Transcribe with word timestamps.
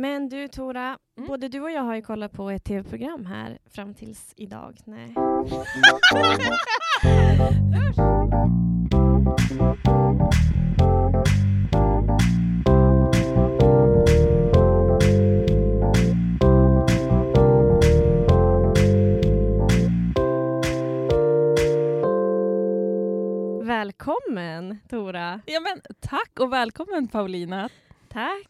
Men 0.00 0.28
du 0.28 0.48
Tora, 0.48 0.98
Mm. 1.16 1.28
både 1.28 1.48
du 1.48 1.60
och 1.60 1.70
jag 1.70 1.82
har 1.82 1.94
ju 1.94 2.02
kollat 2.02 2.32
på 2.32 2.50
ett 2.50 2.64
tv-program 2.64 3.26
här 3.26 3.58
fram 3.70 3.94
tills 3.94 4.32
idag. 4.36 4.78
Nej. 4.84 5.14
Välkommen 23.62 24.78
Tora! 24.88 25.40
Ja, 25.46 25.60
men, 25.60 25.80
tack 26.00 26.30
och 26.40 26.52
välkommen 26.52 27.08
Paulina. 27.08 27.68
Tack! 28.08 28.46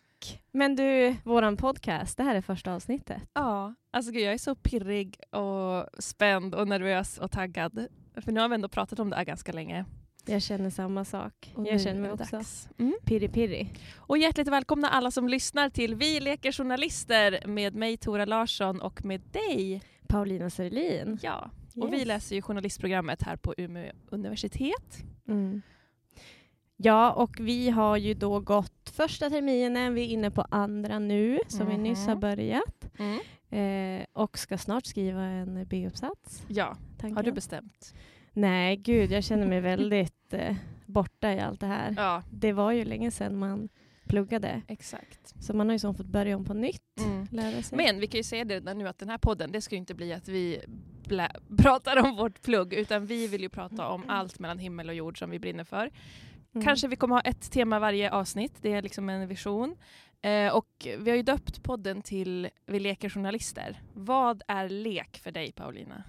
Men 0.52 0.76
du, 0.76 1.16
våran 1.24 1.56
podcast, 1.56 2.16
det 2.16 2.22
här 2.22 2.34
är 2.34 2.40
första 2.40 2.74
avsnittet. 2.74 3.22
Ja, 3.32 3.74
alltså 3.90 4.12
gud, 4.12 4.22
jag 4.22 4.32
är 4.34 4.38
så 4.38 4.54
pirrig 4.54 5.16
och 5.30 5.86
spänd 6.02 6.54
och 6.54 6.68
nervös 6.68 7.18
och 7.18 7.30
taggad. 7.30 7.86
För 8.16 8.32
nu 8.32 8.40
har 8.40 8.48
vi 8.48 8.54
ändå 8.54 8.68
pratat 8.68 8.98
om 8.98 9.10
det 9.10 9.16
här 9.16 9.24
ganska 9.24 9.52
länge. 9.52 9.84
Jag 10.26 10.42
känner 10.42 10.70
samma 10.70 11.04
sak. 11.04 11.52
Och 11.56 11.66
jag 11.66 11.80
känner 11.80 12.00
mig 12.00 12.10
också 12.12 12.36
dags. 12.36 12.68
Mm. 12.78 12.94
pirri 13.04 13.28
pirri. 13.28 13.72
Och 13.96 14.18
hjärtligt 14.18 14.48
välkomna 14.48 14.88
alla 14.90 15.10
som 15.10 15.28
lyssnar 15.28 15.70
till 15.70 15.94
Vi 15.94 16.20
leker 16.20 16.52
journalister 16.52 17.46
med 17.46 17.74
mig 17.74 17.96
Tora 17.96 18.24
Larsson 18.24 18.80
och 18.80 19.04
med 19.04 19.20
dig. 19.20 19.82
Paulina 20.08 20.50
Sörlin. 20.50 21.18
Ja, 21.22 21.50
och 21.76 21.92
vi 21.92 21.96
Yes. 21.98 22.06
läser 22.06 22.36
ju 22.36 22.42
journalistprogrammet 22.42 23.22
här 23.22 23.36
på 23.36 23.54
Umeå 23.56 23.92
universitet. 24.10 24.98
Mm. 25.28 25.62
Ja, 26.82 27.12
och 27.12 27.36
vi 27.40 27.70
har 27.70 27.96
ju 27.96 28.14
då 28.14 28.40
gått 28.40 28.90
första 28.92 29.30
terminen, 29.30 29.94
vi 29.94 30.02
är 30.02 30.06
inne 30.08 30.30
på 30.30 30.42
andra 30.50 30.98
nu, 30.98 31.38
som 31.48 31.66
vi 31.68 31.76
nyss 31.78 32.06
har 32.06 32.14
Mhm. 32.14 32.20
börjat. 32.20 32.84
Eh, 33.50 34.04
och 34.12 34.38
ska 34.38 34.58
snart 34.58 34.86
skriva 34.86 35.22
en 35.22 35.66
B-uppsats. 35.66 36.42
Ja, 36.48 36.64
har 36.66 36.76
tanken. 37.00 37.24
du 37.24 37.32
bestämt? 37.32 37.94
Nej, 38.32 38.76
gud, 38.76 39.10
jag 39.12 39.24
känner 39.24 39.46
mig 39.46 39.60
väldigt 39.60 40.32
eh, 40.34 40.56
borta 40.86 41.32
i 41.32 41.40
allt 41.40 41.60
det 41.60 41.66
här. 41.66 41.94
Ja, 41.96 42.22
Det 42.32 42.52
var 42.52 42.72
ju 42.72 42.84
länge 42.84 43.10
sedan 43.10 43.36
man 43.38 43.68
pluggade, 44.06 44.62
exakt. 44.68 45.34
så 45.44 45.52
man 45.56 45.68
har 45.68 45.72
ju 45.74 45.78
som 45.78 45.94
fått 45.94 46.06
börja 46.06 46.36
om 46.36 46.44
på 46.44 46.54
nytt. 46.54 47.00
Mm. 47.06 47.26
Lära 47.30 47.62
sig. 47.62 47.76
Men 47.78 48.00
vi 48.00 48.06
kan 48.06 48.18
ju 48.18 48.24
säga 48.24 48.44
det 48.44 48.54
redan 48.54 48.78
nu 48.78 48.88
att 48.88 48.98
den 48.98 49.08
här 49.08 49.18
podden, 49.18 49.52
det 49.52 49.60
ska 49.60 49.74
ju 49.74 49.78
inte 49.78 49.94
bli 49.94 50.12
att 50.12 50.28
vi 50.28 50.60
pratar 51.58 51.96
om 52.08 52.16
vårt 52.16 52.42
plugg, 52.42 52.72
utan 52.74 53.06
vi 53.06 53.26
vill 53.26 53.40
ju 53.42 53.48
prata 53.48 53.88
om 53.88 54.02
allt 54.08 54.38
mellan 54.38 54.58
himmel 54.58 54.88
och 54.88 54.94
jord 54.94 55.18
som 55.18 55.30
vi 55.30 55.38
brinner 55.38 55.64
för. 55.64 55.90
Mm. 56.54 56.64
Kanske 56.64 56.88
vi 56.88 56.96
kommer 56.96 57.14
ha 57.14 57.20
ett 57.22 57.50
tema 57.52 57.78
varje 57.78 58.10
avsnitt, 58.10 58.54
det 58.62 58.72
är 58.72 58.82
liksom 58.82 59.08
en 59.08 59.28
vision. 59.28 59.76
Eh, 60.22 60.56
och 60.56 60.86
vi 60.98 61.10
har 61.10 61.16
ju 61.16 61.22
döpt 61.22 61.62
podden 61.62 62.02
till 62.02 62.48
Vi 62.66 62.80
leker 62.80 63.08
journalister. 63.08 63.80
Vad 63.94 64.42
är 64.48 64.68
lek 64.68 65.18
för 65.18 65.30
dig 65.30 65.52
Paulina? 65.52 66.02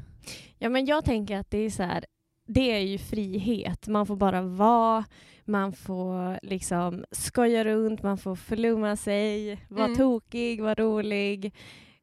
Ja, 0.57 0.69
men 0.69 0.85
jag 0.85 1.05
tänker 1.05 1.37
att 1.37 1.51
det 1.51 1.57
är 1.57 1.69
så 1.69 1.83
här, 1.83 2.05
det 2.47 2.71
är 2.71 2.79
ju 2.79 2.97
frihet. 2.97 3.87
Man 3.87 4.05
får 4.05 4.15
bara 4.15 4.41
vara, 4.41 5.05
man 5.45 5.73
får 5.73 6.39
liksom 6.45 7.05
skoja 7.11 7.63
runt, 7.65 8.03
man 8.03 8.17
får 8.17 8.35
förlumma 8.35 8.95
sig, 8.95 9.59
vara 9.69 9.85
Mm. 9.85 9.97
tokig, 9.97 10.61
vara 10.61 10.75
rolig. 10.75 11.45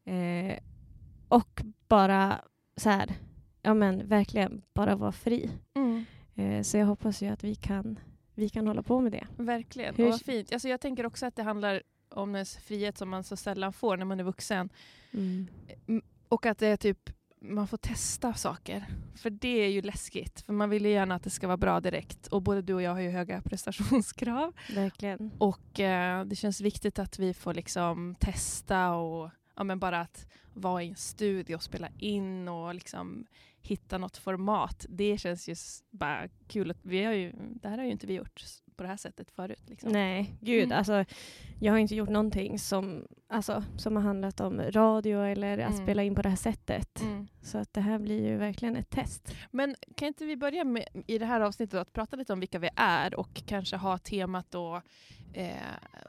Eh, 0.05 0.59
och 1.28 1.62
bara 1.89 2.41
så 2.77 2.91
här, 2.91 3.09
ja 3.62 3.75
men 3.75 4.09
verkligen 4.09 4.62
bara 4.75 4.97
vara 4.97 5.12
fri. 5.12 5.50
Eh, 6.34 6.62
så 6.62 6.77
jag 6.78 6.86
hoppas 6.86 7.22
ju 7.22 7.27
att 7.27 7.44
vi 7.44 7.55
kan, 7.55 7.98
vi 8.39 8.48
kan 8.48 8.67
hålla 8.67 8.83
på 8.83 9.00
med 9.00 9.12
det. 9.12 9.27
Verkligen, 9.36 9.94
Hur- 9.94 10.05
och 10.05 10.11
vad 10.11 10.20
fint. 10.20 10.53
Alltså 10.53 10.69
jag 10.69 10.81
tänker 10.81 11.06
också 11.06 11.27
att 11.27 11.36
det 11.36 11.42
handlar 11.42 11.83
om 12.08 12.34
ens 12.34 12.56
frihet 12.56 12.98
som 12.98 13.08
man 13.08 13.25
så 13.25 13.36
sällan 13.36 13.72
får 13.72 13.97
när 13.97 14.05
man 14.05 14.20
är 14.20 14.25
vuxen. 14.25 14.69
Och 16.28 16.47
att 16.47 16.59
det 16.59 16.66
är 16.66 16.77
typ, 16.77 17.11
man 17.41 17.69
får 17.69 17.77
testa 17.77 18.34
saker. 18.34 18.84
För 19.16 19.31
det 19.31 19.64
är 19.64 19.69
ju 19.69 19.83
läskigt. 19.83 20.41
För 20.41 20.53
man 20.53 20.71
vill 20.71 20.84
ju 20.84 20.91
gärna 20.91 21.15
att 21.15 21.22
det 21.22 21.31
ska 21.31 21.47
vara 21.47 21.56
bra 21.56 21.81
direkt. 21.81 22.26
Och 22.26 22.43
både 22.43 22.62
du 22.62 22.75
och 22.75 22.82
jag 22.82 22.91
har 22.91 23.00
ju 23.00 23.10
höga 23.10 23.43
prestationskrav. 23.44 24.53
Verkligen. 24.75 25.31
Och 25.38 25.81
eh, 25.81 26.25
det 26.25 26.37
känns 26.37 26.60
viktigt 26.60 26.99
att 26.99 27.19
vi 27.19 27.34
får 27.34 27.55
liksom 27.55 28.15
testa 28.20 28.91
och 28.91 29.31
ja, 29.56 29.65
men 29.65 29.78
bara 29.78 30.00
att 30.00 30.26
vara 30.55 30.82
i 30.82 30.88
en 30.88 30.97
studio 30.97 31.55
och 31.55 31.62
spela 31.62 31.88
in 31.99 32.49
och 32.49 32.75
liksom 32.75 33.26
hitta 33.62 33.98
något 33.98 34.16
format. 34.16 34.86
Det 34.88 35.19
känns 35.19 35.48
ju 35.48 35.54
bara 35.91 36.28
kul. 36.48 36.70
Att 36.70 36.78
vi 36.82 37.04
har 37.04 37.12
ju, 37.12 37.32
det 37.36 37.69
här 37.69 37.78
har 37.78 37.84
ju 37.84 37.91
inte 37.91 38.06
vi 38.06 38.14
gjort 38.14 38.44
på 38.76 38.82
det 38.82 38.88
här 38.88 38.96
sättet 38.96 39.30
förut. 39.30 39.62
Liksom. 39.66 39.92
Nej, 39.92 40.34
gud. 40.41 40.64
Mm. 40.64 40.78
Alltså, 40.78 41.04
jag 41.60 41.72
har 41.72 41.78
inte 41.78 41.94
gjort 41.94 42.08
någonting 42.08 42.58
som, 42.58 43.06
alltså, 43.28 43.64
som 43.76 43.96
har 43.96 44.02
handlat 44.02 44.41
om 44.41 44.60
radio 44.60 45.20
eller 45.24 45.58
att 45.58 45.72
Mm. 45.72 45.82
spela 45.82 46.02
in 46.02 46.14
på 46.14 46.22
det 46.22 46.28
här 46.28 46.36
sättet. 46.36 47.00
Mm. 47.02 47.28
Så 47.42 47.58
att 47.58 47.72
det 47.72 47.80
här 47.80 47.98
blir 47.98 48.26
ju 48.28 48.36
verkligen 48.36 48.76
ett 48.76 48.91
test. 48.91 49.34
Men 49.50 49.75
kan 49.96 50.08
inte 50.08 50.25
vi 50.25 50.36
börja 50.36 50.64
med, 50.64 50.88
i 51.06 51.19
det 51.19 51.26
här 51.26 51.40
avsnittet 51.40 51.80
att 51.80 51.92
prata 51.92 52.16
lite 52.16 52.32
om 52.32 52.40
vilka 52.40 52.58
vi 52.58 52.69
är 52.76 53.14
och 53.14 53.42
kanske 53.46 53.76
ha 53.76 53.98
temat 53.98 54.50
då 54.50 54.82
eh, 55.33 55.56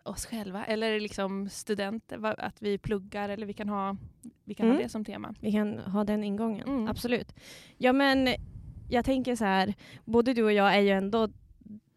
oss 0.03 0.25
själva 0.25 0.65
eller 0.65 0.99
liksom 0.99 1.49
studenter, 1.49 2.39
att 2.39 2.61
vi 2.61 2.77
pluggar 2.77 3.29
eller 3.29 3.45
vi 3.47 3.53
kan 3.53 3.69
ha, 3.69 3.97
vi 4.43 4.53
kan 4.53 4.65
Mm. 4.65 4.77
ha 4.77 4.83
det 4.83 4.89
som 4.89 5.05
tema. 5.05 5.35
Vi 5.39 5.51
kan 5.51 5.79
ha 5.79 6.03
den 6.03 6.23
ingången, 6.23 6.67
Mm. 6.67 6.87
absolut. 6.87 7.35
Ja 7.77 7.93
men 7.93 8.29
jag 8.89 9.05
tänker 9.05 9.35
så 9.35 9.45
här, 9.45 9.73
både 10.05 10.33
du 10.33 10.43
och 10.43 10.53
jag 10.53 10.75
är 10.75 10.79
ju 10.81 10.89
ändå 10.89 11.29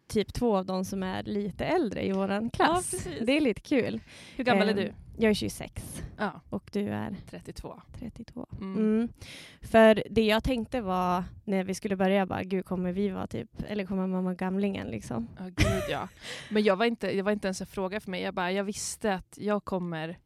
typ 0.07 0.33
två 0.33 0.57
av 0.57 0.67
de 0.67 0.85
som 0.85 1.03
är 1.03 1.23
lite 1.23 1.65
äldre 1.65 2.07
i 2.07 2.13
våran 2.13 2.51
klass. 2.51 2.91
precis. 2.91 3.27
det 3.27 3.33
är 3.33 3.41
lite 3.41 3.61
kul. 3.61 4.01
Hur 4.37 4.45
gammal 4.45 4.69
är 4.69 4.73
Ehm, 4.73 4.77
du? 4.77 4.93
Jag 5.19 5.31
är 5.31 5.35
26 5.35 6.03
Ja, 6.19 6.41
och 6.51 6.71
du 6.73 6.89
är 6.89 7.17
32. 7.31 7.81
32. 7.99 8.47
Mm. 8.61 8.77
Mm. 8.77 9.09
För 9.63 10.03
det 10.11 10.23
jag 10.25 10.45
tänkte 10.45 10.81
var 10.81 11.25
när 11.45 11.65
vi 11.65 11.75
skulle 11.75 11.97
börja, 11.97 12.27
bara, 12.27 12.43
gud 12.43 12.65
kommer 12.65 12.93
vi 12.93 13.09
vara 13.09 13.27
typ, 13.27 13.51
eller 13.69 13.85
kommer 13.87 14.23
vara 14.23 14.35
gamlingen 14.35 14.87
liksom? 14.89 15.29
Ja, 15.39 15.45
gud 15.45 15.83
ja. 15.91 16.09
Men 16.51 16.63
jag 16.63 16.77
var 16.77 16.85
inte, 16.87 17.13
det 17.13 17.23
var 17.23 17.33
inte 17.33 17.47
ens 17.49 17.61
en 17.61 17.67
fråga 17.67 18.01
för 18.01 18.11
mig. 18.11 18.23
Jag, 18.23 18.35
bara, 18.35 18.53
jag 18.53 18.65
visste 18.65 19.15
att 19.15 19.39
jag 19.41 19.65
kommer 19.65 20.19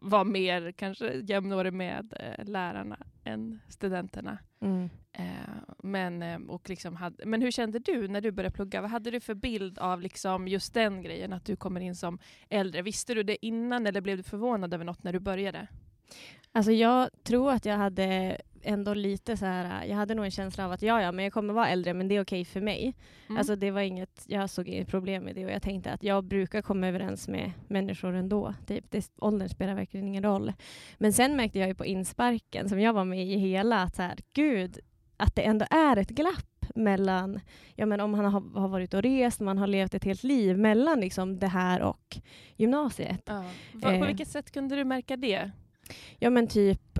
vara 0.00 0.24
mer 0.24 0.72
kanske 0.72 1.12
jämnårig 1.14 1.72
med 1.72 2.14
eh, 2.20 2.44
lärarna 2.44 2.98
än 3.24 3.60
studenterna. 3.68 4.38
Mm. 4.60 4.90
Eh, 5.12 5.24
men, 5.78 6.22
eh, 6.22 6.40
och 6.48 6.68
liksom 6.70 6.96
hade, 6.96 7.26
men 7.26 7.42
hur 7.42 7.50
kände 7.50 7.78
du 7.78 8.08
när 8.08 8.20
du 8.20 8.30
började 8.30 8.54
plugga? 8.54 8.80
Vad 8.80 8.90
hade 8.90 9.10
du 9.10 9.20
för 9.20 9.34
bild 9.34 9.78
av 9.78 10.00
liksom 10.00 10.48
just 10.48 10.74
den 10.74 11.02
grejen, 11.02 11.32
att 11.32 11.44
du 11.44 11.56
kommer 11.56 11.80
in 11.80 11.94
som 11.94 12.18
äldre? 12.48 12.82
Visste 12.82 13.14
du 13.14 13.22
det 13.22 13.46
innan 13.46 13.86
eller 13.86 14.00
blev 14.00 14.16
du 14.16 14.22
förvånad 14.22 14.74
över 14.74 14.84
något 14.84 15.02
när 15.02 15.12
du 15.12 15.18
började? 15.18 15.68
Alltså 16.52 16.72
jag 16.72 17.10
tror 17.22 17.52
att 17.52 17.64
jag 17.64 17.76
hade 17.76 18.40
ändå 18.62 18.94
lite 18.94 19.36
så 19.36 19.46
här, 19.46 19.84
jag 19.84 19.96
hade 19.96 20.14
nog 20.14 20.24
en 20.24 20.30
känsla 20.30 20.64
av 20.64 20.72
att 20.72 20.82
ja, 20.82 21.02
ja, 21.02 21.12
men 21.12 21.24
jag 21.24 21.32
kommer 21.32 21.54
vara 21.54 21.68
äldre, 21.68 21.94
men 21.94 22.08
det 22.08 22.16
är 22.16 22.22
okej 22.22 22.44
för 22.44 22.60
mig. 22.60 22.94
Mm. 23.26 23.38
Alltså 23.38 23.56
det 23.56 23.70
var 23.70 23.80
inget, 23.80 24.24
jag 24.26 24.50
såg 24.50 24.68
inget 24.68 24.88
problem 24.88 25.24
med 25.24 25.34
det 25.34 25.44
och 25.44 25.50
jag 25.50 25.62
tänkte 25.62 25.92
att 25.92 26.02
jag 26.02 26.24
brukar 26.24 26.62
komma 26.62 26.88
överens 26.88 27.28
med 27.28 27.52
människor 27.68 28.14
ändå. 28.14 28.54
Typ, 28.66 28.84
det, 28.90 29.10
åldern 29.18 29.48
spelar 29.48 29.74
verkligen 29.74 30.08
ingen 30.08 30.22
roll. 30.22 30.52
Men 30.98 31.12
sen 31.12 31.36
märkte 31.36 31.58
jag 31.58 31.68
ju 31.68 31.74
på 31.74 31.86
insparken, 31.86 32.68
som 32.68 32.80
jag 32.80 32.92
var 32.92 33.04
med 33.04 33.26
i 33.26 33.36
hela, 33.36 33.82
att 33.82 33.96
så 33.96 34.02
här, 34.02 34.18
gud, 34.32 34.78
att 35.22 35.34
det 35.34 35.42
ändå 35.42 35.66
är 35.70 35.96
ett 35.96 36.10
glapp 36.10 36.66
mellan, 36.74 37.40
ja 37.76 37.86
men 37.86 38.00
om 38.00 38.14
han 38.14 38.24
har, 38.24 38.60
har 38.60 38.68
varit 38.68 38.94
och 38.94 39.02
rest, 39.02 39.40
man 39.40 39.58
har 39.58 39.66
levt 39.66 39.94
ett 39.94 40.04
helt 40.04 40.22
liv 40.24 40.58
mellan 40.58 41.00
liksom 41.00 41.38
det 41.38 41.46
här 41.48 41.82
och 41.82 42.16
gymnasiet. 42.56 43.22
ja. 43.26 43.44
Va, 43.72 43.88
på 43.88 43.94
eh. 43.94 44.06
vilket 44.06 44.28
sätt 44.28 44.50
kunde 44.50 44.76
du 44.76 44.84
märka 44.84 45.16
det? 45.16 45.50
Ja 46.18 46.30
men 46.30 46.46
typ, 46.46 46.98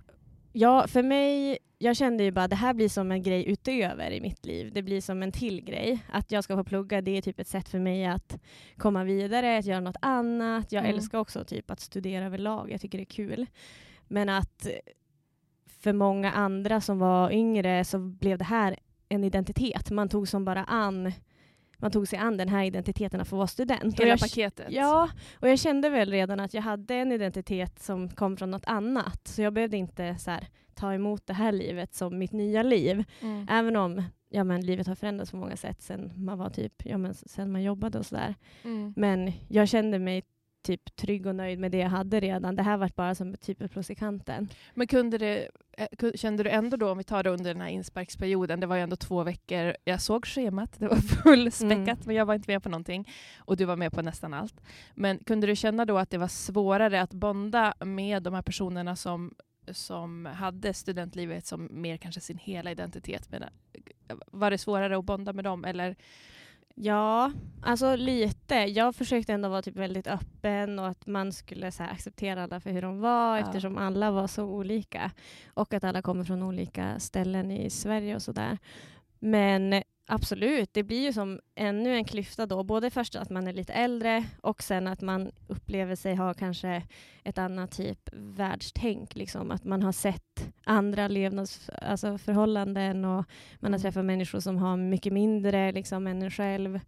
ja 0.52 0.86
för 0.88 1.02
mig, 1.02 1.58
jag 1.78 1.96
kände 1.96 2.24
ju 2.24 2.30
bara 2.30 2.48
det 2.48 2.56
här 2.56 2.74
blir 2.74 2.88
som 2.88 3.12
en 3.12 3.22
grej 3.22 3.48
utöver 3.50 4.10
i 4.10 4.20
mitt 4.20 4.46
liv. 4.46 4.70
Det 4.74 4.82
blir 4.82 5.00
som 5.00 5.22
en 5.22 5.32
till 5.32 5.64
grej. 5.64 5.98
Att 6.12 6.32
jag 6.32 6.44
ska 6.44 6.56
få 6.56 6.64
plugga, 6.64 7.00
det 7.00 7.16
är 7.16 7.22
typ 7.22 7.40
ett 7.40 7.48
sätt 7.48 7.68
för 7.68 7.78
mig 7.78 8.06
att 8.06 8.38
komma 8.76 9.04
vidare, 9.04 9.58
att 9.58 9.64
göra 9.64 9.80
något 9.80 9.96
annat. 10.02 10.72
Jag 10.72 10.84
Mm. 10.84 10.94
älskar 10.96 11.18
också 11.18 11.44
typ 11.44 11.70
att 11.70 11.80
studera 11.80 12.24
överlag, 12.26 12.70
jag 12.70 12.80
tycker 12.80 12.98
det 12.98 13.02
är 13.02 13.14
kul. 13.14 13.46
Men 14.08 14.28
att 14.28 14.66
för 15.82 15.92
många 15.92 16.32
andra 16.32 16.80
som 16.80 16.98
var 16.98 17.30
yngre 17.30 17.84
så 17.84 17.98
blev 17.98 18.38
det 18.38 18.44
här 18.44 18.76
en 19.08 19.24
identitet. 19.24 19.90
Man 19.90 20.08
tog 20.08 20.28
som 20.28 20.44
bara 20.44 20.64
an 20.64 21.12
man 21.82 21.90
tog 21.90 22.08
sig 22.08 22.18
an 22.18 22.36
den 22.36 22.48
här 22.48 22.64
identiteten 22.64 23.20
att 23.20 23.28
få 23.28 23.36
vara 23.36 23.46
student. 23.46 24.00
Hela 24.00 24.10
jag, 24.10 24.20
paketet? 24.20 24.66
Ja, 24.70 25.08
och 25.40 25.48
jag 25.48 25.58
kände 25.58 25.88
väl 25.88 26.10
redan 26.10 26.40
att 26.40 26.54
jag 26.54 26.62
hade 26.62 26.94
en 26.94 27.12
identitet 27.12 27.78
som 27.82 28.08
kom 28.08 28.36
från 28.36 28.50
något 28.50 28.66
annat. 28.66 29.28
Så 29.28 29.42
jag 29.42 29.52
behövde 29.52 29.76
inte 29.76 30.16
så 30.18 30.30
här, 30.30 30.48
ta 30.74 30.94
emot 30.94 31.26
det 31.26 31.32
här 31.32 31.52
livet 31.52 31.94
som 31.94 32.18
mitt 32.18 32.32
nya 32.32 32.62
liv. 32.62 33.04
Mm. 33.20 33.46
Även 33.50 33.76
om 33.76 34.02
ja, 34.28 34.44
men, 34.44 34.60
livet 34.60 34.86
har 34.86 34.94
förändrats 34.94 35.30
på 35.30 35.36
många 35.36 35.56
sätt 35.56 35.82
sen 35.82 36.12
man 36.16 36.38
var 36.38 36.50
typ, 36.50 36.72
ja, 36.84 36.98
men, 36.98 37.14
sen 37.14 37.52
man 37.52 37.62
jobbade 37.62 37.98
och 37.98 38.06
sådär. 38.06 38.34
Mm. 38.64 38.94
Men 38.96 39.32
jag 39.48 39.68
kände 39.68 39.98
mig 39.98 40.22
typ 40.62 40.96
trygg 40.96 41.26
och 41.26 41.34
nöjd 41.34 41.58
med 41.58 41.72
det 41.72 41.78
jag 41.78 41.88
hade 41.88 42.20
redan. 42.20 42.56
Det 42.56 42.62
här 42.62 42.76
var 42.76 42.90
bara 42.96 43.14
som 43.14 43.34
typ 43.34 43.62
i 43.90 43.94
kanten. 43.94 44.48
Men 44.74 44.86
kunde 44.86 45.18
det, 45.18 45.48
kände 46.14 46.42
du 46.42 46.50
ändå 46.50 46.76
då, 46.76 46.90
om 46.90 46.98
vi 46.98 47.04
tar 47.04 47.22
det 47.22 47.30
under 47.30 47.54
den 47.54 47.60
här 47.62 47.68
insparksperioden, 47.68 48.60
det 48.60 48.66
var 48.66 48.76
ju 48.76 48.82
ändå 48.82 48.96
två 48.96 49.22
veckor, 49.24 49.76
jag 49.84 50.00
såg 50.00 50.26
schemat, 50.26 50.78
det 50.78 50.88
var 50.88 50.96
fullspäckat, 51.22 51.70
Mm. 51.88 51.98
men 52.04 52.16
jag 52.16 52.26
var 52.26 52.34
inte 52.34 52.50
med 52.50 52.62
på 52.62 52.68
någonting. 52.68 53.08
Och 53.38 53.56
du 53.56 53.64
var 53.64 53.76
med 53.76 53.92
på 53.92 54.02
nästan 54.02 54.34
allt. 54.34 54.60
Men 54.94 55.18
kunde 55.18 55.46
du 55.46 55.56
känna 55.56 55.84
då 55.84 55.98
att 55.98 56.10
det 56.10 56.18
var 56.18 56.28
svårare 56.28 57.02
att 57.02 57.12
bonda 57.14 57.74
med 57.84 58.22
de 58.22 58.34
här 58.34 58.42
personerna 58.42 58.96
som, 58.96 59.34
som 59.70 60.26
hade 60.26 60.74
studentlivet 60.74 61.46
som 61.46 61.68
mer 61.70 61.96
kanske 61.96 62.20
sin 62.20 62.38
hela 62.38 62.70
identitet? 62.70 63.28
Men, 63.30 63.42
eh, 63.42 63.48
var 64.26 64.50
det 64.50 64.58
svårare 64.58 64.98
att 64.98 65.04
bonda 65.04 65.32
med 65.32 65.44
dem? 65.44 65.64
Eller? 65.64 65.96
Ja, 66.74 67.32
alltså 67.62 67.96
lite. 67.96 68.54
Jag 68.54 68.94
försökte 68.94 69.32
ändå 69.32 69.48
vara 69.48 69.62
typ 69.62 69.76
väldigt 69.76 70.06
öppen 70.06 70.78
och 70.78 70.88
att 70.88 71.06
man 71.06 71.32
skulle 71.32 71.72
så 71.72 71.82
här, 71.82 71.90
acceptera 71.92 72.42
alla 72.42 72.60
för 72.60 72.70
hur 72.70 72.82
de 72.82 73.00
var 73.00 73.36
Ja. 73.38 73.42
eftersom 73.44 73.78
alla 73.78 74.10
var 74.10 74.26
så 74.26 74.44
olika. 74.44 75.10
Och 75.54 75.74
att 75.74 75.84
alla 75.84 76.02
kommer 76.02 76.24
från 76.24 76.42
olika 76.42 77.00
ställen 77.00 77.50
i 77.50 77.70
Sverige 77.70 78.14
och 78.14 78.22
sådär. 78.22 78.58
Men 79.18 79.82
absolut, 80.06 80.74
det 80.74 80.82
blir 80.82 81.02
ju 81.02 81.12
som 81.12 81.40
ännu 81.54 81.94
en 81.94 82.04
klyfta 82.04 82.46
då. 82.46 82.62
Både 82.62 82.90
först 82.90 83.16
att 83.16 83.30
man 83.30 83.46
är 83.48 83.52
lite 83.52 83.72
äldre 83.72 84.24
och 84.42 84.62
sen 84.62 84.86
att 84.86 85.00
man 85.00 85.30
upplever 85.48 85.96
sig 85.96 86.14
ha 86.14 86.34
kanske 86.34 86.82
ett 87.24 87.38
annat 87.38 87.70
typ 87.72 88.08
världstänk. 88.12 89.16
Liksom. 89.16 89.50
Att 89.50 89.64
man 89.64 89.82
har 89.82 89.92
sett 89.92 90.52
andra 90.64 91.08
levnadsförhållanden 91.08 91.90
alltså 91.90 92.18
förhållanden 92.18 93.04
och 93.04 93.24
man 93.60 93.72
har 93.72 93.78
Mm. 93.78 93.80
träffat 93.80 94.04
människor 94.04 94.40
som 94.40 94.58
har 94.58 94.76
mycket 94.76 95.12
mindre 95.12 95.72
liksom, 95.72 96.06
än 96.06 96.22
en 96.22 96.30
själv. 96.30 96.80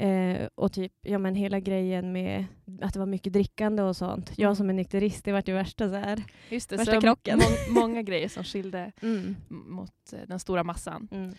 Eh, 0.00 0.48
och 0.54 0.72
typ, 0.72 0.92
ja 1.02 1.18
men 1.18 1.34
hela 1.34 1.60
grejen 1.60 2.12
med 2.12 2.44
att 2.82 2.92
det 2.92 2.98
var 2.98 3.06
mycket 3.06 3.32
drickande 3.32 3.82
och 3.82 3.96
sånt. 3.96 4.28
Mm. 4.28 4.34
Jag 4.36 4.56
som 4.56 4.68
är 4.68 4.72
nykterist, 4.74 5.24
det 5.24 5.32
vart 5.32 5.48
ju 5.48 5.54
värsta 5.54 5.88
så 5.88 5.94
här. 5.94 6.22
Just 6.48 6.70
det, 6.70 6.76
Värsta 6.76 6.94
så 6.94 7.00
krocken. 7.00 7.38
Må- 7.38 7.80
många 7.80 8.02
grejer 8.02 8.28
som 8.28 8.44
skilde 8.44 8.92
Mm. 9.02 9.36
mot 9.48 9.90
eh, 10.12 10.18
den 10.26 10.38
stora 10.40 10.64
massan. 10.64 11.08
Mm. 11.12 11.34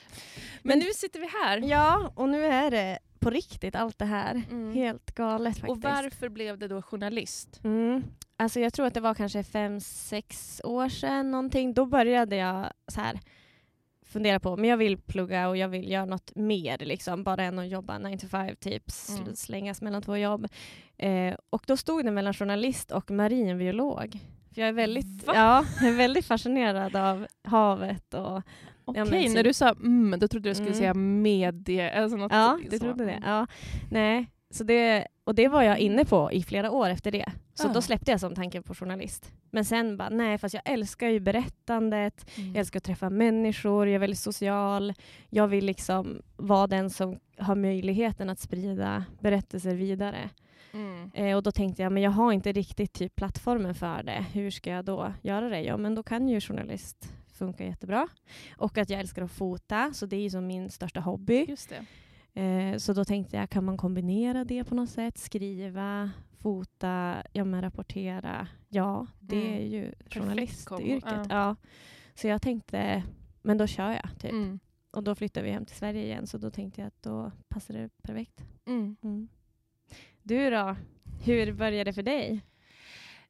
Men 0.63 0.79
nu 0.79 0.85
sitter 0.95 1.19
vi 1.19 1.27
här. 1.43 1.57
Ja, 1.69 2.11
och 2.15 2.29
nu 2.29 2.45
är 2.45 2.71
det 2.71 2.99
på 3.19 3.29
riktigt 3.29 3.75
allt 3.75 3.99
det 3.99 4.05
här. 4.05 4.41
Mm. 4.51 4.73
Helt 4.73 5.11
galet 5.15 5.53
faktiskt. 5.57 5.69
Och 5.71 5.81
varför 5.81 6.29
blev 6.29 6.57
det 6.57 6.67
då 6.67 6.81
journalist? 6.81 7.59
Mm. 7.63 8.03
Alltså 8.37 8.59
jag 8.59 8.73
tror 8.73 8.85
att 8.85 8.93
det 8.93 9.01
var 9.01 9.13
kanske 9.13 9.43
fem, 9.43 9.79
sex 9.81 10.61
år 10.63 10.89
sedan 10.89 11.31
någonting. 11.31 11.73
Då 11.73 11.85
började 11.85 12.35
jag 12.35 12.65
så 12.91 13.01
här 13.01 13.19
fundera 14.09 14.39
på, 14.39 14.57
men 14.57 14.69
jag 14.69 14.77
vill 14.77 14.97
plugga 14.97 15.49
och 15.49 15.57
jag 15.57 15.67
vill 15.69 15.91
göra 15.91 16.05
något 16.05 16.35
mer, 16.35 16.77
liksom, 16.77 17.23
bara 17.23 17.43
än 17.43 17.59
att 17.59 17.67
jobba 17.67 17.97
9 17.97 18.17
to 18.17 18.27
5, 18.27 18.55
typ 18.55 18.87
sl- 18.87 19.21
Mm. 19.21 19.35
slängas 19.35 19.81
mellan 19.81 20.01
två 20.01 20.17
jobb. 20.17 20.47
Eh, 20.97 21.35
och 21.49 21.63
då 21.67 21.77
stod 21.77 22.05
det 22.05 22.11
mellan 22.11 22.33
journalist 22.33 22.91
och 22.91 23.11
marinbiolog. 23.11 24.19
För 24.53 24.61
jag 24.61 24.67
är 24.69 24.73
väldigt, 24.73 25.27
Va? 25.27 25.33
ja, 25.35 25.65
jag 25.81 25.89
är 25.89 25.95
väldigt 25.97 26.25
fascinerad 26.25 26.95
av 26.95 27.27
havet 27.43 28.13
och 28.13 28.41
Okej, 28.85 29.05
men 29.05 29.21
när 29.21 29.27
så- 29.29 29.43
du 29.43 29.53
sa 29.53 29.69
mm, 29.69 30.19
då 30.19 30.27
trodde 30.27 30.49
jag 30.49 30.51
du 30.51 30.55
skulle 30.55 30.69
Mm. 30.69 30.79
säga 30.79 30.93
medie... 30.93 32.01
Alltså 32.03 32.17
något 32.17 32.31
Ja, 32.31 32.59
du 32.71 32.79
trodde 32.79 33.05
det. 33.05 33.21
Ja. 33.25 33.47
Nej, 33.91 34.31
så 34.51 34.63
det. 34.63 35.07
Och 35.23 35.35
det 35.35 35.47
var 35.47 35.61
jag 35.63 35.79
inne 35.79 36.05
på 36.05 36.31
i 36.31 36.43
flera 36.43 36.71
år 36.71 36.89
efter 36.89 37.11
det. 37.11 37.25
Så 37.53 37.67
Ja. 37.67 37.73
då 37.73 37.81
släppte 37.81 38.11
jag 38.11 38.19
som 38.19 38.35
tanken 38.35 38.63
på 38.63 38.75
journalist. 38.75 39.31
Men 39.51 39.65
sen 39.65 39.97
bara, 39.97 40.09
nej, 40.09 40.37
fast 40.37 40.53
jag 40.53 40.63
älskar 40.65 41.07
ju 41.07 41.19
berättandet. 41.19 42.25
Mm. 42.37 42.49
Jag 42.49 42.59
älskar 42.59 42.77
att 42.77 42.83
träffa 42.83 43.09
människor, 43.09 43.87
jag 43.87 43.95
är 43.95 43.99
väldigt 43.99 44.19
social. 44.19 44.93
Jag 45.29 45.47
vill 45.47 45.65
liksom 45.65 46.21
vara 46.37 46.67
den 46.67 46.89
som 46.89 47.19
har 47.37 47.55
möjligheten 47.55 48.29
att 48.29 48.39
sprida 48.39 49.05
berättelser 49.19 49.75
vidare. 49.75 50.29
Mm. 50.73 51.11
Eh, 51.13 51.35
och 51.35 51.43
då 51.43 51.51
tänkte 51.51 51.81
jag, 51.83 51.91
men 51.91 52.03
jag 52.03 52.11
har 52.11 52.31
inte 52.33 52.51
riktigt 52.51 52.93
typ 52.93 53.15
plattformen 53.15 53.75
för 53.75 54.03
det. 54.03 54.25
Hur 54.33 54.51
ska 54.51 54.69
jag 54.71 54.85
då 54.85 55.13
göra 55.21 55.49
det? 55.49 55.61
Ja, 55.61 55.77
men 55.77 55.95
då 55.95 56.03
kan 56.03 56.27
ju 56.29 56.41
journalist 56.41 57.13
funka 57.33 57.65
jättebra. 57.65 58.07
Och 58.57 58.77
att 58.77 58.89
jag 58.89 58.99
älskar 58.99 59.21
att 59.21 59.31
fota, 59.31 59.91
så 59.93 60.05
det 60.05 60.15
är 60.15 60.21
ju 60.21 60.29
som 60.29 60.47
min 60.47 60.69
största 60.69 60.99
hobby. 60.99 61.45
Just 61.47 61.69
det. 61.69 61.85
Eh, 62.33 62.77
så 62.77 62.93
då 62.93 63.05
tänkte 63.05 63.37
jag, 63.37 63.49
kan 63.49 63.63
man 63.63 63.77
kombinera 63.77 64.43
det 64.43 64.63
på 64.63 64.75
något 64.75 64.89
sätt? 64.89 65.17
Skriva, 65.17 66.11
fota, 66.37 67.23
ja 67.33 67.43
men 67.43 67.61
rapportera. 67.61 68.47
Ja, 68.69 69.07
det 69.19 69.35
Mm. 69.41 69.53
är 69.53 69.65
ju 69.65 69.93
journalistyrket. 70.09 71.03
kombo, 71.03 71.25
Ja. 71.29 71.55
Så 72.15 72.27
jag 72.27 72.41
tänkte, 72.41 73.03
men 73.41 73.57
då 73.57 73.67
kör 73.67 73.91
jag. 73.91 74.19
Typ. 74.19 74.31
Mm. 74.31 74.59
Och 74.91 75.03
då 75.03 75.15
flyttade 75.15 75.45
vi 75.45 75.51
hem 75.51 75.65
till 75.65 75.75
Sverige 75.75 76.03
igen, 76.03 76.27
så 76.27 76.37
då 76.37 76.49
tänkte 76.51 76.81
jag 76.81 76.87
att 76.87 77.01
då 77.03 77.31
passar 77.49 77.73
det 77.73 77.89
perfekt. 78.01 78.43
Mm. 78.65 78.95
Mm. 79.03 79.27
Du 80.23 80.49
då? 80.49 80.75
Hur 81.25 81.53
började 81.53 81.83
det 81.89 81.93
för 81.93 82.03
dig? 82.03 82.41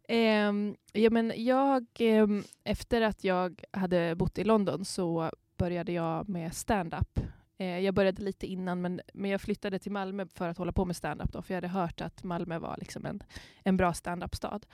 Ehm, 0.08 0.76
ja, 0.94 1.10
men 1.10 1.34
jag, 1.36 1.86
ehm, 2.00 2.44
efter 2.64 3.02
att 3.02 3.24
jag 3.24 3.64
hade 3.72 4.16
bott 4.16 4.38
i 4.38 4.44
London 4.44 4.86
så 4.86 5.32
började 5.58 5.92
jag 5.92 6.30
med 6.30 6.54
stand-up. 6.54 7.20
Eh, 7.60 7.80
jag 7.80 7.94
började 7.94 8.22
lite 8.22 8.48
innan 8.48 8.82
men, 8.82 9.02
men 9.14 9.32
jag 9.32 9.42
flyttade 9.42 9.80
till 9.80 9.92
Malmö 9.92 10.26
för 10.34 10.48
att 10.48 10.58
hålla 10.58 10.72
på 10.72 10.86
med 10.86 10.96
stand-up 10.96 11.32
då, 11.32 11.42
för 11.42 11.54
jag 11.54 11.58
hade 11.58 11.68
hört 11.68 12.02
att 12.02 12.24
Malmö 12.24 12.60
var 12.60 12.78
liksom 12.78 13.06
en, 13.06 13.24
en 13.64 13.78
bra 13.78 13.94
stand-up-stad. 13.94 14.66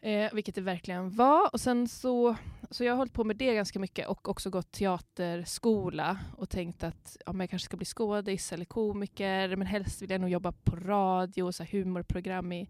Eh, 0.00 0.34
vilket 0.34 0.54
det 0.54 0.60
verkligen 0.60 1.10
var. 1.10 1.50
Och 1.52 1.60
sen 1.60 1.88
så, 1.88 2.36
så 2.70 2.84
jag 2.84 2.92
har 2.92 2.96
hållit 2.96 3.12
på 3.12 3.24
med 3.24 3.36
det 3.36 3.54
ganska 3.54 3.78
mycket 3.78 4.08
och 4.08 4.28
också 4.28 4.50
gått 4.50 4.72
teaterskola 4.72 6.18
och 6.36 6.50
tänkt 6.50 6.84
att 6.84 7.16
ja, 7.26 7.32
men 7.32 7.40
jag 7.40 7.50
kanske 7.50 7.66
ska 7.66 7.76
bli 7.76 7.86
skådis 7.86 8.52
eller 8.52 8.64
komiker 8.64 9.56
men 9.56 9.66
helst 9.66 10.02
vill 10.02 10.10
jag 10.10 10.20
nog 10.20 10.30
jobba 10.30 10.52
på 10.52 10.76
radio, 10.76 11.52
så 11.52 11.62
här 11.62 11.70
humorprogram 11.70 12.52
i, 12.52 12.68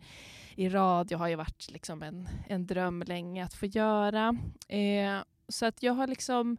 i 0.54 0.68
radio 0.68 1.18
har 1.18 1.28
ju 1.28 1.34
varit 1.34 1.70
liksom 1.70 2.02
en, 2.02 2.28
en 2.48 2.66
dröm 2.66 3.02
länge 3.06 3.44
att 3.44 3.54
få 3.54 3.66
göra. 3.66 4.36
Eh, 4.68 5.18
så 5.48 5.66
att 5.66 5.82
jag 5.82 5.92
har 5.92 6.06
liksom 6.06 6.56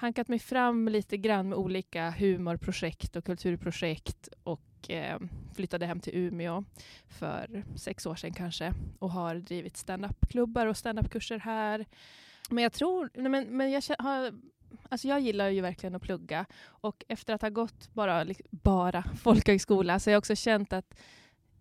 hankat 0.00 0.28
mig 0.28 0.38
fram 0.38 0.88
lite 0.88 1.16
grann 1.16 1.48
med 1.48 1.58
olika 1.58 2.10
humorprojekt 2.10 3.16
och 3.16 3.24
kulturprojekt 3.24 4.28
och 4.42 4.90
eh, 4.90 5.18
flyttade 5.54 5.86
hem 5.86 6.00
till 6.00 6.16
Umeå 6.16 6.64
för 7.08 7.64
sex 7.76 8.06
år 8.06 8.14
sedan 8.14 8.32
kanske 8.32 8.74
och 8.98 9.10
har 9.10 9.34
drivit 9.34 9.76
standupklubbar 9.76 10.66
och 10.66 10.76
standupkurser 10.76 11.38
här. 11.38 11.86
Men 12.50 12.62
jag 12.62 12.72
tror, 12.72 13.10
nej 13.14 13.30
men, 13.30 13.56
men 13.56 13.70
jag 13.70 13.82
har 13.98 14.32
Alltså 14.88 15.08
jag 15.08 15.20
gillar 15.20 15.48
ju 15.48 15.60
verkligen 15.60 15.94
att 15.94 16.02
plugga 16.02 16.46
och 16.66 17.04
efter 17.08 17.34
att 17.34 17.42
ha 17.42 17.48
gått 17.48 17.94
bara, 17.94 18.26
bara 18.50 19.02
folkhögskola 19.22 19.98
så 19.98 20.10
har 20.10 20.12
jag 20.12 20.18
också 20.18 20.36
känt 20.36 20.72
att 20.72 20.94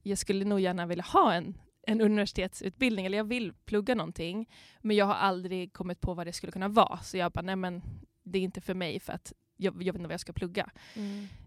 jag 0.04 0.18
skulle 0.18 0.46
nog 0.46 0.60
gärna 0.60 0.86
vilja 0.86 1.04
ha 1.04 1.34
en, 1.34 1.58
en 1.88 2.02
universitetsutbildning, 2.02 3.06
eller 3.06 3.18
jag 3.18 3.26
vill 3.26 3.54
plugga 3.54 3.96
någonting, 3.96 4.50
men 4.82 4.96
jag 4.96 5.06
har 5.06 5.14
aldrig 5.14 5.74
kommit 5.74 6.02
på 6.02 6.14
vad 6.14 6.28
det 6.28 6.34
skulle 6.34 6.52
kunna 6.52 6.68
vara. 6.68 6.98
Så 6.98 7.18
jag 7.18 7.32
bara, 7.32 7.42
nej 7.42 7.56
men 7.56 7.82
det 8.32 8.40
är 8.40 8.44
inte 8.44 8.62
för 8.62 8.74
mig 8.74 9.00
för 9.00 9.14
att 9.14 9.34
jag, 9.58 9.74
jag 9.74 9.94
vet 9.94 9.96
inte 9.96 10.08
vad 10.08 10.14
jag 10.14 10.20
ska 10.20 10.34
plugga. 10.34 10.70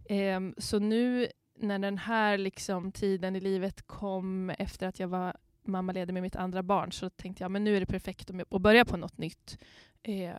Ehm, 0.09 0.55
så 0.59 0.79
nu 0.79 1.29
när 1.59 1.79
den 1.79 1.99
här 1.99 2.39
liksom, 2.39 2.93
tiden 2.93 3.37
i 3.37 3.41
livet 3.41 3.83
kom 3.87 4.51
efter 4.51 4.87
att 4.87 5.01
jag 5.01 5.09
var 5.09 5.37
mammaledig 5.65 6.13
med 6.13 6.23
mitt 6.23 6.37
andra 6.37 6.63
barn 6.63 6.93
så 6.93 7.11
tänkte 7.11 7.45
jag 7.45 7.51
men 7.51 7.65
nu 7.65 7.77
är 7.77 7.81
det 7.81 7.87
perfekt 7.87 8.31
att 8.31 8.53
att 8.55 8.63
börja 8.63 8.85
på 8.85 8.97
något 8.97 9.19
nytt. 9.19 9.59
Eh, 10.03 10.35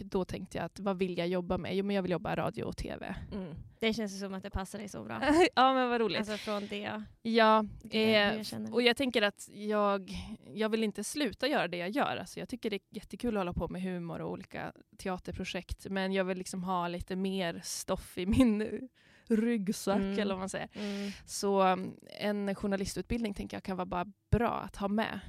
och 0.00 0.06
då 0.06 0.24
tänkte 0.24 0.58
jag 0.58 0.64
att 0.64 0.80
vad 0.80 0.98
vill 0.98 1.18
jag 1.18 1.28
jobba 1.28 1.58
med? 1.58 1.76
Jo 1.76 1.84
men 1.84 1.96
jag 1.96 2.02
vill 2.02 2.10
jobba 2.10 2.36
radio 2.36 2.64
och 2.64 2.76
tv. 2.76 3.14
Mm. 3.32 3.54
Det 3.78 3.92
känns 3.92 4.20
som 4.20 4.34
att 4.34 4.42
det 4.42 4.50
passar 4.50 4.78
dig 4.78 4.88
så 4.88 5.04
bra. 5.04 5.22
ja 5.54 5.74
men 5.74 5.88
vad 5.88 6.00
roligt. 6.00 6.18
Alltså 6.18 6.36
från 6.36 6.66
det, 6.66 7.02
ja, 7.22 7.64
det 7.82 8.14
eh, 8.14 8.42
jag 8.50 8.72
och 8.74 8.82
jag 8.82 8.96
tänker 8.96 9.22
att 9.22 9.48
jag, 9.52 10.10
jag 10.54 10.68
vill 10.68 10.84
inte 10.84 11.04
sluta 11.04 11.48
göra 11.48 11.68
det 11.68 11.76
jag 11.76 11.90
gör. 11.90 12.16
Alltså 12.16 12.40
jag 12.40 12.48
tycker 12.48 12.70
det 12.70 12.76
är 12.76 12.80
jättekul 12.90 13.36
att 13.36 13.40
hålla 13.40 13.52
på 13.52 13.68
med 13.68 13.82
humor 13.82 14.20
och 14.20 14.30
olika 14.30 14.72
teaterprojekt. 14.98 15.86
Men 15.90 16.12
jag 16.12 16.24
vill 16.24 16.38
liksom 16.38 16.64
ha 16.64 16.88
lite 16.88 17.16
mer 17.16 17.60
stoff 17.64 18.18
i 18.18 18.26
min 18.26 18.88
ryggsäck 19.28 19.96
Mm. 19.96 20.18
eller 20.18 20.34
vad 20.34 20.40
man 20.40 20.48
säger. 20.48 20.68
Mm. 20.74 21.10
Så 21.26 21.62
um, 21.62 21.96
en 22.20 22.54
journalistutbildning 22.54 23.34
tänker 23.34 23.56
jag 23.56 23.62
kan 23.64 23.76
vara 23.76 23.86
bara 23.86 24.06
bra 24.30 24.50
att 24.50 24.76
ha 24.76 24.88
med. 24.88 25.20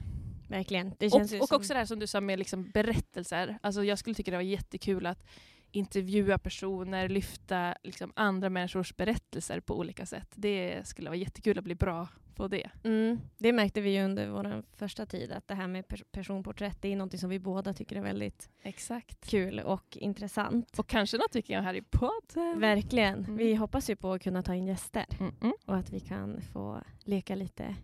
Verkligen. 0.48 0.94
Det 1.00 1.10
känns 1.10 1.34
Och, 1.34 1.42
och 1.42 1.48
som... 1.48 1.58
också 1.58 1.74
det 1.74 1.80
här 1.80 1.86
som 1.86 2.00
du 2.00 2.08
sa 2.08 2.22
med 2.22 2.40
liksom 2.40 2.72
berättelser. 2.74 3.58
Alltså 3.62 3.84
jag 3.84 4.00
skulle 4.00 4.14
tycka 4.14 4.32
det 4.32 4.38
var 4.38 4.42
jättekul 4.42 5.06
att 5.06 5.26
intervjua 5.72 6.38
personer, 6.38 7.10
lyfta 7.10 7.76
liksom 7.84 8.14
andra 8.16 8.50
människors 8.50 8.96
berättelser 8.96 9.60
på 9.60 9.78
olika 9.78 10.06
sätt. 10.06 10.34
Det 10.36 10.88
skulle 10.88 11.10
vara 11.10 11.18
jättekul 11.18 11.58
att 11.58 11.64
bli 11.64 11.76
bra 11.76 12.08
på 12.36 12.48
det. 12.48 12.70
Mm, 12.84 13.20
det 13.38 13.54
märkte 13.54 13.82
vi 13.82 13.90
ju 13.90 14.04
under 14.04 14.30
vår 14.30 14.64
första 14.76 15.06
tid, 15.06 15.32
att 15.32 15.48
det 15.48 15.56
här 15.56 15.68
med 15.68 15.86
pers- 15.86 16.04
personporträtt, 16.12 16.82
det 16.82 16.92
är 16.94 16.96
något 16.96 17.20
som 17.20 17.30
vi 17.30 17.40
båda 17.40 17.74
tycker 17.74 17.96
är 17.96 18.02
väldigt 18.02 18.50
Exakt. 18.64 19.30
kul 19.30 19.60
och 19.60 19.98
intressant. 19.98 20.80
Och 20.80 20.88
kanske 20.88 21.18
något 21.18 21.36
vi 21.36 21.42
kan 21.42 21.54
göra 21.54 21.64
här 21.64 21.74
i 21.74 21.82
podden. 21.82 22.60
Verkligen. 22.60 23.20
Mm. 23.20 23.38
Vi 23.38 23.56
hoppas 23.56 23.90
ju 23.90 23.96
på 23.96 24.14
att 24.14 24.24
kunna 24.24 24.44
ta 24.44 24.56
in 24.56 24.68
gäster 24.68 25.06
Mm 25.20 25.54
och 25.66 25.76
att 25.76 25.90
vi 25.94 26.00
kan 26.00 26.42
få 26.42 26.82
leka 27.04 27.36
lite 27.36 27.76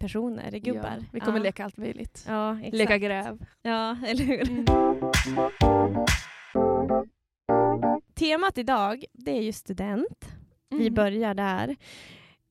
intervjupersoner, 0.00 0.58
gubbar. 0.58 0.96
Ja, 0.98 1.04
vi 1.12 1.20
kommer 1.20 1.38
ja. 1.38 1.42
leka 1.42 1.64
allt 1.64 1.76
möjligt. 1.76 2.24
Ja, 2.28 2.58
exakt. 2.58 2.74
Leka 2.74 2.98
gräv. 2.98 3.46
Ja, 3.62 3.96
eller 4.06 4.24
hur? 4.24 4.50
Mm. 4.50 4.64
Temat 8.14 8.58
idag, 8.58 9.04
det 9.12 9.30
är 9.38 9.42
ju 9.42 9.52
student. 9.52 10.32
Vi 10.70 10.80
Mm. 10.80 10.94
börjar 10.94 11.34
där. 11.34 11.76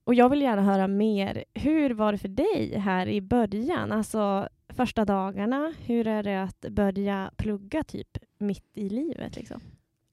Och 0.04 0.14
jag 0.14 0.30
vill 0.30 0.42
gärna 0.42 0.62
höra 0.62 0.88
mer. 0.88 1.44
Hur 1.54 1.90
var 1.90 2.12
det 2.12 2.18
för 2.18 2.28
dig 2.28 2.78
här 2.78 3.08
i 3.08 3.22
början? 3.22 3.92
Alltså, 3.92 4.50
första 4.70 5.06
dagarna? 5.06 5.74
Hur 5.86 6.08
är 6.08 6.24
det 6.24 6.44
att 6.44 6.62
börja 6.70 7.32
plugga 7.38 7.84
typ 7.84 8.18
mitt 8.38 8.78
i 8.78 8.90
livet? 8.90 9.36
Liksom? 9.36 9.62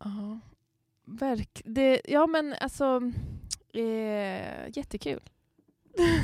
Ja, 0.04 0.38
verk, 1.04 1.62
det, 1.64 2.00
ja 2.04 2.26
men 2.26 2.54
alltså 2.60 3.12
eh, 3.74 4.68
jättekul. 4.76 5.20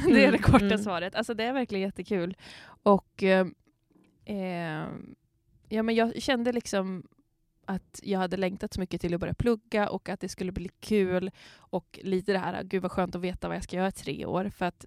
Det 0.07 0.25
är 0.25 0.33
det 0.33 0.39
korta 0.39 0.65
mm. 0.65 0.79
svaret. 0.79 1.15
Alltså 1.15 1.35
det 1.35 1.45
är 1.45 1.53
verkligen 1.53 1.83
jättekul. 1.83 2.37
Och 2.83 3.23
eh, 3.23 3.47
eh, 4.25 4.87
ja, 5.69 5.83
men 5.83 5.95
jag 5.95 6.23
kände 6.23 6.53
liksom 6.53 7.03
att 7.65 8.01
jag 8.03 8.19
hade 8.19 8.37
längtat 8.37 8.75
så 8.75 8.81
mycket 8.81 9.01
till 9.01 9.15
att 9.15 9.21
börja 9.21 9.35
plugga 9.35 9.89
och 9.89 10.09
att 10.09 10.21
det 10.21 10.29
skulle 10.29 10.53
bli 10.53 10.69
kul. 10.81 11.31
Och 11.57 11.99
lite 12.03 12.33
det 12.33 12.39
här, 12.39 12.63
gud 12.63 12.83
vad 12.83 12.93
skönt 12.93 13.15
att 13.15 13.21
veta 13.21 13.49
vad 13.49 13.57
jag 13.57 13.65
ska 13.65 13.77
göra 13.77 13.89
i 13.89 13.93
tre 13.93 14.27
år. 14.27 14.51
För 14.57 14.67
att 14.67 14.85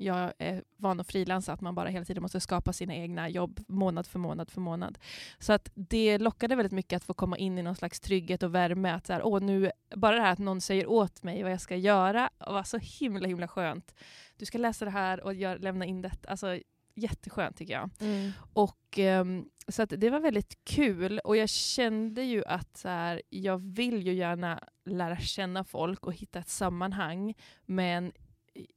jag 0.00 0.32
är 0.38 0.64
van 0.76 1.00
att 1.00 1.06
frilansa, 1.06 1.52
att 1.52 1.60
man 1.60 1.74
bara 1.74 1.88
hela 1.88 2.04
tiden 2.04 2.22
måste 2.22 2.40
skapa 2.40 2.72
sina 2.72 2.94
egna 2.94 3.28
jobb 3.28 3.60
månad 3.68 4.06
för 4.06 4.18
månad 4.18 4.50
för 4.50 4.60
månad. 4.60 4.98
Så 5.38 5.52
att 5.52 5.70
det 5.74 6.18
lockade 6.18 6.56
väldigt 6.56 6.72
mycket 6.72 6.96
att 6.96 7.04
få 7.04 7.14
komma 7.14 7.38
in 7.38 7.58
i 7.58 7.62
någon 7.62 7.76
slags 7.76 8.00
trygghet 8.00 8.42
och 8.42 8.54
värme. 8.54 8.92
Att 8.92 9.06
så 9.06 9.12
här, 9.12 9.22
åh, 9.26 9.40
nu, 9.40 9.70
bara 9.96 10.16
det 10.16 10.22
här 10.22 10.32
att 10.32 10.38
någon 10.38 10.60
säger 10.60 10.86
åt 10.90 11.22
mig 11.22 11.42
vad 11.42 11.52
jag 11.52 11.60
ska 11.60 11.76
göra 11.76 12.30
var 12.38 12.62
så 12.62 12.78
himla 12.78 13.28
himla 13.28 13.48
skönt. 13.48 13.94
Du 14.36 14.46
ska 14.46 14.58
läsa 14.58 14.84
det 14.84 14.90
här 14.90 15.24
och 15.24 15.34
gör, 15.34 15.58
lämna 15.58 15.84
in 15.84 16.02
det. 16.02 16.12
Alltså, 16.28 16.58
jätteskönt 16.94 17.56
tycker 17.56 17.72
jag. 17.72 17.90
Mm. 18.00 18.32
Och, 18.52 18.98
um, 18.98 19.48
så 19.68 19.84
det 19.84 20.10
var 20.10 20.20
väldigt 20.20 20.64
kul 20.64 21.18
och 21.18 21.36
jag 21.36 21.48
kände 21.48 22.22
ju 22.22 22.44
att 22.44 22.76
så 22.76 22.88
här, 22.88 23.22
jag 23.28 23.58
vill 23.58 24.06
ju 24.06 24.12
gärna 24.12 24.64
lära 24.84 25.16
känna 25.16 25.64
folk 25.64 26.06
och 26.06 26.14
hitta 26.14 26.38
ett 26.38 26.48
sammanhang 26.48 27.34
men 27.66 28.12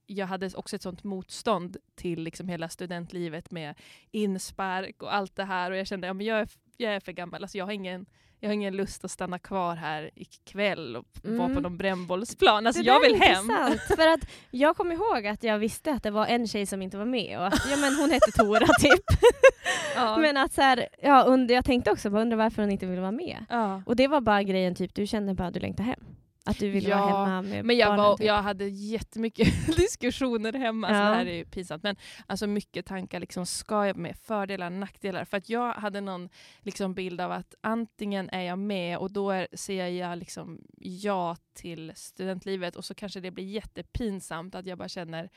jag 0.05 0.27
hade 0.27 0.49
också 0.55 0.75
ett 0.75 0.81
sånt 0.81 1.03
motstånd 1.03 1.77
till 1.95 2.23
liksom 2.23 2.47
hela 2.47 2.69
studentlivet 2.69 3.51
med 3.51 3.75
inspark 4.11 5.03
och 5.03 5.15
allt 5.15 5.35
det 5.35 5.43
här 5.43 5.71
och 5.71 5.77
jag 5.77 5.87
kände 5.87 6.11
att 6.11 6.17
ja, 6.17 6.23
jag, 6.23 6.39
är, 6.39 6.47
jag 6.77 6.95
är 6.95 6.99
för 6.99 7.11
gammal, 7.11 7.43
alltså 7.43 7.57
jag 7.57 7.65
har 7.65 7.71
ingen 7.71 8.05
jag 8.43 8.49
har 8.49 8.53
ingen 8.53 8.75
lust 8.75 9.05
att 9.05 9.11
stanna 9.11 9.39
kvar 9.39 9.75
här 9.75 10.09
ikväll 10.15 10.95
och 10.95 11.05
mm. 11.23 11.37
vara 11.37 11.53
på 11.53 11.59
någon 11.59 11.77
brännbollsplan. 11.77 12.67
Alltså 12.67 12.81
jag 12.81 12.99
vill 12.99 13.21
hem. 13.21 13.47
För 13.95 14.07
att 14.07 14.19
jag 14.51 14.77
kommer 14.77 14.95
ihåg 14.95 15.27
att 15.27 15.43
jag 15.43 15.59
visste 15.59 15.91
att 15.91 16.03
det 16.03 16.11
var 16.11 16.25
en 16.25 16.47
tjej 16.47 16.65
som 16.65 16.81
inte 16.81 16.97
var 16.97 17.05
med 17.05 17.39
och 17.39 17.47
att 17.47 17.65
ja, 17.69 17.77
men 17.77 17.95
hon 17.95 18.11
hette 18.11 18.31
Tora 18.31 18.67
typ. 18.79 19.03
ja. 19.95 20.17
Men 20.17 20.37
att 20.37 20.53
så 20.53 20.61
här, 20.61 20.87
ja, 21.01 21.23
under, 21.23 21.55
jag 21.55 21.65
tänkte 21.65 21.91
också, 21.91 22.09
undra 22.09 22.37
varför 22.37 22.61
hon 22.61 22.71
inte 22.71 22.85
ville 22.85 23.01
vara 23.01 23.11
med. 23.11 23.45
Ja. 23.49 23.83
Och 23.85 23.95
det 23.95 24.07
var 24.07 24.21
bara 24.21 24.43
grejen, 24.43 24.75
typ 24.75 24.95
du 24.95 25.07
kände 25.07 25.33
bara 25.33 25.47
att 25.47 25.53
du 25.53 25.59
längtade 25.59 25.89
hem. 25.89 26.05
Att 26.45 26.59
du 26.59 26.69
ville 26.69 26.89
ja, 26.89 26.97
vara 26.97 27.25
hemma 27.25 27.41
med 27.41 27.65
men 27.65 27.77
jag, 27.77 27.89
barnen, 27.89 28.03
var, 28.03 28.17
typ. 28.17 28.25
jag 28.25 28.41
hade 28.41 28.67
jättemycket 28.67 29.67
diskussioner 29.77 30.53
hemma. 30.53 30.87
Ja. 30.87 30.93
det 30.93 31.15
här 31.15 31.25
är 31.25 31.35
ju 31.35 31.45
pinsamt. 31.45 31.83
Men 31.83 31.95
alltså 32.27 32.47
mycket 32.47 32.85
tankar. 32.85 33.19
Liksom, 33.19 33.45
ska 33.45 33.87
jag 33.87 33.97
med? 33.97 34.17
Fördelar, 34.17 34.69
nackdelar. 34.69 35.25
För 35.25 35.37
att 35.37 35.49
jag 35.49 35.73
hade 35.73 36.01
någon 36.01 36.29
liksom, 36.59 36.93
bild 36.93 37.21
av 37.21 37.31
att 37.31 37.55
antingen 37.61 38.29
är 38.29 38.41
jag 38.41 38.59
med 38.59 38.97
och 38.97 39.11
då 39.11 39.31
är, 39.31 39.47
säger 39.53 39.87
jag 39.87 40.17
liksom, 40.17 40.61
ja 40.79 41.35
till 41.53 41.91
studentlivet 41.95 42.75
och 42.75 42.85
så 42.85 42.93
kanske 42.93 43.19
det 43.19 43.31
blir 43.31 43.45
jättepinsamt 43.45 44.55
att 44.55 44.65
jag 44.65 44.77
bara 44.77 44.89
känner 44.89 45.29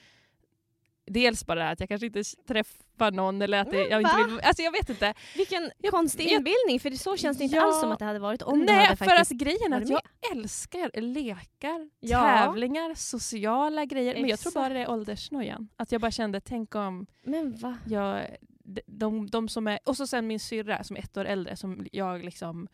Dels 1.07 1.47
bara 1.47 1.71
att 1.71 1.81
jag 1.81 1.89
kanske 1.89 2.07
inte 2.07 2.23
träffar 2.49 3.11
någon 3.11 3.43
eller 3.43 3.59
att 3.61 3.71
det, 3.71 3.77
jag 3.89 4.01
inte 4.03 4.17
vill... 4.17 4.41
Alltså 4.41 4.63
jag 4.63 4.73
vet 4.73 4.91
inte. 4.91 5.15
Vilken 5.37 5.71
Jag- 5.79 5.91
konstig 5.93 6.25
inbildning, 6.25 6.81
för 6.81 6.91
det, 6.91 6.99
så 6.99 7.17
känns 7.17 7.39
det 7.39 7.45
inte 7.45 7.57
Ja. 7.57 7.63
alls 7.67 7.81
som 7.81 7.93
att 7.93 7.99
det 7.99 8.05
hade 8.05 8.19
varit 8.19 8.43
om 8.43 8.59
Nej, 8.61 8.85
hade 8.85 8.97
för 8.97 9.15
att 9.21 9.29
grejen 9.29 9.73
är 9.73 9.81
att 9.83 9.89
jag 9.89 10.01
älskar 10.33 11.01
lekar, 11.01 11.91
Ja. 12.01 12.21
tävlingar, 12.23 12.95
sociala 12.95 13.85
grejer. 13.85 14.15
Men 14.15 14.29
jag 14.29 14.39
tror 14.41 14.51
Exakt. 14.51 14.55
bara 14.65 14.75
det 14.75 14.81
är 14.81 14.91
åldersnojan. 14.91 15.69
Att 15.77 15.93
jag 15.93 16.01
bara 16.01 16.11
kände, 16.11 16.41
tänk 16.41 16.75
om 16.75 17.07
Men 17.25 17.57
va? 17.57 17.79
jag... 17.87 18.21
de- 18.65 18.81
De, 18.87 19.27
de 19.31 19.49
som 19.49 19.67
är, 19.67 19.79
och 19.85 19.97
så 19.97 20.07
sen 20.07 20.27
min 20.27 20.41
syrra 20.41 20.85
som 20.85 20.97
är 20.97 21.01
ett 21.01 21.17
år 21.17 21.25
äldre 21.25 21.57
som 21.57 21.87
jag 21.93 22.25
liksom 22.25 22.69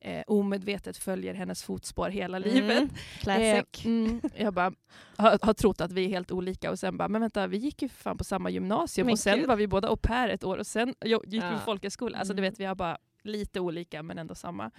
eh, 0.00 0.22
omedvetet 0.26 0.96
följer 0.96 1.34
hennes 1.34 1.62
fotspår 1.62 2.08
hela 2.08 2.38
livet. 2.38 2.78
Mm, 2.78 2.90
classic. 3.20 3.84
Eh, 3.84 3.86
mm, 3.86 4.20
jag 4.36 4.54
bara 4.54 4.72
har, 5.16 5.38
har 5.42 5.54
trott 5.54 5.80
att 5.80 5.92
vi 5.92 6.04
är 6.04 6.08
helt 6.08 6.30
olika 6.32 6.70
och 6.70 6.78
sen 6.78 6.96
bara, 6.96 7.08
men 7.08 7.20
vänta 7.20 7.46
vi 7.46 7.56
gick 7.56 7.82
ju 7.82 7.88
för 7.88 7.96
fan 8.02 8.18
på 8.18 8.24
samma 8.24 8.50
gymnasium 8.50 9.06
Men 9.06 9.12
och 9.12 9.18
sen 9.18 9.38
gud. 9.38 9.48
var 9.48 9.56
vi 9.56 9.66
båda 9.66 9.88
au 9.88 9.96
pair 9.96 10.28
ett 10.28 10.44
år 10.44 10.58
och 10.58 10.66
sen 10.66 10.94
jo, 11.04 11.22
gick 11.26 11.42
vi 11.42 11.46
Ja. 11.46 11.52
på 11.52 11.58
folkhögskola. 11.64 12.18
Alltså 12.18 12.34
du 12.34 12.38
Mm. 12.40 12.50
vet 12.50 12.60
vi 12.60 12.64
har 12.64 12.74
bara 12.74 12.98
lite 13.22 13.60
olika 13.60 14.02
men 14.02 14.18
ändå 14.18 14.34
samma. 14.34 14.70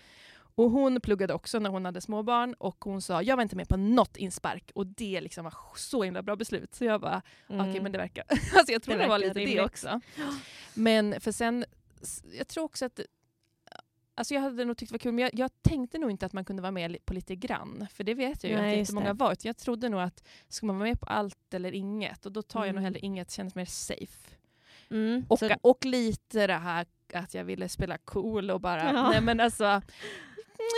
Och 0.55 0.71
hon 0.71 1.01
pluggade 1.01 1.33
också 1.33 1.59
när 1.59 1.69
hon 1.69 1.85
hade 1.85 2.01
småbarn 2.01 2.53
och 2.53 2.83
hon 2.83 3.01
sa 3.01 3.21
jag 3.21 3.35
var 3.35 3.43
inte 3.43 3.55
med 3.55 3.67
på 3.67 3.77
något 3.77 4.17
inspark 4.17 4.71
och 4.75 4.87
det 4.87 5.21
liksom 5.21 5.43
var 5.43 5.53
så 5.75 6.03
himla 6.03 6.21
bra 6.23 6.35
beslut. 6.35 6.73
Så 6.75 6.85
jag 6.85 7.01
bara 7.01 7.21
Mm. 7.49 7.69
okej 7.69 7.81
men 7.81 7.91
det 7.91 7.97
verkar, 7.97 8.23
alltså 8.29 8.71
jag 8.71 8.83
tror 8.83 8.95
Det 8.95 9.01
det, 9.03 9.07
var 9.09 9.19
lite 9.19 9.33
det 9.33 9.39
rimligt. 9.39 9.61
också. 9.65 10.01
Men 10.73 11.21
för 11.21 11.31
sen, 11.31 11.65
jag 12.37 12.47
tror 12.47 12.63
också 12.63 12.85
att 12.85 12.99
Alltså 14.15 14.34
jag 14.34 14.41
hade 14.41 14.65
nog 14.65 14.77
tyckt 14.77 14.91
det 14.91 14.94
var 14.94 15.00
kul, 15.00 15.12
men 15.12 15.22
jag, 15.24 15.32
jag 15.34 15.51
tänkte 15.62 15.98
nog 15.98 16.12
inte 16.12 16.25
att 16.25 16.34
man 16.34 16.46
kunde 16.46 16.62
vara 16.62 16.72
med 16.72 17.06
på 17.06 17.13
lite 17.13 17.36
grann. 17.36 17.88
För 17.94 18.03
det 18.03 18.13
vet 18.13 18.44
jag 18.44 18.51
ju 18.51 18.58
Nej, 18.58 18.72
att 18.72 18.77
just 18.77 18.89
jättemånga 18.89 19.13
det. 19.13 19.20
var. 19.20 19.32
Utan 19.32 19.50
Jag 19.50 19.58
trodde 19.58 19.89
nog 19.89 20.01
att 20.01 20.24
ska 20.50 20.65
man 20.65 20.77
vara 20.80 20.89
med 20.89 21.00
på 21.00 21.06
allt 21.06 21.53
eller 21.53 21.72
inget, 21.72 22.25
och 22.25 22.32
då 22.32 22.41
tar 22.41 22.60
jag 22.65 22.68
nog 22.68 22.82
Mm. 22.82 22.84
hellre 22.84 23.00
inget, 23.00 23.32
känns 23.32 23.56
mer 23.56 23.65
safe. 23.65 24.36
Mm. 24.89 25.25
Och, 25.30 25.39
så, 25.39 25.50
och 25.62 25.86
lite 25.86 26.48
det 26.48 26.53
här 26.53 26.86
att 27.13 27.34
jag 27.34 27.44
ville 27.44 27.70
spela 27.70 27.98
cool 27.98 28.51
och 28.51 28.62
bara, 28.62 28.94
Ja. 28.94 29.10
nej 29.10 29.22
men 29.22 29.39
alltså 29.39 29.65
mm, 29.65 29.82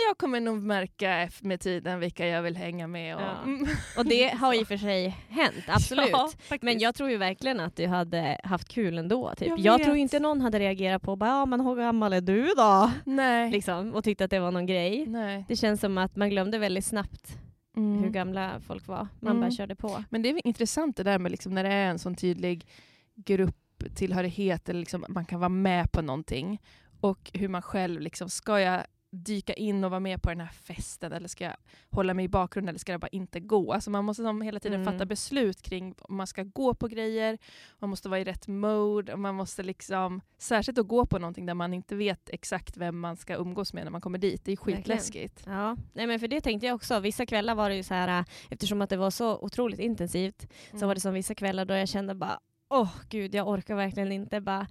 jag 0.08 0.18
kommer 0.18 0.40
nog 0.40 0.62
märka 0.62 1.28
med 1.40 1.60
tiden 1.60 2.00
vilka 2.00 2.26
jag 2.28 2.42
vill 2.42 2.56
hänga 2.56 2.86
med. 2.86 3.16
Och, 3.16 3.22
Ja. 3.22 3.38
Mm. 3.44 3.66
och 3.98 4.06
det 4.06 4.28
har 4.28 4.54
i 4.54 4.62
och 4.62 4.68
för 4.68 4.76
sig 4.76 5.16
hänt, 5.28 5.54
absolut. 5.68 6.08
Ja. 6.12 6.30
Men 6.60 6.78
jag 6.78 6.94
tror 6.94 7.10
ju 7.10 7.16
verkligen 7.16 7.60
att 7.60 7.76
du 7.76 7.86
hade 7.86 8.40
haft 8.44 8.68
kul 8.68 8.98
ändå. 8.98 9.34
Typ. 9.36 9.48
Jag 9.48 9.58
Jag, 9.58 9.82
tror 9.84 9.96
inte 9.96 10.18
någon 10.20 10.40
hade 10.40 10.58
reagerat 10.58 11.02
på 11.02 11.16
bara, 11.16 11.30
ja, 11.30 11.46
men 11.46 11.60
hur 11.60 11.76
gammal 11.76 12.12
är 12.12 12.20
du 12.20 12.48
då? 12.56 12.90
nej. 13.04 13.50
Liksom, 13.50 13.94
och 13.94 14.04
tyckte 14.04 14.24
att 14.24 14.30
det 14.30 14.40
var 14.40 14.50
någon 14.50 14.66
grej. 14.66 15.06
nej. 15.06 15.44
Det 15.48 15.56
känns 15.56 15.80
som 15.80 15.98
att 15.98 16.16
man 16.16 16.30
glömde 16.30 16.58
väldigt 16.58 16.84
snabbt 16.84 17.38
Mm. 17.76 18.02
hur 18.02 18.10
gamla 18.10 18.60
folk 18.66 18.86
var. 18.86 19.08
Man 19.20 19.30
Mm. 19.36 19.40
bara 19.40 19.50
körde 19.50 19.74
på. 19.76 20.04
Men 20.10 20.22
det 20.22 20.28
är 20.28 20.46
intressant 20.46 20.96
det 20.96 21.02
där 21.02 21.18
med 21.18 21.30
liksom 21.30 21.54
när 21.54 21.64
det 21.64 21.70
är 21.72 21.90
en 21.90 21.98
sån 21.98 22.14
tydlig 22.14 22.66
grupptillhörighet 23.14 24.68
eller 24.68 24.80
liksom 24.80 25.04
man 25.08 25.24
kan 25.24 25.40
vara 25.40 25.48
med 25.48 25.92
på 25.92 26.02
någonting 26.02 26.60
och 27.00 27.30
hur 27.34 27.48
man 27.48 27.62
själv 27.62 28.00
liksom, 28.00 28.28
ska 28.28 28.60
jag 28.60 28.82
dyka 29.14 29.52
in 29.52 29.84
och 29.84 29.90
vara 29.90 30.00
med 30.00 30.22
på 30.22 30.28
den 30.28 30.40
här 30.40 30.48
festen 30.48 31.12
eller 31.12 31.28
ska 31.28 31.44
jag 31.44 31.56
hålla 31.90 32.14
mig 32.14 32.24
i 32.24 32.28
bakgrunden 32.28 32.68
eller 32.68 32.78
ska 32.78 32.92
jag 32.92 33.00
bara 33.00 33.08
inte 33.08 33.40
gå? 33.40 33.72
Alltså 33.72 33.90
man 33.90 34.04
måste 34.04 34.22
som 34.22 34.40
hela 34.42 34.60
tiden 34.60 34.80
Mm. 34.80 34.92
fatta 34.92 35.06
beslut 35.06 35.62
kring 35.62 35.94
om 36.00 36.16
man 36.16 36.26
ska 36.26 36.42
gå 36.42 36.74
på 36.74 36.88
grejer, 36.88 37.38
man 37.78 37.90
måste 37.90 38.08
vara 38.08 38.20
i 38.20 38.24
rätt 38.24 38.48
mode 38.48 39.12
och 39.12 39.18
man 39.18 39.34
måste 39.34 39.62
liksom, 39.62 40.20
särskilt 40.38 40.78
att 40.78 40.88
gå 40.88 41.06
på 41.06 41.18
någonting 41.18 41.46
där 41.46 41.54
man 41.54 41.74
inte 41.74 41.96
vet 41.96 42.30
exakt 42.30 42.76
vem 42.76 43.00
man 43.00 43.16
ska 43.16 43.34
umgås 43.36 43.72
med 43.72 43.84
när 43.84 43.90
man 43.90 44.00
kommer 44.00 44.18
dit. 44.18 44.44
Det 44.44 44.52
är 44.52 44.56
Verkligen. 44.56 44.76
skitläskigt. 44.82 45.42
Ja, 45.46 45.76
nej 45.92 46.06
men 46.06 46.20
för 46.20 46.28
det 46.28 46.40
tänkte 46.40 46.66
jag 46.66 46.74
också. 46.74 47.00
Vissa 47.00 47.26
kvällar 47.26 47.54
var 47.54 47.68
det 47.68 47.76
ju 47.76 47.82
så 47.82 47.94
här, 47.94 48.18
äh, 48.20 48.24
eftersom 48.50 48.82
att 48.82 48.90
det 48.90 48.96
var 48.96 49.10
så 49.10 49.38
otroligt 49.38 49.80
intensivt, 49.80 50.40
så 50.70 50.76
Mm. 50.76 50.88
var 50.88 50.94
det 50.94 51.00
som 51.00 51.14
vissa 51.14 51.34
kvällar 51.34 51.64
då 51.64 51.74
jag 51.74 51.88
kände 51.88 52.14
bara, 52.14 52.38
åh 52.70 52.90
gud, 53.08 53.34
jag 53.34 53.48
orkar 53.48 53.74
verkligen 53.74 54.12
inte. 54.12 54.40
Bara, 54.40 54.66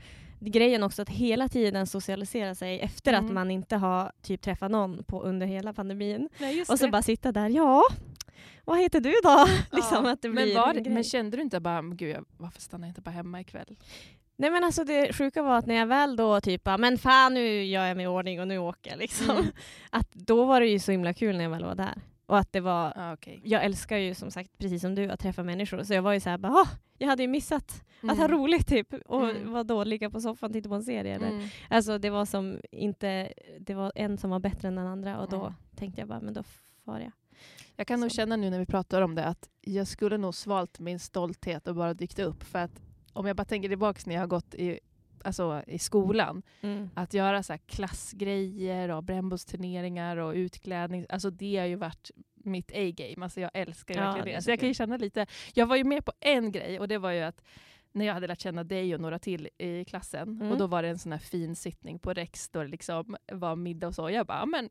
grejen 0.52 0.84
också 0.84 1.02
att 1.02 1.10
hela 1.10 1.48
tiden 1.50 1.88
socialisera 1.88 2.56
sig 2.56 2.80
efter 2.80 3.14
Mm. 3.14 3.26
att 3.26 3.32
man 3.32 3.52
inte 3.52 3.76
har 3.76 4.12
typ 4.22 4.42
träffat 4.42 4.72
någon 4.72 5.04
på 5.04 5.22
under 5.22 5.48
hela 5.48 5.74
pandemin. 5.74 6.30
Nej, 6.38 6.62
Och 6.62 6.80
så 6.80 6.86
det. 6.86 6.92
bara 6.92 7.02
sitta 7.02 7.32
där, 7.32 7.50
ja, 7.50 7.84
vad 8.66 8.80
heter 8.80 9.00
du 9.00 9.14
då? 9.24 9.46
liksom 9.78 10.06
att 10.06 10.22
det 10.22 10.30
blir 10.30 10.46
men, 10.46 10.56
var, 10.56 10.90
men 10.90 11.04
kände 11.04 11.38
du 11.38 11.44
inte 11.44 11.60
bara, 11.60 11.82
"Men 11.82 11.98
gud, 11.98 12.18
varför 12.38 12.62
stannar 12.62 12.88
jag 12.88 12.90
inte 12.92 13.02
bara 13.02 13.12
hemma 13.12 13.42
ikväll? 13.42 13.76
Nej 14.36 14.52
men 14.52 14.64
alltså 14.64 14.84
det 14.84 15.14
sjuka 15.14 15.44
var 15.44 15.58
att 15.58 15.66
när 15.66 15.76
jag 15.76 15.88
väl 15.88 16.16
då 16.16 16.42
typ 16.42 16.62
men 16.80 16.98
fan 16.98 17.34
nu 17.34 17.64
gör 17.64 17.86
jag 17.86 17.98
mig 17.98 18.04
i 18.04 18.08
ordning 18.08 18.42
och 18.42 18.48
nu 18.48 18.58
åker 18.58 18.92
jag 18.92 19.00
liksom. 19.00 19.30
Mm. 19.30 19.46
Att 19.90 20.12
då 20.14 20.46
var 20.46 20.60
det 20.62 20.68
ju 20.68 20.80
så 20.80 20.92
himla 20.92 21.14
kul 21.14 21.38
när 21.38 21.44
jag 21.44 21.52
väl 21.52 21.64
var 21.66 21.76
där. 21.76 21.94
Och 22.26 22.38
att 22.38 22.52
det 22.54 22.60
var, 22.60 22.94
Ah, 22.96 23.14
okay. 23.14 23.40
jag 23.44 23.64
älskar 23.64 23.98
ju 23.98 24.14
som 24.14 24.32
sagt 24.32 24.58
precis 24.58 24.82
som 24.82 24.96
du 24.96 25.10
att 25.10 25.20
träffa 25.20 25.44
människor. 25.44 25.84
Så 25.84 25.94
jag 25.94 26.02
var 26.02 26.14
ju 26.14 26.20
såhär 26.20 26.40
ah, 26.46 26.68
jag 26.98 27.08
hade 27.08 27.24
ju 27.24 27.28
missat 27.30 27.84
att 28.02 28.18
ha 28.18 28.28
roligt 28.28 28.68
typ. 28.68 28.94
Och 29.06 29.30
Mm. 29.30 29.52
vad 29.52 29.68
då, 29.68 29.84
ligga 29.84 30.10
på 30.10 30.22
soffan 30.22 30.50
och 30.50 30.54
titta 30.54 30.70
på 30.70 30.76
en 30.76 30.84
serie 30.84 31.16
eller? 31.16 31.28
Mm. 31.30 31.48
Alltså 31.70 31.98
det 31.98 32.10
var 32.10 32.26
som 32.26 32.60
inte, 32.72 33.34
det 33.60 33.74
var 33.74 33.92
en 33.96 34.18
som 34.18 34.30
var 34.30 34.40
bättre 34.40 34.68
än 34.68 34.76
den 34.76 34.88
andra 34.88 35.20
och 35.20 35.30
då 35.30 35.42
Mm. 35.42 35.54
tänkte 35.76 36.02
jag 36.02 36.08
bara, 36.08 36.20
men 36.22 36.34
då 36.34 36.44
far 36.86 37.00
jag. 37.00 37.12
Jag 37.76 37.88
kan 37.88 38.00
nog 38.00 38.12
Så. 38.12 38.16
känna 38.16 38.36
nu 38.36 38.50
när 38.50 38.60
vi 38.60 38.66
pratar 38.66 39.02
om 39.02 39.16
det 39.16 39.26
att 39.26 39.50
jag 39.62 39.88
skulle 39.88 40.18
nog 40.18 40.36
svalt 40.36 40.80
min 40.80 41.00
stolthet 41.00 41.68
och 41.68 41.76
bara 41.76 41.94
dykt 41.94 42.20
upp. 42.20 42.44
För 42.44 42.60
att 42.60 42.82
om 43.14 43.26
jag 43.28 43.36
bara 43.36 43.46
tänker 43.46 43.70
tillbaka 43.70 44.02
när 44.06 44.14
jag 44.14 44.22
har 44.22 44.28
gått 44.28 44.56
i, 44.56 44.80
alltså, 45.24 45.64
i 45.68 45.80
skolan, 45.80 46.44
att 46.96 47.14
göra 47.14 47.44
så 47.44 47.58
klassgrejer 47.66 48.90
och 48.90 49.04
brännbollsturneringar 49.04 50.18
och 50.18 50.34
utklädning, 50.34 51.06
alltså 51.10 51.30
det 51.30 51.58
har 51.58 51.66
ju 51.66 51.76
varit 51.76 52.12
mitt 52.36 52.72
A-game. 52.72 53.24
Alltså 53.26 53.42
jag 53.42 53.52
älskar 53.54 53.94
ju 53.96 54.00
Ja, 54.00 54.06
verkligen 54.14 54.36
det 54.36 54.42
så 54.42 54.46
Så 54.46 54.52
jag 54.52 54.60
kan 54.60 54.68
ju 54.68 54.74
känna 54.74 54.98
lite, 54.98 55.26
jag 55.54 55.66
var 55.66 55.76
ju 55.76 55.84
med 55.84 56.06
på 56.06 56.12
en 56.20 56.52
grej 56.52 56.80
och 56.80 56.88
det 56.88 56.98
var 56.98 57.12
ju 57.12 57.22
att 57.22 57.42
när 57.92 58.06
jag 58.06 58.14
hade 58.14 58.28
lärt 58.28 58.42
känna 58.42 58.64
dig 58.64 58.96
och 58.96 59.02
några 59.02 59.20
till 59.20 59.50
i 59.58 59.86
klassen 59.86 60.30
Mm. 60.30 60.52
och 60.52 60.58
då 60.58 60.68
var 60.68 60.84
det 60.84 60.90
en 60.90 61.00
sån 61.00 61.12
här 61.12 61.20
fin 61.20 61.56
sittning 61.56 62.00
på 62.00 62.14
Rex 62.14 62.50
då 62.50 62.62
det 62.62 62.68
liksom 62.68 63.16
var 63.32 63.56
middag 63.56 63.88
och 63.88 63.96
så. 63.96 64.10
Jag 64.10 64.26
bara, 64.26 64.40
"Ja, 64.40 64.46
men 64.46 64.70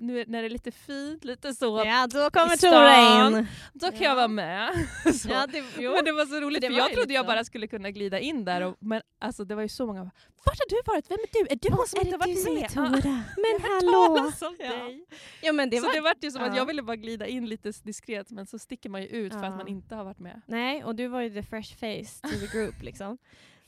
nu 0.00 0.24
när 0.28 0.42
det 0.42 0.48
är 0.48 0.50
lite 0.50 0.70
fint, 0.72 1.24
lite 1.24 1.54
så, 1.54 1.82
Ja, 1.86 2.06
då 2.06 2.30
kommer. 2.30 2.56
Tora 2.56 3.26
in. 3.38 3.46
då 3.72 3.86
kan 3.90 3.98
Ja. 4.00 4.04
jag 4.08 4.14
vara 4.14 4.28
med. 4.28 4.88
så. 5.14 5.28
Ja, 5.28 5.46
det, 5.46 5.64
jo. 5.78 5.92
Men 5.92 6.04
det 6.04 6.12
var 6.12 6.26
så 6.26 6.40
roligt 6.40 6.60
det 6.60 6.66
för 6.68 6.76
jag 6.76 6.92
trodde 6.92 7.14
jag 7.14 7.24
så. 7.24 7.26
bara 7.26 7.44
skulle 7.44 7.66
kunna 7.66 7.90
glida 7.90 8.18
in 8.20 8.44
där, 8.44 8.60
och, 8.60 8.76
men 8.80 9.02
alltså, 9.20 9.44
det 9.44 9.54
var 9.54 9.62
ju 9.62 9.68
så 9.68 9.86
många 9.86 10.10
Vart 10.44 10.58
har 10.58 10.68
du 10.68 10.82
varit? 10.86 11.10
Vem 11.10 11.18
är 11.18 11.44
du? 11.44 11.52
Är 11.52 11.56
du 11.62 11.76
hon 11.76 11.86
som 11.86 12.00
är 12.00 12.04
inte 12.04 12.14
har 12.14 12.18
varit 12.18 12.46
är 12.46 12.54
med? 12.60 12.70
Tora? 13.02 13.12
Ja. 13.12 13.22
Men 13.36 13.70
hallå! 13.70 14.32
Ja. 15.42 15.52
men 15.52 15.70
det 15.70 15.76
så 15.76 15.86
var... 15.86 15.94
det 15.94 16.00
vart 16.00 16.24
ju 16.24 16.30
som 16.30 16.42
att 16.42 16.48
Ja. 16.52 16.56
jag 16.56 16.66
ville 16.66 16.82
bara 16.82 16.96
glida 16.96 17.26
in 17.26 17.46
lite 17.48 17.72
diskret 17.82 18.30
men 18.30 18.46
så 18.46 18.58
sticker 18.58 18.88
man 18.90 19.02
ju 19.02 19.08
ut 19.08 19.32
för 19.32 19.44
att 19.44 19.56
man 19.56 19.68
inte 19.68 19.94
har 19.94 20.04
varit 20.04 20.18
med. 20.18 20.40
Nej, 20.46 20.84
och 20.84 20.94
du 20.94 21.06
var 21.06 21.20
ju 21.20 21.30
the 21.30 21.42
fresh 21.42 21.74
face 21.76 22.28
to 22.28 22.38
the 22.40 22.46
group 22.58 22.74
liksom. 22.82 23.18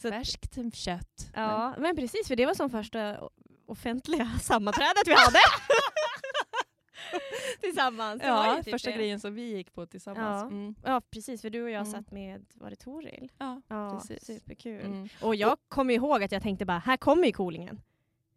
Så- 0.02 0.10
Färskt 0.10 0.58
kött. 0.74 1.30
Ja, 1.34 1.74
men 1.78 1.96
precis, 1.96 2.28
för 2.28 2.36
det 2.36 2.46
var 2.46 2.54
som 2.54 2.70
första 2.70 3.16
offentliga 3.66 4.30
sammanträdet 4.42 5.02
vi 5.06 5.12
hade. 5.14 5.38
Tillsammans. 7.60 8.22
Ja, 8.24 8.60
typ 8.64 8.72
första 8.74 8.90
det. 8.90 8.96
grejen 8.96 9.20
som 9.20 9.34
vi 9.34 9.42
gick 9.56 9.74
på 9.74 9.86
tillsammans. 9.86 10.42
Ja. 10.42 10.46
Mm. 10.46 10.74
Ja, 10.84 11.00
precis, 11.10 11.42
för 11.42 11.50
du 11.50 11.62
och 11.62 11.70
jag 11.70 11.80
Mm. 11.80 11.92
satt 11.92 12.10
med, 12.10 12.44
var 12.54 12.70
det 12.70 12.76
Toril? 12.76 13.30
Ja, 13.38 13.60
Ja, 13.68 13.90
precis. 14.08 14.26
superkul. 14.26 14.80
Mm. 14.84 15.08
Och 15.20 15.34
jag 15.36 15.56
kommer 15.68 15.94
ihåg 15.94 16.22
att 16.22 16.32
jag 16.32 16.42
tänkte 16.42 16.64
bara, 16.64 16.78
här 16.78 16.96
kommer 16.96 17.26
ju 17.26 17.32
coolingen. 17.32 17.80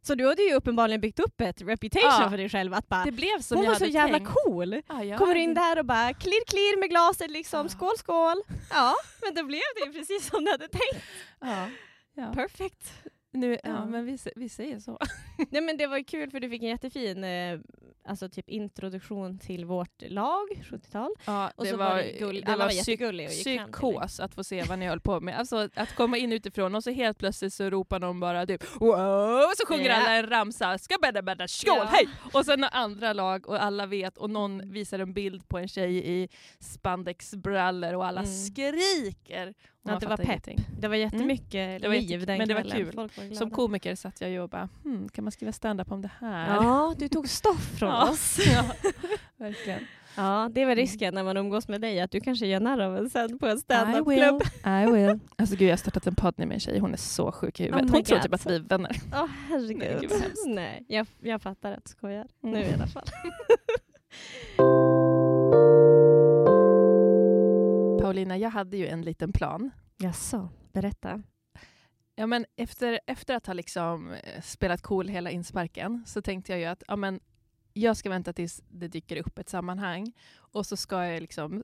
Så 0.01 0.15
du 0.15 0.27
hade 0.27 0.41
ju 0.41 0.53
uppenbarligen 0.53 1.01
byggt 1.01 1.19
upp 1.19 1.41
ett 1.41 1.61
reputation 1.61 2.21
Ja. 2.21 2.29
för 2.29 2.37
dig 2.37 2.49
själv 2.49 2.73
att 2.73 2.87
bara, 2.89 3.03
Det 3.05 3.11
blev 3.11 3.39
som 3.41 3.57
hon 3.57 3.65
var 3.67 3.73
så 3.75 3.83
hade 3.83 3.93
jävla 3.93 4.17
tänkt. 4.17 4.31
cool. 4.43 4.73
Ja, 4.87 5.17
Kommer 5.17 5.35
du 5.35 5.41
in 5.41 5.53
där 5.53 5.79
och 5.79 5.85
bara 5.85 6.13
klirr 6.13 6.45
klirr 6.47 6.79
med 6.79 6.89
glaset 6.89 7.31
liksom, 7.31 7.61
Ja. 7.65 7.69
skål 7.69 7.97
skål. 7.97 8.41
Ja, 8.69 8.93
men 9.21 9.35
då 9.35 9.43
blev 9.43 9.61
det 9.75 9.85
ju 9.87 9.93
precis 9.93 10.29
som 10.29 10.45
du 10.45 10.51
hade 10.51 10.67
tänkt. 10.67 11.05
Ja. 12.15 12.31
Perfect. 12.33 12.93
Nu, 13.31 13.57
ja. 13.63 13.85
Men 13.85 14.05
vi, 14.05 14.17
vi 14.35 14.49
säger 14.49 14.79
så. 14.79 14.97
Nej 15.49 15.61
men 15.61 15.77
det 15.77 15.87
var 15.87 16.03
kul 16.03 16.31
för 16.31 16.39
du 16.39 16.49
fick 16.49 16.63
en 16.63 16.69
jättefin 16.69 17.23
eh, 17.23 17.59
alltså 18.07 18.29
typ 18.29 18.49
introduktion 18.49 19.39
till 19.39 19.65
vårt 19.65 20.01
lag, 20.09 20.47
70-tal. 20.71 21.11
Ja, 21.25 21.51
Och 21.55 21.67
så 21.67 21.77
var 21.77 21.95
det 21.95 22.19
gull, 22.19 22.43
alla 22.47 22.57
var 22.65 22.71
psyk- 22.71 22.75
jättegulliga 22.77 23.27
och 23.27 23.33
gick 23.33 23.43
psykos 23.71 24.19
att 24.19 24.35
få 24.35 24.43
se 24.43 24.63
vad 24.63 24.79
ni 24.79 24.85
höll 24.87 24.99
på 24.99 25.19
med. 25.19 25.39
Alltså 25.39 25.69
att 25.75 25.95
komma 25.95 26.17
in 26.17 26.33
utifrån 26.33 26.75
och 26.75 26.83
så 26.83 26.91
helt 26.91 27.17
plötsligt 27.17 27.53
så 27.53 27.69
ropar 27.69 27.99
någon 27.99 28.19
bara 28.19 28.45
typ 28.45 28.63
wow, 28.79 29.35
och 29.49 29.53
så 29.57 29.65
sjunger 29.67 29.89
Ja. 29.89 29.95
alla 29.95 30.13
en 30.15 30.29
ramsa, 30.29 30.77
ska 30.77 30.95
bädda 31.01 31.21
bädda 31.21 31.47
skål, 31.47 31.75
Ja. 31.77 31.85
hej! 31.91 32.07
Och 32.33 32.45
sen 32.45 32.63
andra 32.63 33.13
lag 33.13 33.47
och 33.49 33.63
alla 33.63 33.85
vet 33.85 34.17
och 34.17 34.29
någon 34.29 34.71
visar 34.71 34.99
en 34.99 35.13
bild 35.13 35.47
på 35.47 35.57
en 35.57 35.67
tjej 35.67 36.09
i 36.21 36.27
spandexbrallor 36.59 37.93
och 37.93 38.05
alla 38.05 38.21
Mm. 38.21 38.31
skriker. 38.33 39.53
Och 39.83 39.91
Ja, 39.91 39.99
det 39.99 40.05
var 40.07 40.17
pepp. 40.17 40.27
ingenting. 40.27 40.59
Det 40.79 40.87
var 40.87 40.95
jättemycket 40.95 41.81
Det 41.81 41.87
var 41.87 41.95
liv 41.95 42.11
jätte- 42.11 42.25
den 42.25 42.37
men 42.37 42.47
det 42.47 42.53
var 42.53 42.61
kvällen. 42.61 42.85
kul. 42.85 42.95
Var. 42.95 43.35
Som 43.35 43.51
komiker 43.51 43.95
satt 43.95 44.21
jag 44.21 44.43
och 44.43 44.49
bara, 44.49 44.69
hmm, 44.83 45.09
kan 45.09 45.23
man 45.25 45.31
skriva 45.31 45.51
stand-up 45.51 45.91
om 45.91 46.01
det 46.01 46.11
här? 46.19 46.55
Ja, 46.55 46.95
du 46.97 47.07
tog 47.07 47.29
stoff 47.29 47.77
från 47.79 47.89
Ja. 47.89 48.09
oss. 48.09 48.39
Ja, 48.53 48.63
verkligen. 49.37 49.79
Ja, 50.17 50.49
det 50.53 50.61
är 50.61 50.65
väl 50.65 50.75
risken 50.75 51.13
när 51.13 51.23
man 51.23 51.37
umgås 51.37 51.67
med 51.67 51.81
dig, 51.81 51.99
att 52.01 52.11
du 52.11 52.19
kanske 52.19 52.45
gör 52.47 52.59
narr 52.59 52.79
av 52.79 52.97
en 52.97 53.09
sen 53.09 53.39
på 53.39 53.47
en 53.47 53.57
I 53.57 53.59
standupklubb. 53.61 54.07
will. 54.07 54.71
I 54.71 54.91
will. 54.91 55.19
Alltså 55.37 55.55
gud 55.55 55.67
jag 55.67 55.71
har 55.71 55.77
startat 55.77 56.07
en 56.07 56.15
podd 56.15 56.33
med 56.37 56.51
en 56.51 56.59
tjej, 56.59 56.79
hon 56.79 56.93
är 56.93 56.97
så 56.97 57.31
sjuk 57.31 57.59
i 57.59 57.63
huvudet. 57.63 57.85
Oh 57.89 57.91
hon 57.93 58.03
tror 58.03 58.15
God. 58.17 58.23
typ 58.23 58.33
att 58.33 58.45
vi 58.45 58.55
är 58.55 58.59
vänner. 58.59 58.97
Åh 59.13 59.25
herregud. 59.49 59.79
Nej, 59.79 59.97
gud. 60.01 60.11
Nej, 60.55 60.85
jag, 60.87 61.07
jag 61.21 61.41
fattar 61.41 61.71
att 61.71 61.85
du 61.85 61.89
skojar. 61.89 62.27
Mm. 62.43 62.59
Nu 62.59 62.65
i 62.65 62.73
alla 62.73 62.87
fall. 62.87 63.05
Paulina, 68.01 68.37
jag 68.37 68.49
hade 68.49 68.77
ju 68.77 68.87
en 68.87 69.01
liten 69.01 69.31
plan. 69.33 69.71
Jaså, 69.97 70.49
berätta. 70.73 71.21
Ja, 72.15 72.27
men 72.27 72.45
efter, 72.55 72.99
efter 73.07 73.35
att 73.35 73.47
ha 73.47 73.53
liksom 73.53 74.11
eh, 74.11 74.41
spelat 74.41 74.81
cool 74.81 75.07
hela 75.07 75.31
insparken 75.31 76.03
så 76.07 76.21
tänkte 76.21 76.51
jag 76.51 76.59
ju 76.59 76.65
att 76.65 76.83
ja, 76.87 76.95
men 76.95 77.19
jag 77.73 77.97
ska 77.97 78.09
vänta 78.09 78.33
tills 78.33 78.63
det 78.69 78.87
dyker 78.87 79.17
upp 79.17 79.39
ett 79.39 79.49
sammanhang 79.49 80.13
och 80.37 80.65
så 80.65 80.77
ska 80.77 81.05
jag 81.05 81.21
liksom... 81.21 81.63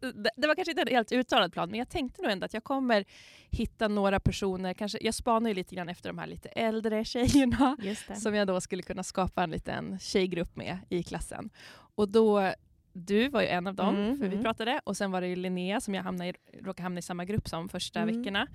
det, 0.36 0.46
var 0.46 0.54
kanske 0.54 0.70
inte 0.70 0.82
en 0.82 0.88
helt 0.88 1.12
uttalad 1.12 1.52
plan 1.52 1.70
men 1.70 1.78
jag 1.78 1.88
tänkte 1.88 2.22
nog 2.22 2.30
ändå 2.30 2.44
att 2.44 2.54
jag 2.54 2.64
kommer 2.64 3.04
hitta 3.50 3.88
några 3.88 4.20
personer, 4.20 4.74
kanske, 4.74 4.98
jag 5.00 5.14
spanar 5.14 5.48
ju 5.48 5.54
lite 5.54 5.74
grann 5.74 5.88
efter 5.88 6.08
de 6.08 6.18
här 6.18 6.26
lite 6.26 6.48
äldre 6.48 7.04
tjejerna 7.04 7.76
som 8.16 8.34
jag 8.34 8.46
då 8.46 8.60
skulle 8.60 8.82
kunna 8.82 9.02
skapa 9.02 9.42
en 9.42 9.50
liten 9.50 9.98
tjejgrupp 9.98 10.56
med 10.56 10.78
i 10.88 11.02
klassen. 11.02 11.50
Och 11.94 12.08
då, 12.08 12.52
du 12.92 13.28
var 13.28 13.40
ju 13.40 13.46
en 13.48 13.66
av 13.66 13.74
dem, 13.74 13.96
Mm, 13.96 14.16
för 14.18 14.24
vi 14.24 14.32
mm. 14.32 14.42
pratade. 14.44 14.80
Och 14.84 14.96
sen 14.96 15.10
var 15.10 15.20
det 15.20 15.28
ju 15.28 15.36
Linnea 15.36 15.80
som 15.80 15.94
jag 15.94 16.02
hamnade 16.02 16.30
i, 16.30 16.34
råkade 16.62 16.82
hamna 16.82 16.98
i 16.98 17.02
samma 17.02 17.24
grupp 17.24 17.48
som 17.48 17.68
första 17.68 18.00
Mm. 18.00 18.16
veckorna. 18.18 18.46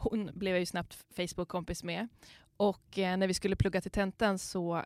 Hon 0.00 0.30
blev 0.34 0.52
jag 0.52 0.60
ju 0.60 0.66
snabbt 0.66 1.04
Facebook-kompis 1.16 1.84
med. 1.84 2.08
Och 2.56 2.98
eh, 2.98 3.16
när 3.16 3.26
vi 3.26 3.34
skulle 3.34 3.56
plugga 3.56 3.80
till 3.80 3.90
tentan 3.90 4.38
så 4.38 4.84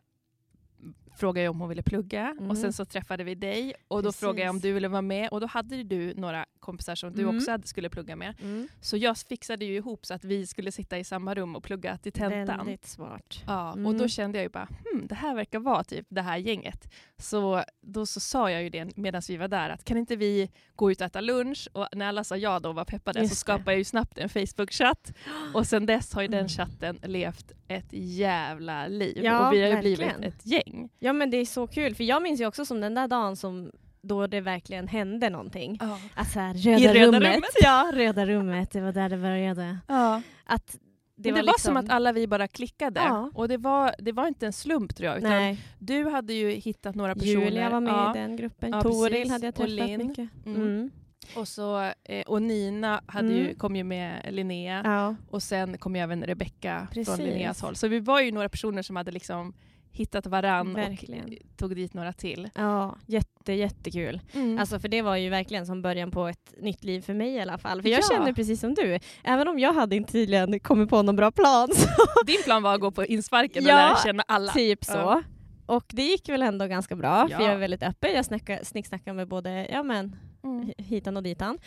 frågade 1.15 1.43
jag 1.43 1.51
om 1.51 1.59
hon 1.59 1.69
ville 1.69 1.83
plugga 1.83 2.27
Mm. 2.37 2.49
och 2.51 2.57
sen 2.57 2.73
så 2.73 2.85
träffade 2.85 3.23
vi 3.23 3.35
dig 3.35 3.73
och 3.87 4.03
då 4.03 4.07
Precis. 4.09 4.19
frågade 4.19 4.41
jag 4.41 4.49
om 4.49 4.59
du 4.59 4.71
ville 4.73 4.87
vara 4.87 5.01
med 5.01 5.29
och 5.29 5.41
då 5.41 5.47
hade 5.47 5.83
du 5.83 6.13
några 6.13 6.45
kompisar 6.59 6.95
som 6.95 7.13
du 7.13 7.21
Mm. 7.21 7.37
också 7.37 7.51
hade, 7.51 7.67
skulle 7.67 7.89
plugga 7.89 8.15
med. 8.15 8.35
Mm. 8.41 8.67
Så 8.81 8.97
jag 8.97 9.17
fixade 9.17 9.65
ju 9.65 9.75
ihop 9.75 10.05
så 10.05 10.13
att 10.13 10.23
vi 10.23 10.47
skulle 10.47 10.71
sitta 10.71 10.97
i 10.97 11.03
samma 11.03 11.33
rum 11.35 11.55
och 11.55 11.63
plugga 11.63 11.97
till 11.97 12.11
tentan. 12.11 12.57
Väldigt 12.57 12.85
smart. 12.87 13.43
Ja, 13.47 13.71
och 13.71 13.77
Mm. 13.77 13.97
då 13.97 14.07
kände 14.07 14.37
jag 14.37 14.43
ju 14.43 14.49
bara, 14.49 14.67
hmm, 14.91 15.07
det 15.07 15.15
här 15.15 15.35
verkar 15.35 15.59
vara 15.59 15.83
typ 15.83 16.05
det 16.09 16.21
här 16.21 16.37
gänget. 16.37 16.93
Så 17.17 17.63
då 17.81 18.05
så 18.05 18.19
sa 18.19 18.51
jag 18.51 18.63
ju 18.63 18.69
det 18.69 18.97
medan 18.97 19.21
vi 19.27 19.37
var 19.37 19.47
där, 19.47 19.69
att 19.69 19.83
kan 19.85 19.97
inte 19.97 20.15
vi 20.15 20.51
gå 20.75 20.91
ut 20.91 21.01
och 21.01 21.05
äta 21.07 21.21
lunch? 21.21 21.67
Och 21.73 21.87
när 21.93 22.05
alla 22.07 22.23
sa 22.23 22.37
ja 22.37 22.59
då 22.59 22.69
och 22.69 22.75
var 22.75 22.85
peppade 22.85 23.19
Just 23.19 23.29
så 23.29 23.33
det. 23.33 23.39
skapade 23.39 23.71
jag 23.71 23.77
ju 23.77 23.83
snabbt 23.83 24.17
en 24.17 24.29
Facebook-chatt. 24.29 25.13
Och 25.53 25.67
sen 25.67 25.85
dess 25.85 26.13
har 26.13 26.21
ju 26.21 26.27
den 26.27 26.39
Mm. 26.39 26.49
chatten 26.49 26.99
levt 27.03 27.51
ett 27.67 27.87
jävla 27.91 28.87
liv. 28.87 29.19
Ja, 29.23 29.47
och 29.47 29.53
vi 29.53 29.61
har 29.61 29.67
ju 29.67 29.73
verkligen. 29.73 30.19
blivit 30.19 30.33
ett 30.35 30.45
gäng. 30.45 30.89
Ja 31.03 31.13
men 31.13 31.29
det 31.29 31.37
är 31.37 31.45
så 31.45 31.67
kul, 31.67 31.95
för 31.95 32.03
jag 32.03 32.23
minns 32.23 32.41
ju 32.41 32.45
också 32.47 32.65
som 32.65 32.81
den 32.81 32.93
där 32.95 33.07
dagen 33.07 33.35
som 33.35 33.71
då 34.01 34.27
det 34.27 34.41
verkligen 34.41 34.87
hände 34.87 35.29
någonting. 35.29 35.79
Att 36.15 36.31
så 36.31 36.39
här, 36.39 36.53
röda, 36.53 36.79
I 36.79 36.87
röda 36.87 37.17
rummet. 37.17 37.35
rummet? 37.35 37.49
Ja, 37.61 37.91
röda 37.93 38.25
rummet, 38.25 38.71
det 38.71 38.81
var 38.81 38.91
där 38.91 39.09
det 39.09 39.17
började. 39.17 39.77
Ja. 39.87 40.21
Att 40.45 40.67
Det, 40.67 40.77
det, 41.15 41.29
det 41.29 41.31
var, 41.31 41.41
liksom, 41.43 41.59
som 41.59 41.77
att 41.77 41.89
alla 41.89 42.11
vi 42.11 42.27
bara 42.27 42.47
klickade. 42.47 42.99
Ja. 42.99 43.31
Och 43.33 43.47
det 43.47 43.57
var, 43.57 43.95
det 43.99 44.11
var 44.11 44.27
inte 44.27 44.45
en 44.45 44.53
slump 44.53 44.95
tror 44.95 45.09
jag. 45.09 45.17
Utan 45.17 45.29
Nej, 45.29 45.57
Du 45.79 46.09
hade 46.09 46.33
ju 46.33 46.49
hittat 46.51 46.95
några 46.95 47.13
personer. 47.15 47.29
Julia 47.45 47.69
var 47.69 47.79
med 47.81 47.93
ja. 47.93 48.15
i 48.15 48.19
den 48.19 48.35
gruppen, 48.35 48.71
Ja, 48.71 48.81
Toril 48.81 49.29
hade 49.31 49.45
jag 49.45 49.51
Och 49.51 49.55
träffat 49.55 49.69
Linn. 49.69 50.07
mycket. 50.07 50.29
Mm. 50.45 50.61
Mm. 50.61 50.91
Och, 51.35 51.47
så, 51.47 51.81
eh, 52.03 52.21
och 52.27 52.41
Nina 52.41 53.01
hade 53.07 53.33
ju, 53.33 53.43
Mm. 53.43 53.55
kom 53.55 53.75
ju 53.75 53.83
med 53.83 54.27
Linnea. 54.33 54.81
Ja. 54.85 55.15
Och 55.29 55.43
sen 55.43 55.77
kom 55.77 55.95
ju 55.95 56.01
även 56.01 56.23
Rebecka 56.23 56.87
från 57.05 57.17
Linneas 57.17 57.61
håll. 57.61 57.75
Så 57.75 57.87
vi 57.87 57.99
var 57.99 58.21
ju 58.21 58.31
några 58.31 58.49
personer 58.49 58.81
som 58.81 58.95
hade 58.95 59.11
liksom 59.11 59.53
hittat 59.93 60.25
varann 60.25 60.73
Verkligen. 60.73 61.25
och 61.25 61.57
tog 61.57 61.75
dit 61.75 61.93
några 61.93 62.13
till. 62.13 62.49
ja, 62.55 62.95
jätte, 63.05 63.53
jättekul. 63.53 64.19
Alltså 64.59 64.79
för 64.79 64.87
det 64.87 65.01
var 65.01 65.15
ju 65.15 65.29
verkligen 65.29 65.65
som 65.65 65.81
början 65.81 66.11
på 66.11 66.27
ett 66.27 66.53
nytt 66.61 66.83
liv 66.83 67.01
för 67.01 67.13
mig 67.13 67.29
i 67.33 67.39
alla 67.41 67.57
fall. 67.57 67.81
För 67.81 67.89
jag 67.89 67.99
Ja. 68.03 68.07
kände 68.15 68.33
precis 68.33 68.59
som 68.59 68.73
du, 68.73 68.99
även 69.23 69.47
om 69.47 69.59
jag 69.59 69.73
hade 69.73 69.95
inte 69.95 70.11
tydligen 70.11 70.59
kommit 70.59 70.89
på 70.89 71.01
någon 71.01 71.15
bra 71.15 71.31
plan 71.31 71.67
så 71.75 71.87
Din 72.25 72.43
plan 72.43 72.63
var 72.63 72.73
att 72.75 72.81
gå 72.81 72.91
på 72.91 73.05
insparken 73.05 73.63
och 73.63 73.69
Ja, 73.69 73.75
lära 73.75 73.95
känna 74.03 74.23
alla. 74.27 74.51
typ 74.51 74.85
så. 74.85 74.93
Ja. 74.97 75.21
Och 75.65 75.83
det 75.87 76.03
gick 76.03 76.29
väl 76.29 76.41
ändå 76.41 76.67
ganska 76.67 76.95
bra, 76.95 77.27
Ja. 77.31 77.37
för 77.37 77.43
jag 77.45 77.53
är 77.53 77.57
väldigt 77.57 77.83
öppen. 77.83 78.13
Jag 78.13 78.25
snackar, 78.25 78.59
snicksnackar 78.63 79.13
med 79.13 79.27
både 79.27 79.67
ja, 79.71 79.83
men, 79.83 80.15
Mm. 80.43 80.63
hi- 80.65 80.73
hitan 80.83 81.17
och 81.17 81.23
ditan. 81.23 81.57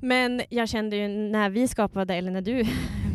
Men 0.00 0.42
jag 0.50 0.68
kände 0.68 0.96
ju 0.96 1.08
när 1.08 1.50
vi 1.50 1.68
skapade, 1.68 2.14
eller 2.14 2.30
när 2.30 2.40
du 2.42 2.64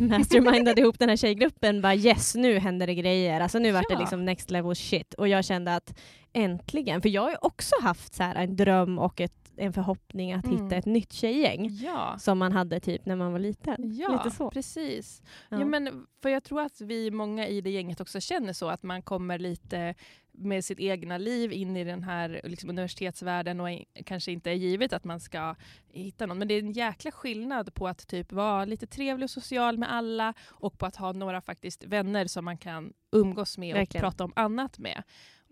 mastermindade 0.00 0.80
ihop 0.80 0.98
den 0.98 1.08
här 1.08 1.16
tjejgruppen, 1.16 1.80
bara 1.82 1.94
yes, 1.94 2.34
nu 2.34 2.58
händer 2.58 2.86
det 2.86 2.94
grejer. 2.94 3.40
Alltså 3.40 3.58
nu 3.58 3.72
vart 3.72 3.88
det 3.88 3.94
Ja. 3.94 4.00
liksom 4.00 4.24
next 4.24 4.50
level 4.50 4.76
shit. 4.76 5.14
Och 5.14 5.28
jag 5.28 5.44
kände 5.44 5.74
att 5.74 5.98
äntligen, 6.32 7.02
för 7.02 7.08
jag 7.08 7.22
har 7.22 7.30
ju 7.30 7.36
också 7.40 7.74
haft 7.82 8.14
så 8.14 8.22
här 8.22 8.34
en 8.34 8.56
dröm 8.56 8.98
och 8.98 9.20
ett, 9.20 9.43
en 9.56 9.72
förhoppning 9.72 10.32
att 10.32 10.44
Mm. 10.46 10.62
hitta 10.64 10.76
ett 10.76 10.86
nytt 10.86 11.12
tjejgäng. 11.12 11.68
Ja. 11.82 12.16
Som 12.18 12.38
man 12.38 12.52
hade 12.52 12.80
typ 12.80 13.06
när 13.06 13.16
man 13.16 13.32
var 13.32 13.38
liten. 13.38 13.76
Ja, 13.96 14.08
Lite 14.24 14.36
så. 14.36 14.50
precis. 14.50 15.22
Ja. 15.48 15.58
Ja. 15.60 15.64
men, 15.66 16.06
för 16.22 16.28
jag 16.28 16.44
tror 16.44 16.60
att 16.60 16.80
vi 16.80 17.10
många 17.10 17.46
i 17.48 17.60
det 17.60 17.70
gänget 17.70 18.00
också 18.00 18.20
känner 18.20 18.52
så, 18.52 18.68
att 18.68 18.82
man 18.82 19.02
kommer 19.02 19.38
lite 19.38 19.94
med 20.36 20.64
sitt 20.64 20.80
egna 20.80 21.18
liv 21.18 21.52
in 21.52 21.76
i 21.76 21.84
den 21.84 22.02
här 22.02 22.40
liksom, 22.44 22.70
universitetsvärlden 22.70 23.60
och 23.60 23.70
är- 23.70 23.84
kanske 24.04 24.32
inte 24.32 24.50
är 24.50 24.54
givet 24.54 24.92
att 24.92 25.04
man 25.04 25.20
ska 25.20 25.54
hitta 25.92 26.26
någon. 26.26 26.38
Men 26.38 26.48
det 26.48 26.54
är 26.54 26.58
en 26.58 26.72
jäkla 26.72 27.10
skillnad 27.10 27.74
på 27.74 27.88
att 27.88 28.08
typ 28.08 28.32
vara 28.32 28.64
lite 28.64 28.86
trevlig 28.86 29.24
och 29.24 29.30
social 29.30 29.78
med 29.78 29.92
alla 29.92 30.34
och 30.50 30.78
på 30.78 30.86
att 30.86 30.96
ha 30.96 31.12
några 31.12 31.40
faktiskt 31.40 31.84
vänner 31.84 32.26
som 32.26 32.44
man 32.44 32.58
kan 32.58 32.92
umgås 33.12 33.58
med 33.58 33.74
Verkligen. 33.74 34.04
och 34.04 34.10
prata 34.12 34.24
om 34.24 34.32
annat 34.36 34.78
med. 34.78 35.02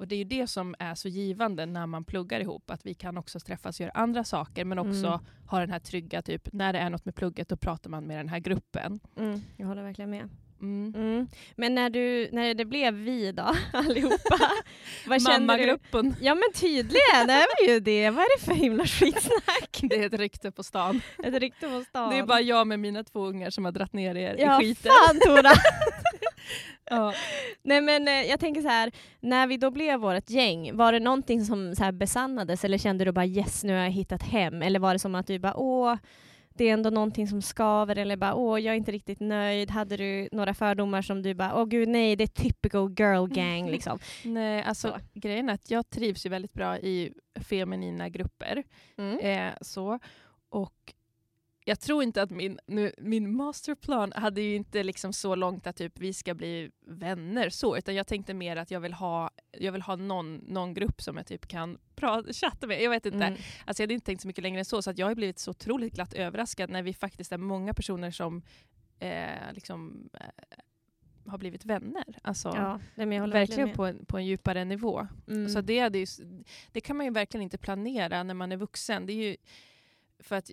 Och 0.03 0.09
det 0.09 0.15
är 0.15 0.19
ju 0.19 0.25
det 0.25 0.47
som 0.47 0.75
är 0.79 0.95
så 0.95 1.09
givande 1.09 1.67
när 1.67 1.87
man 1.87 2.05
pluggar 2.05 2.41
ihop, 2.41 2.71
att 2.71 2.87
vi 2.87 2.95
kan 2.95 3.17
också 3.19 3.41
träffas 3.41 3.77
och 3.77 3.81
göra 3.81 3.91
andra 3.95 4.25
saker 4.25 4.65
men 4.65 4.79
också 4.79 5.07
Mm. 5.07 5.21
ha 5.47 5.59
den 5.61 5.71
här 5.71 5.79
trygga, 5.79 6.23
typ 6.23 6.49
när 6.53 6.73
det 6.73 6.79
är 6.79 6.91
något 6.91 7.05
med 7.05 7.15
plugget 7.15 7.49
då 7.49 7.57
pratar 7.57 7.91
man 7.91 8.05
med 8.07 8.19
den 8.19 8.29
här 8.29 8.38
gruppen. 8.38 9.01
Mm, 9.19 9.43
jag 9.57 9.67
håller 9.67 9.83
verkligen 9.83 10.11
med. 10.11 10.29
Mm. 10.61 10.95
Mm. 10.97 11.27
Men 11.57 11.75
när, 11.75 11.91
du, 11.91 12.29
när 12.33 12.55
det 12.55 12.65
blev 12.65 12.95
vi 12.95 13.33
då, 13.33 13.43
allihopa, 13.73 14.41
vad 15.07 15.23
kände 15.23 15.38
du? 15.38 15.47
Mammagruppen. 15.47 16.15
Ja 16.21 16.35
men 16.35 16.53
tydligen 16.55 17.31
är 17.31 17.69
ju 17.69 17.81
det. 17.81 18.11
Vad 18.11 18.25
är 18.25 18.38
det 18.38 18.45
för 18.45 18.55
himla 18.55 18.87
skitsnack? 18.87 19.81
Det 19.91 19.97
är 19.97 20.07
ett 20.07 20.12
rykte 20.21 20.51
på 20.51 20.62
stan. 20.62 21.01
Ett 21.25 21.35
rykte 21.35 21.69
på 21.69 21.85
stan. 21.88 22.11
Det 22.11 22.19
är 22.19 22.27
bara 22.27 22.41
jag 22.41 22.67
med 22.67 22.81
mina 22.81 23.05
två 23.05 23.27
ungar 23.27 23.51
som 23.51 23.65
har 23.65 23.73
dratt 23.73 23.93
ner 23.93 24.15
er 24.15 24.37
ja, 24.38 24.62
i 24.62 24.67
skiten. 24.67 24.93
fan 25.07 25.21
Tora! 25.27 25.53
Ja. 26.91 27.15
Nej 27.62 27.81
men 27.81 28.09
eh, 28.09 28.15
jag 28.15 28.41
tänker 28.41 28.62
så 28.62 28.69
här, 28.69 28.93
när 29.21 29.47
vi 29.47 29.57
då 29.57 29.71
blev 29.71 30.01
vårt 30.01 30.31
gäng, 30.31 30.77
var 30.77 30.93
det 30.93 31.01
någonting 31.01 31.45
som 31.45 31.75
så 31.75 31.85
här 31.85 31.93
besannades 31.93 32.65
eller 32.65 32.79
kände 32.79 33.05
du 33.05 33.12
bara 33.12 33.27
yes 33.27 33.65
nu 33.65 33.73
har 33.73 33.83
jag 33.83 33.91
hittat 33.91 34.23
hem? 34.23 34.62
Eller 34.62 34.81
var 34.81 34.93
det 34.93 34.99
som 34.99 35.15
att 35.15 35.27
du 35.27 35.38
bara 35.38 35.57
åh, 35.57 35.97
det 36.55 36.69
är 36.69 36.73
ändå 36.73 36.91
någonting 36.91 37.29
som 37.29 37.43
skaver 37.43 37.99
eller 37.99 38.17
bara 38.17 38.35
åh 38.35 38.61
jag 38.61 38.73
är 38.73 38.77
inte 38.77 38.93
riktigt 38.93 39.21
nöjd. 39.21 39.71
Hade 39.71 39.97
du 39.97 40.29
några 40.33 40.55
fördomar 40.55 41.03
som 41.03 41.23
du 41.23 41.35
bara 41.35 41.55
åh 41.61 41.65
gud 41.67 41.88
nej 41.88 42.17
det 42.17 42.25
är 42.25 42.43
typical 42.43 42.95
girl 42.99 43.27
gang 43.29 43.71
liksom? 43.71 43.99
Nej, 44.25 44.62
alltså 44.62 44.88
Så. 44.88 44.99
grejen 45.21 45.49
är 45.49 45.53
att 45.55 45.71
jag 45.71 45.91
trivs 45.91 46.27
ju 46.27 46.31
väldigt 46.31 46.53
bra 46.53 46.79
i 46.79 47.12
feminina 47.35 48.09
grupper. 48.09 48.62
Mm. 48.99 49.19
Eh, 49.19 49.53
så. 49.61 49.99
Och 50.51 50.75
jag 51.64 51.81
tror 51.81 52.03
inte 52.03 52.22
att 52.22 52.31
min, 52.31 52.59
nu, 52.66 52.92
min 52.98 53.37
masterplan 53.37 54.12
hade 54.16 54.40
ju 54.40 54.55
inte 54.55 54.83
liksom 54.83 55.12
så 55.12 55.35
långt 55.35 55.66
att 55.66 55.77
typ 55.77 55.98
vi 55.98 56.12
ska 56.12 56.35
bli 56.35 56.70
vänner 56.87 57.51
så, 57.51 57.77
utan 57.77 57.94
jag 57.94 58.07
tänkte 58.07 58.35
mer 58.35 58.57
att 58.57 58.70
jag 58.70 58.81
vill 58.81 58.92
ha, 58.92 59.31
jag 59.59 59.72
vill 59.72 59.83
ha 59.83 59.96
någon, 59.96 60.37
någon 60.37 60.75
grupp 60.75 61.03
som 61.03 61.16
jag 61.16 61.27
typ 61.27 61.46
kan 61.46 61.79
prata, 61.94 62.33
chatta 62.33 62.66
med. 62.66 62.83
Jag 62.83 62.90
vet 62.90 63.07
inte. 63.07 63.25
Mm. 63.25 63.40
Alltså 63.64 63.83
jag 63.83 63.87
hade 63.87 63.94
inte 63.94 64.07
tänkt 64.07 64.20
så 64.22 64.29
mycket 64.29 64.42
längre 64.42 64.59
än 64.59 64.64
så, 64.64 64.83
så 64.83 64.90
att 64.90 64.98
jag 64.98 65.07
har 65.07 65.14
blivit 65.14 65.38
så 65.38 65.51
otroligt 65.51 65.94
glatt 65.94 66.14
överraskad 66.14 66.70
när 66.70 66.83
vi 66.83 66.94
faktiskt 66.94 67.33
är 67.33 67.38
många 67.38 67.75
personer 67.75 68.11
som 68.11 68.42
eh, 68.98 69.53
liksom, 69.53 70.11
eh, 70.20 71.31
har 71.31 71.38
blivit 71.38 71.64
vänner. 71.64 72.18
Alltså, 72.22 72.48
Ja, 72.48 72.81
verkligen 73.27 73.68
med. 73.68 73.77
på 73.77 73.85
en, 73.87 74.07
på 74.07 74.18
en 74.18 74.27
djupare 74.27 74.64
nivå. 74.64 75.07
Mm. 75.29 75.48
Så 75.48 75.61
det, 75.61 75.96
ju, 75.96 76.07
det 76.72 76.81
kan 76.81 76.96
man 76.96 77.07
ju 77.07 77.12
verkligen 77.12 77.42
inte 77.42 77.59
planera 77.59 78.22
när 78.22 78.35
man 78.35 78.53
är 78.53 78.57
vuxen. 78.57 79.07
Det 79.07 79.12
är 79.12 79.31
ju 79.31 79.37
för 80.18 80.37
att 80.37 80.51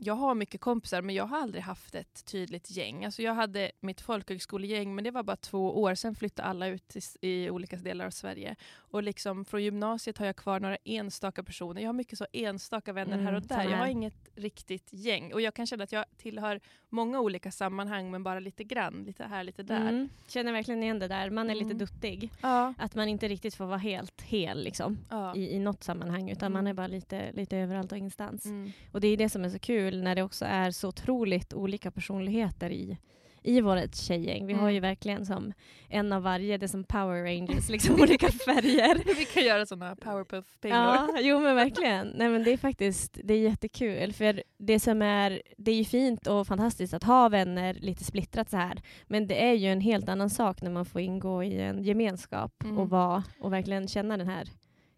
jag 0.00 0.14
har 0.14 0.34
mycket 0.34 0.60
kompisar 0.60 1.02
men 1.02 1.14
jag 1.14 1.26
har 1.26 1.38
aldrig 1.38 1.62
haft 1.62 1.94
ett 1.94 2.24
tydligt 2.24 2.70
gäng. 2.70 3.04
Alltså 3.04 3.22
jag 3.22 3.34
hade 3.34 3.72
mitt 3.80 4.00
folkhögskolegäng 4.00 4.94
men 4.94 5.04
det 5.04 5.10
var 5.10 5.22
bara 5.22 5.36
två 5.36 5.82
år, 5.82 5.94
sen 5.94 6.14
flyttade 6.14 6.48
alla 6.48 6.66
ut 6.66 6.96
i, 6.96 7.28
i 7.28 7.50
olika 7.50 7.76
delar 7.76 8.06
av 8.06 8.10
Sverige. 8.10 8.56
Och 8.90 9.02
liksom 9.02 9.44
från 9.44 9.62
gymnasiet 9.62 10.18
har 10.18 10.26
jag 10.26 10.36
kvar 10.36 10.60
några 10.60 10.76
enstaka 10.84 11.42
personer. 11.42 11.80
Jag 11.80 11.88
har 11.88 11.92
mycket 11.92 12.18
så 12.18 12.26
enstaka 12.32 12.92
vänner 12.92 13.12
Mm, 13.14 13.26
här 13.26 13.34
och 13.34 13.42
där. 13.42 13.48
samma 13.56 13.70
Jag 13.70 13.78
har 13.78 13.86
inget 13.86 14.28
riktigt 14.34 14.88
gäng. 14.92 15.32
Och 15.34 15.40
jag 15.40 15.54
kan 15.54 15.66
känna 15.66 15.84
att 15.84 15.92
jag 15.92 16.04
tillhör 16.16 16.60
många 16.88 17.20
olika 17.20 17.50
sammanhang 17.50 18.10
men 18.10 18.22
bara 18.22 18.40
lite 18.40 18.64
grann, 18.64 19.04
lite 19.06 19.24
här, 19.24 19.44
lite 19.44 19.62
där. 19.62 19.80
Mm. 19.88 20.08
Känner 20.28 20.52
verkligen 20.52 20.82
igen 20.82 20.98
det 20.98 21.08
där, 21.08 21.30
man 21.30 21.50
är 21.50 21.54
lite 21.54 21.64
Mm. 21.64 21.78
duttig. 21.78 22.30
Ja, 22.42 22.74
Att 22.78 22.94
man 22.94 23.08
inte 23.08 23.28
riktigt 23.28 23.54
får 23.54 23.66
vara 23.66 23.78
helt 23.78 24.22
hel 24.22 24.64
liksom, 24.64 24.98
ja. 25.10 25.34
i, 25.36 25.50
i 25.54 25.58
något 25.58 25.84
sammanhang 25.84 26.30
utan 26.30 26.46
Mm. 26.46 26.52
man 26.52 26.66
är 26.66 26.74
bara 26.74 26.86
lite, 26.86 27.32
lite 27.32 27.56
överallt 27.56 27.92
och 27.92 27.98
ingenstans. 27.98 28.44
Mm. 28.46 28.72
Och 28.92 29.00
det 29.00 29.08
är 29.08 29.16
det 29.16 29.28
som 29.28 29.44
är 29.44 29.48
så 29.50 29.58
kul 29.58 30.02
när 30.02 30.14
det 30.14 30.22
också 30.22 30.44
är 30.44 30.70
så 30.70 30.88
otroligt 30.88 31.54
olika 31.54 31.90
personligheter 31.90 32.70
i, 32.70 32.98
i 33.42 33.60
vårt 33.60 33.94
tjejgäng. 33.94 34.46
Vi 34.46 34.52
har 34.52 34.60
Mm. 34.62 34.74
ju 34.74 34.80
verkligen 34.80 35.26
som 35.26 35.52
en 35.88 36.12
av 36.12 36.22
varje, 36.22 36.58
det 36.58 36.66
är 36.66 36.68
som 36.68 36.84
Power 36.84 37.22
Rangers, 37.22 37.68
liksom 37.70 37.94
olika 38.00 38.28
färger. 38.28 39.02
Vi 39.18 39.24
kan 39.24 39.42
göra 39.44 39.66
såna 39.66 39.96
powerpuff-pingor. 39.96 40.76
Ja, 40.78 41.08
jo 41.20 41.40
men 41.40 41.56
verkligen. 41.56 42.06
Nej 42.16 42.28
men 42.28 42.44
det 42.44 42.52
är 42.52 42.56
faktiskt, 42.56 43.18
det 43.24 43.34
är 43.34 43.38
jättekul 43.38 44.12
för 44.12 44.42
det 44.58 44.80
som 44.80 45.02
är, 45.02 45.42
det 45.56 45.70
är 45.70 45.76
ju 45.76 45.84
fint 45.84 46.26
och 46.26 46.46
fantastiskt 46.46 46.94
att 46.94 47.04
ha 47.04 47.28
vänner 47.28 47.74
lite 47.74 48.04
splittrat 48.04 48.50
så 48.50 48.56
här. 48.56 48.82
Men 49.06 49.26
det 49.26 49.44
är 49.44 49.52
ju 49.52 49.68
en 49.72 49.80
helt 49.80 50.08
annan 50.08 50.30
sak 50.30 50.62
när 50.62 50.70
man 50.70 50.86
får 50.86 51.00
ingå 51.00 51.42
i 51.44 51.60
en 51.60 51.82
gemenskap 51.82 52.54
Mm. 52.64 52.78
och 52.78 52.90
vara 52.90 53.24
och 53.40 53.52
verkligen 53.52 53.88
känna 53.88 54.16
den 54.16 54.28
här, 54.28 54.48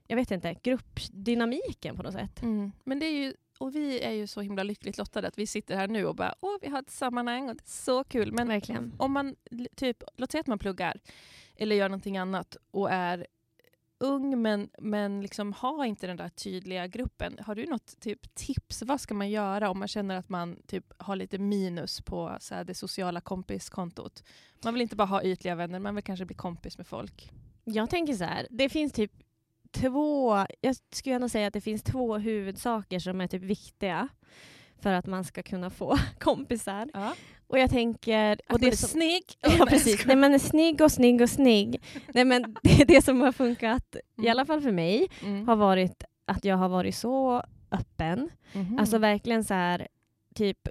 jag 0.07 0.16
vet 0.16 0.31
inte, 0.31 0.55
gruppdynamiken 0.62 1.96
på 1.96 2.03
något 2.03 2.12
sätt. 2.12 2.42
Mm. 2.42 2.72
Men 2.85 2.98
det 2.98 3.07
är 3.07 3.12
ju, 3.24 3.35
och 3.61 3.75
vi 3.75 4.01
är 4.01 4.12
ju 4.12 4.27
så 4.27 4.40
himla 4.40 4.62
lyckligt 4.62 4.99
lottade 4.99 5.29
att 5.29 5.38
vi 5.38 5.46
sitter 5.46 5.77
här 5.77 5.88
nu 5.88 6.07
och 6.07 6.14
bara 6.14 6.35
åh 6.40 6.57
vi 6.61 6.68
har 6.68 6.79
ett 6.79 6.90
sammanhang 6.90 7.49
och 7.49 7.57
det 7.57 7.62
är 7.62 7.70
så 7.70 8.05
kul. 8.05 8.33
Men 8.33 8.49
Verkligen. 8.49 8.94
om 8.99 9.12
man, 9.12 9.37
typ, 9.77 10.03
låt 10.16 10.33
säga 10.33 10.40
att 10.40 10.46
man 10.46 10.59
pluggar 10.59 11.01
eller 11.57 11.77
gör 11.77 11.88
någonting 11.88 12.18
annat 12.18 12.57
och 12.70 12.90
är 12.90 13.27
ung 13.99 14.42
men, 14.42 14.70
men 14.79 15.20
liksom 15.20 15.53
har 15.53 15.85
inte 15.85 16.07
den 16.07 16.16
där 16.16 16.29
tydliga 16.29 16.87
gruppen. 16.87 17.38
Har 17.46 17.55
du 17.55 17.66
något 17.66 18.01
typ 18.01 18.35
tips? 18.35 18.83
Vad 18.83 19.01
ska 19.01 19.14
man 19.14 19.31
göra 19.31 19.70
om 19.70 19.79
man 19.79 19.88
känner 19.88 20.16
att 20.16 20.29
man 20.29 20.62
typ 20.66 20.92
har 20.99 21.16
lite 21.16 21.38
minus 21.38 22.01
på 22.01 22.37
så 22.40 22.55
här, 22.55 22.64
det 22.64 22.75
sociala 22.75 23.20
kompiskontot? 23.20 24.25
Man 24.64 24.75
vill 24.75 24.83
inte 24.83 24.96
bara 24.96 25.09
ha 25.09 25.23
ytliga 25.23 25.55
vänner, 25.55 25.79
man 25.79 25.94
vill 25.94 26.05
kanske 26.05 26.25
bli 26.25 26.37
kompis 26.37 26.79
med 26.79 26.87
folk. 26.87 27.31
Jag 27.64 27.90
tänker 27.90 28.14
så 28.14 28.25
här, 28.25 28.46
det 28.51 28.68
finns 28.68 28.92
typ 28.92 29.12
två, 29.72 30.37
jag 30.61 30.76
skulle 30.92 31.14
ändå 31.14 31.28
säga 31.28 31.46
att 31.46 31.52
det 31.54 31.61
finns 31.61 31.83
två 31.83 32.18
huvudsaker 32.18 32.98
som 32.98 33.20
är 33.20 33.26
typ 33.26 33.42
viktiga 33.42 34.09
för 34.83 34.92
att 34.92 35.06
man 35.06 35.24
ska 35.24 35.42
kunna 35.42 35.70
få 35.70 35.98
kompisar. 36.18 36.88
Ja. 36.94 37.14
Och 37.46 37.59
jag 37.59 37.70
tänker... 37.70 38.40
Och 38.48 38.54
Och 38.54 38.61
det 38.61 38.66
är 38.66 38.76
som- 38.76 38.88
snygg! 38.88 39.22
Ja 39.59 39.66
precis, 39.66 40.06
nej 40.06 40.16
men 40.16 40.40
snygg 40.40 40.80
och 40.80 40.92
snygg 40.92 41.20
och 41.22 41.30
snygg. 41.30 41.83
Nej 42.14 42.24
men 42.24 42.56
det, 42.62 42.85
det 42.85 43.02
som 43.04 43.20
har 43.20 43.33
funkat, 43.33 43.96
i 43.96 44.00
Mm. 44.20 44.30
alla 44.30 44.44
fall 44.46 44.61
för 44.61 44.72
mig, 44.72 45.09
Mm. 45.22 45.48
har 45.48 45.56
varit 45.56 46.04
att 46.26 46.44
jag 46.44 46.56
har 46.56 46.68
varit 46.68 46.94
så 46.94 47.42
öppen. 47.70 48.30
Mhm. 48.52 48.78
Alltså 48.78 48.98
verkligen 48.98 49.44
så 49.44 49.54
här, 49.54 49.88
typ 50.35 50.68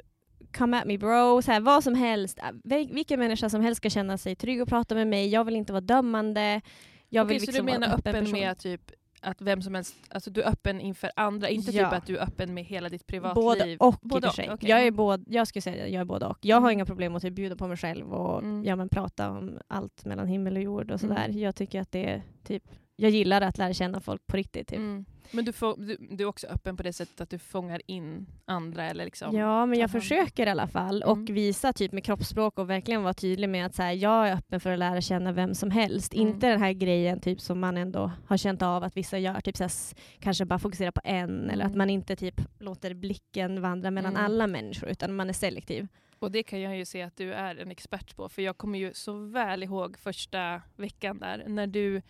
come 0.57 0.77
at 0.79 0.85
me 0.85 0.97
bro, 0.97 1.41
så 1.41 1.51
här, 1.51 1.59
vad 1.59 1.83
som 1.83 1.95
helst. 1.95 2.39
Vil- 2.63 2.93
Vilken 2.93 3.19
människa 3.19 3.49
som 3.49 3.61
helst 3.61 3.77
ska 3.77 3.89
känna 3.89 4.17
sig 4.17 4.35
trygg 4.35 4.61
och 4.61 4.67
prata 4.69 4.95
med 4.95 5.07
mig. 5.07 5.27
Jag 5.27 5.43
vill 5.43 5.55
inte 5.55 5.73
vara 5.73 5.81
dömande. 5.81 6.61
Jag 7.09 7.25
vill 7.25 7.39
så 7.39 7.45
liksom 7.45 7.65
du 7.65 7.71
vara 7.71 7.79
menar 7.79 7.93
en 7.93 7.99
öppen, 7.99 8.13
person. 8.25 8.39
med 8.39 8.57
typ 8.57 8.91
att 9.21 9.41
vem 9.41 9.61
som 9.61 9.75
helst, 9.75 9.95
alltså 10.09 10.31
du 10.31 10.41
är 10.41 10.47
öppen 10.49 10.81
inför 10.81 11.11
andra, 11.15 11.49
inte 11.49 11.71
Ja. 11.71 11.89
typ 11.89 11.97
att 11.97 12.05
du 12.07 12.17
är 12.17 12.23
öppen 12.23 12.53
med 12.53 12.63
hela 12.65 12.89
ditt 12.89 13.07
privatliv? 13.07 13.43
Både 13.43 13.61
och 13.63 13.67
i 13.69 13.77
och 13.79 13.95
Både 14.01 14.27
för 14.27 14.35
sig. 14.35 14.51
okej. 14.51 14.69
Jag, 14.69 14.79
är 14.79 14.83
Mm. 14.83 14.95
både, 14.95 15.23
jag 15.27 15.47
skulle 15.47 15.61
säga 15.61 15.83
att 15.85 15.89
jag 15.91 16.01
är 16.01 16.05
både 16.05 16.25
och. 16.25 16.37
Jag 16.41 16.55
har 16.55 16.61
Mm. 16.61 16.71
inga 16.73 16.85
problem 16.85 17.15
att 17.15 17.21
typ 17.21 17.33
bjuda 17.33 17.55
på 17.55 17.67
mig 17.67 17.77
själv 17.77 18.13
och 18.13 18.39
Mm. 18.43 18.63
ja, 18.63 18.75
men 18.75 18.89
prata 18.89 19.29
om 19.31 19.59
allt 19.67 20.05
mellan 20.05 20.27
himmel 20.27 20.55
och 20.57 20.63
jord 20.63 20.91
och 20.91 20.99
sådär. 20.99 21.25
Mm. 21.25 21.39
Jag 21.39 21.55
tycker 21.55 21.81
att 21.81 21.91
det 21.91 22.05
är 22.09 22.21
typ, 22.43 22.63
jag 22.99 23.11
gillar 23.11 23.41
att 23.41 23.57
lära 23.57 23.73
känna 23.73 23.99
folk 23.99 24.27
på 24.27 24.37
riktigt. 24.37 24.67
Typ. 24.67 24.77
Mm. 24.77 25.05
Men 25.31 25.45
du, 25.45 25.51
får, 25.51 25.75
du, 25.77 25.97
du 26.17 26.23
är 26.23 26.27
också 26.27 26.47
öppen 26.47 26.77
på 26.77 26.83
det 26.83 26.93
sättet 26.93 27.21
att 27.21 27.29
du 27.29 27.39
fångar 27.39 27.81
in 27.87 28.25
andra 28.45 28.83
eller 28.85 29.05
liksom? 29.05 29.35
Ja, 29.35 29.65
men 29.65 29.79
jag 29.79 29.91
försöker 29.91 30.47
i 30.47 30.49
alla 30.49 30.67
fall 30.67 31.03
Mm. 31.03 31.09
och 31.09 31.29
visa 31.29 31.73
typ 31.73 31.91
med 31.91 32.03
kroppsspråk 32.03 32.59
och 32.59 32.69
verkligen 32.69 33.03
vara 33.03 33.13
tydlig 33.13 33.49
med 33.49 33.65
att 33.65 33.75
så 33.75 33.81
här, 33.83 33.91
jag 33.93 34.27
är 34.29 34.33
öppen 34.33 34.59
för 34.59 34.71
att 34.71 34.79
lära 34.79 35.01
känna 35.01 35.31
vem 35.31 35.55
som 35.55 35.71
helst. 35.71 36.13
Mm. 36.13 36.27
Inte 36.27 36.47
den 36.47 36.61
här 36.61 36.73
grejen 36.73 37.19
typ 37.19 37.41
som 37.41 37.59
man 37.59 37.77
ändå 37.77 38.11
har 38.27 38.37
känt 38.37 38.61
av 38.61 38.83
att 38.83 38.97
vissa 38.97 39.17
gör, 39.17 39.41
typ 39.41 39.57
så 39.57 39.63
här, 39.63 39.71
kanske 40.19 40.45
bara 40.45 40.59
fokusera 40.59 40.91
på 40.91 41.01
en 41.03 41.49
eller 41.49 41.65
att 41.65 41.69
Mm. 41.71 41.77
man 41.77 41.89
inte 41.89 42.15
typ 42.15 42.41
låter 42.59 42.93
blicken 42.93 43.61
vandra 43.61 43.91
mellan 43.91 44.11
Mm. 44.13 44.25
alla 44.25 44.47
människor 44.47 44.89
utan 44.89 45.15
man 45.15 45.29
är 45.29 45.33
selektiv. 45.33 45.87
Och 46.19 46.31
det 46.31 46.43
kan 46.43 46.61
jag 46.61 46.77
ju 46.77 46.85
se 46.85 47.01
att 47.01 47.17
du 47.17 47.33
är 47.33 47.55
en 47.55 47.71
expert 47.71 48.15
på, 48.15 48.29
för 48.29 48.41
jag 48.41 48.57
kommer 48.57 48.79
ju 48.79 48.93
så 48.93 49.13
väl 49.13 49.63
ihåg 49.63 49.97
första 49.97 50.61
veckan 50.75 51.19
där, 51.19 51.43
när 51.47 51.67
du, 51.67 52.01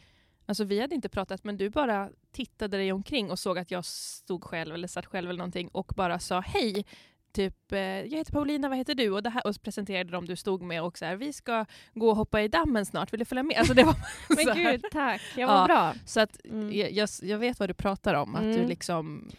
alltså 0.49 0.63
vi 0.63 0.79
hade 0.79 0.95
inte 0.95 1.09
pratat, 1.09 1.43
men 1.43 1.57
du 1.57 1.69
bara 1.69 2.09
tittade 2.31 2.77
dig 2.77 2.91
omkring 2.91 3.31
och 3.31 3.39
såg 3.39 3.57
att 3.57 3.71
jag 3.71 3.85
stod 3.85 4.43
själv 4.43 4.75
eller 4.75 4.87
satt 4.87 5.05
själv 5.05 5.29
eller 5.29 5.37
någonting 5.37 5.67
och 5.67 5.91
bara 5.95 6.19
sa 6.19 6.39
hej, 6.39 6.85
typ 7.31 7.71
eh, 7.71 7.79
jag 7.79 8.17
heter 8.17 8.31
Paulina, 8.33 8.69
vad 8.69 8.77
heter 8.77 8.95
du? 8.95 9.09
Och, 9.11 9.23
det 9.23 9.29
här, 9.29 9.47
och 9.47 9.61
presenterade 9.61 10.11
de 10.11 10.25
du 10.25 10.35
stod 10.35 10.61
med 10.61 10.83
och 10.83 10.97
så 10.97 11.05
här, 11.05 11.15
vi 11.15 11.33
ska 11.33 11.65
gå 11.93 12.09
och 12.09 12.15
hoppa 12.15 12.41
i 12.41 12.47
dammen 12.47 12.85
snart, 12.85 13.13
vill 13.13 13.19
du 13.19 13.25
följa 13.25 13.43
med? 13.43 13.57
Alltså 13.57 13.73
det 13.73 13.83
var 13.83 13.95
Men 14.45 14.55
gud, 14.55 14.85
tack. 14.91 15.21
Jag 15.37 15.49
Ja. 15.49 15.53
var 15.53 15.65
bra. 15.67 15.93
Så 16.05 16.19
att 16.19 16.45
Mm. 16.45 16.73
jag, 16.95 17.09
jag, 17.21 17.37
vet 17.37 17.59
vad 17.59 17.69
du 17.69 17.73
pratar 17.73 18.13
om, 18.13 18.35
att 18.35 18.41
du 18.43 18.53
Mm. 18.53 18.67
liksom 18.69 19.31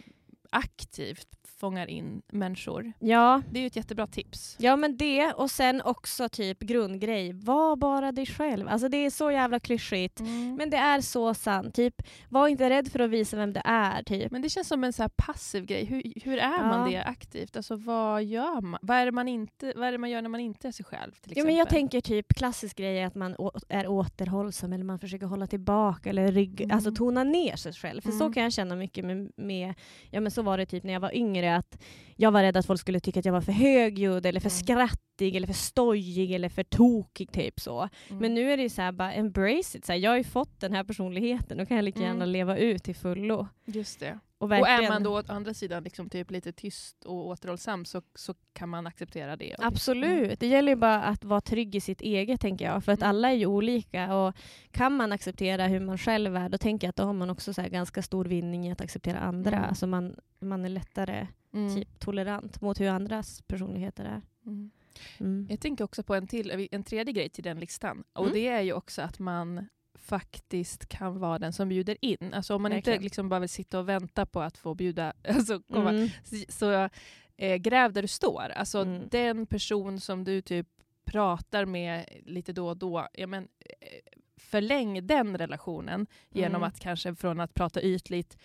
aktivt 0.50 1.28
fångar 1.60 1.86
in 1.90 2.22
människor. 2.32 2.92
Ja, 2.98 3.42
Det 3.50 3.58
är 3.58 3.60
ju 3.60 3.66
ett 3.66 3.76
jättebra 3.76 4.06
tips. 4.06 4.56
Ja 4.58 4.76
men 4.76 4.96
det 4.96 5.32
och 5.32 5.50
sen 5.50 5.82
också 5.82 6.28
typ 6.28 6.58
grundgrej, 6.60 7.32
var 7.32 7.76
bara 7.76 8.12
dig 8.12 8.26
själv. 8.26 8.68
Alltså 8.68 8.88
det 8.88 8.96
är 8.96 9.10
så 9.10 9.30
jävla 9.30 9.60
klyschigt. 9.60 10.20
Men 10.58 10.70
det 10.70 10.76
är 10.76 11.00
så 11.00 11.34
sant. 11.34 11.74
Typ, 11.74 11.94
var 12.28 12.48
inte 12.48 12.70
rädd 12.70 12.88
för 12.92 12.98
att 13.00 13.10
visa 13.10 13.36
vem 13.36 13.52
det 13.52 13.62
är. 13.64 14.02
Typ. 14.02 14.30
Men 14.32 14.42
det 14.42 14.48
känns 14.48 14.68
som 14.68 14.84
en 14.84 14.92
så 14.92 15.08
passiv 15.16 15.66
grej. 15.66 15.84
Hur, 15.84 16.02
hur 16.24 16.38
är 16.38 16.64
man 16.64 16.92
Ja. 16.92 16.98
det 16.98 17.04
aktivt? 17.08 17.56
Alltså, 17.56 17.76
vad 17.76 18.24
gör 18.24 18.60
man? 18.60 18.78
Vad 18.82 18.96
är, 18.96 19.04
det 19.06 19.12
man 19.12 19.28
inte, 19.28 19.72
vad 19.76 19.88
är 19.88 19.98
man 19.98 20.10
gör 20.10 20.22
när 20.22 20.28
man 20.28 20.40
inte 20.40 20.68
är 20.68 20.72
sig 20.72 20.84
själv? 20.84 21.12
Till 21.12 21.32
Ja, 21.36 21.44
men 21.44 21.54
jag 21.54 21.62
exempel? 21.66 21.78
tänker 21.80 22.00
typ 22.00 22.34
klassisk 22.34 22.76
grej 22.76 22.98
är 22.98 23.06
att 23.06 23.14
man 23.14 23.36
är 23.68 23.86
återhållsam 23.86 24.72
eller 24.72 24.84
man 24.84 24.98
försöker 24.98 25.26
hålla 25.26 25.46
tillbaka 25.46 26.10
eller 26.10 26.32
rygg, 26.32 26.60
Mm. 26.60 26.74
alltså 26.76 26.92
tona 26.92 27.24
ner 27.24 27.56
sig 27.56 27.72
själv. 27.72 28.00
För 28.00 28.10
så 28.10 28.24
Mm. 28.24 28.32
kan 28.32 28.42
jag 28.42 28.52
känna 28.52 28.76
mycket 28.76 29.04
med, 29.04 29.30
med, 29.36 29.74
ja 30.10 30.20
men 30.20 30.30
så 30.30 30.42
var 30.42 30.58
det 30.58 30.66
typ 30.66 30.84
när 30.84 30.92
jag 30.92 31.00
var 31.00 31.14
yngre 31.16 31.49
att 31.56 31.82
jag 32.16 32.30
var 32.30 32.42
rädd 32.42 32.56
att 32.56 32.66
folk 32.66 32.80
skulle 32.80 33.00
tycka 33.00 33.20
att 33.20 33.26
jag 33.26 33.32
var 33.32 33.40
för 33.40 33.52
högljudd 33.52 34.26
eller 34.26 34.40
för 34.40 34.48
Mm. 34.50 34.58
skrattig 34.58 35.36
eller 35.36 35.46
för 35.46 35.54
stojig 35.54 36.32
eller 36.32 36.48
för 36.48 36.62
tokig 36.62 37.32
typ 37.32 37.60
så. 37.60 37.78
Mm. 37.80 38.20
Men 38.22 38.34
nu 38.34 38.52
är 38.52 38.56
det 38.56 38.62
ju 38.62 38.68
så 38.68 38.82
här, 38.82 38.92
bara 38.92 39.12
embrace 39.12 39.78
it. 39.78 39.84
Så 39.84 39.92
här, 39.92 39.98
jag 39.98 40.10
har 40.10 40.16
ju 40.18 40.24
fått 40.24 40.60
den 40.60 40.72
här 40.72 40.84
personligheten, 40.84 41.58
då 41.58 41.66
kan 41.66 41.76
jag 41.76 41.84
lika 41.84 42.00
gärna 42.00 42.14
Mm. 42.14 42.28
leva 42.28 42.56
ut 42.56 42.82
till 42.84 42.94
fullo. 42.94 43.48
Just 43.64 44.00
det. 44.00 44.18
Och, 44.38 44.46
Och 44.46 44.68
är 44.68 44.88
man 44.88 45.02
då 45.02 45.18
å 45.18 45.22
andra 45.28 45.54
sidan 45.54 45.82
liksom 45.84 46.10
typ 46.10 46.30
lite 46.30 46.52
tyst 46.52 47.04
och 47.04 47.26
återhållsam 47.26 47.84
så, 47.84 48.02
så 48.14 48.34
kan 48.52 48.68
man 48.68 48.86
acceptera 48.86 49.36
det. 49.36 49.54
Absolut. 49.58 50.40
Det 50.40 50.46
gäller 50.46 50.72
ju 50.72 50.76
bara 50.76 51.02
att 51.02 51.24
vara 51.24 51.40
trygg 51.40 51.74
i 51.74 51.80
sitt 51.80 52.00
eget, 52.00 52.40
tänker 52.40 52.64
jag. 52.64 52.84
För 52.84 52.92
att 52.92 52.98
Mm. 53.02 53.08
alla 53.08 53.30
är 53.30 53.34
ju 53.34 53.46
olika. 53.46 54.14
Och 54.14 54.34
kan 54.70 54.92
man 54.96 55.12
acceptera 55.12 55.66
hur 55.66 55.80
man 55.80 55.98
själv 55.98 56.36
är, 56.36 56.48
då 56.48 56.58
tänker 56.58 56.86
jag 56.86 56.90
att 56.90 56.96
då 56.96 57.02
har 57.02 57.12
man 57.12 57.30
också 57.30 57.54
så 57.54 57.62
ganska 57.62 58.02
stor 58.02 58.24
vinning 58.24 58.66
i 58.68 58.72
att 58.72 58.80
acceptera 58.80 59.18
andra. 59.18 59.56
Mm. 59.56 59.68
Alltså 59.68 59.86
man, 59.86 60.16
man 60.40 60.64
är 60.64 60.68
lättare 60.68 61.26
Mm. 61.52 61.74
typ, 61.74 61.98
tolerant 62.00 62.60
mot 62.60 62.80
hur 62.80 62.88
andras 62.88 63.42
personligheter 63.42 64.04
är. 64.04 64.22
Mm. 64.46 64.70
Mm. 65.18 65.46
Jag 65.50 65.60
tänker 65.60 65.84
också 65.84 66.02
på 66.02 66.14
en, 66.14 66.26
till, 66.26 66.68
en 66.72 66.82
tredje 66.84 67.12
grej 67.12 67.28
till 67.28 67.44
den 67.44 67.60
listan. 67.60 68.04
Och 68.12 68.22
Mm. 68.24 68.34
det 68.34 68.48
är 68.48 68.60
ju 68.60 68.72
också 68.72 69.02
att 69.02 69.18
man 69.18 69.66
faktiskt 69.94 70.86
kan 70.88 71.18
vara 71.18 71.38
den 71.38 71.52
som 71.52 71.68
bjuder 71.68 71.96
in. 72.00 72.34
Alltså 72.34 72.54
om 72.54 72.62
man 72.62 72.72
Verkligen. 72.72 72.94
inte 72.96 73.04
liksom 73.04 73.28
bara 73.28 73.40
vill 73.40 73.48
sitta 73.48 73.78
och 73.78 73.88
vänta 73.88 74.26
på 74.26 74.40
att 74.40 74.58
få 74.58 74.74
bjuda, 74.74 75.12
alltså 75.28 75.60
komma, 75.60 75.90
Mm. 75.90 76.08
så, 76.24 76.36
så 76.48 76.88
eh, 77.36 77.56
gräv 77.56 77.92
där 77.92 78.02
du 78.02 78.08
står. 78.08 78.48
Alltså 78.56 78.78
Mm. 78.78 79.08
den 79.10 79.46
person 79.46 80.00
som 80.00 80.24
du 80.24 80.40
typ 80.42 80.66
pratar 81.04 81.64
med 81.64 82.04
lite 82.24 82.52
då 82.52 82.68
och 82.68 82.76
då, 82.76 83.08
ja, 83.12 83.26
men, 83.26 83.42
eh, 83.60 83.98
förläng 84.36 85.06
den 85.06 85.38
relationen 85.38 86.06
genom 86.30 86.56
Mm. 86.62 86.68
att 86.68 86.80
kanske 86.80 87.14
från 87.14 87.40
att 87.40 87.54
prata 87.54 87.82
ytligt 87.82 88.38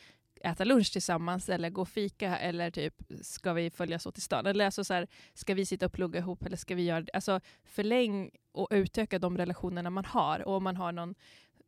äta 0.46 0.64
lunch 0.64 0.92
tillsammans 0.92 1.50
eller 1.50 1.70
gå 1.70 1.82
och 1.82 1.90
fika 1.90 2.38
eller 2.38 2.72
typ 2.72 2.94
ska 3.22 3.54
vi 3.54 3.70
följas 3.70 4.06
åt 4.06 4.18
i 4.18 4.22
stan? 4.22 4.46
Eller 4.46 4.66
alltså 4.66 4.84
så 4.84 4.94
här, 4.94 5.08
ska 5.34 5.54
vi 5.54 5.66
sitta 5.66 5.86
och 5.86 5.94
plugga 5.94 6.20
ihop 6.20 6.46
eller 6.46 6.58
ska 6.58 6.76
vi 6.76 6.84
göra 6.84 7.02
det? 7.02 7.12
Alltså 7.14 7.40
förläng 7.64 8.32
och 8.52 8.68
utöka 8.72 9.20
de 9.20 9.38
relationerna 9.38 9.90
man 9.90 10.06
har. 10.06 10.48
Och 10.48 10.54
om 10.56 10.64
man 10.64 10.76
har 10.76 10.92
någon, 10.92 11.16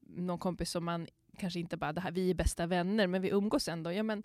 någon 0.01 0.39
kompis 0.39 0.71
som 0.71 0.85
man 0.85 1.07
kanske 1.37 1.59
inte 1.59 1.77
bara, 1.77 1.93
det 1.93 2.01
här, 2.01 2.11
vi 2.11 2.29
är 2.29 2.35
bästa 2.35 2.67
vänner 2.67 3.07
men 3.07 3.21
vi 3.21 3.29
umgås 3.29 3.67
ändå. 3.67 3.91
Ja 3.91 4.03
men 4.03 4.23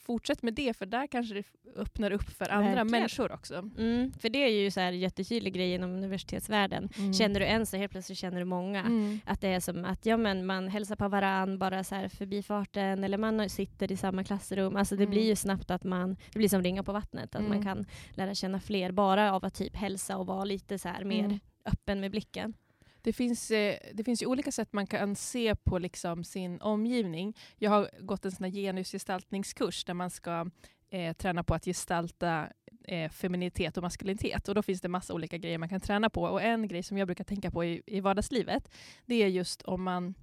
fortsätt 0.00 0.42
med 0.42 0.54
det 0.54 0.76
för 0.76 0.86
där 0.86 1.06
kanske 1.06 1.34
det 1.34 1.44
öppnar 1.76 2.10
upp 2.10 2.30
för 2.30 2.48
andra 2.52 2.64
Verkligen. 2.66 2.90
människor 2.90 3.32
också. 3.32 3.54
Mm. 3.78 4.12
För 4.12 4.28
det 4.28 4.38
är 4.44 4.48
ju 4.62 4.70
så 4.70 4.80
här 4.80 4.92
jättetydlig 4.92 5.52
grej 5.54 5.74
inom 5.74 5.90
universitetsvärlden. 5.90 6.88
Känner 7.18 7.40
du 7.40 7.46
en 7.46 7.66
så 7.66 7.76
helt 7.76 7.92
plötsligt 7.92 8.18
känner 8.18 8.38
du 8.38 8.44
många. 8.44 8.80
Mm. 8.80 9.20
Att 9.26 9.40
det 9.40 9.48
är 9.48 9.60
som 9.60 9.84
att 9.84 10.06
ja, 10.06 10.16
men 10.16 10.46
man 10.46 10.68
hälsar 10.68 10.96
på 10.96 11.08
varann 11.08 11.58
bara 11.58 11.84
så 11.84 11.94
här 11.94 12.08
förbifarten 12.08 13.04
eller 13.04 13.18
man 13.18 13.48
sitter 13.48 13.92
i 13.92 13.96
samma 13.96 14.24
klassrum. 14.24 14.76
Alltså 14.76 14.96
det 14.96 15.02
Mm. 15.02 15.10
blir 15.10 15.26
ju 15.26 15.36
snabbt 15.36 15.70
att 15.70 15.84
man, 15.84 16.16
det 16.32 16.38
blir 16.38 16.48
som 16.48 16.62
ringa 16.62 16.82
på 16.82 16.92
vattnet, 16.92 17.34
att 17.34 17.40
Mm. 17.40 17.48
man 17.48 17.62
kan 17.64 17.86
lära 18.10 18.34
känna 18.34 18.60
fler 18.60 18.92
bara 18.92 19.32
av 19.34 19.44
att 19.44 19.54
typ 19.54 19.76
hälsa 19.76 20.16
och 20.16 20.26
vara 20.26 20.44
lite 20.44 20.78
så 20.78 20.88
här 20.88 21.04
mer 21.04 21.24
Mm. 21.24 21.38
öppen 21.64 22.00
med 22.00 22.10
blicken. 22.10 22.54
Det 23.02 23.12
finns, 23.12 23.50
eh, 23.50 23.76
det 23.94 24.04
finns 24.04 24.22
ju 24.22 24.26
olika 24.26 24.52
sätt 24.52 24.72
man 24.72 24.86
kan 24.86 25.16
se 25.16 25.54
på 25.54 25.78
liksom 25.78 26.24
sin 26.24 26.60
omgivning. 26.60 27.36
Jag 27.56 27.70
har 27.70 27.90
gått 28.00 28.24
en 28.24 28.32
sån 28.32 28.44
här 28.44 28.52
genusgestaltningskurs 28.52 29.84
där 29.84 29.94
man 29.94 30.10
ska 30.10 30.50
eh, 30.90 31.12
träna 31.12 31.44
på 31.44 31.54
att 31.54 31.64
gestalta 31.64 32.48
eh, 32.84 33.10
feminitet 33.10 33.76
och 33.76 33.82
maskulinitet. 33.82 34.48
Och 34.48 34.54
då 34.54 34.62
finns 34.62 34.80
det 34.80 34.88
massa 34.88 35.14
olika 35.14 35.38
grejer 35.38 35.58
man 35.58 35.68
kan 35.68 35.80
träna 35.80 36.10
på. 36.10 36.22
Och 36.22 36.42
en 36.42 36.68
grej 36.68 36.82
som 36.82 36.98
jag 36.98 37.08
brukar 37.08 37.24
tänka 37.24 37.50
på 37.50 37.64
i, 37.64 37.82
i 37.86 38.00
vardagslivet, 38.00 38.70
det 39.06 39.14
är 39.14 39.28
just 39.28 39.62
om 39.62 39.82
man 39.82 40.14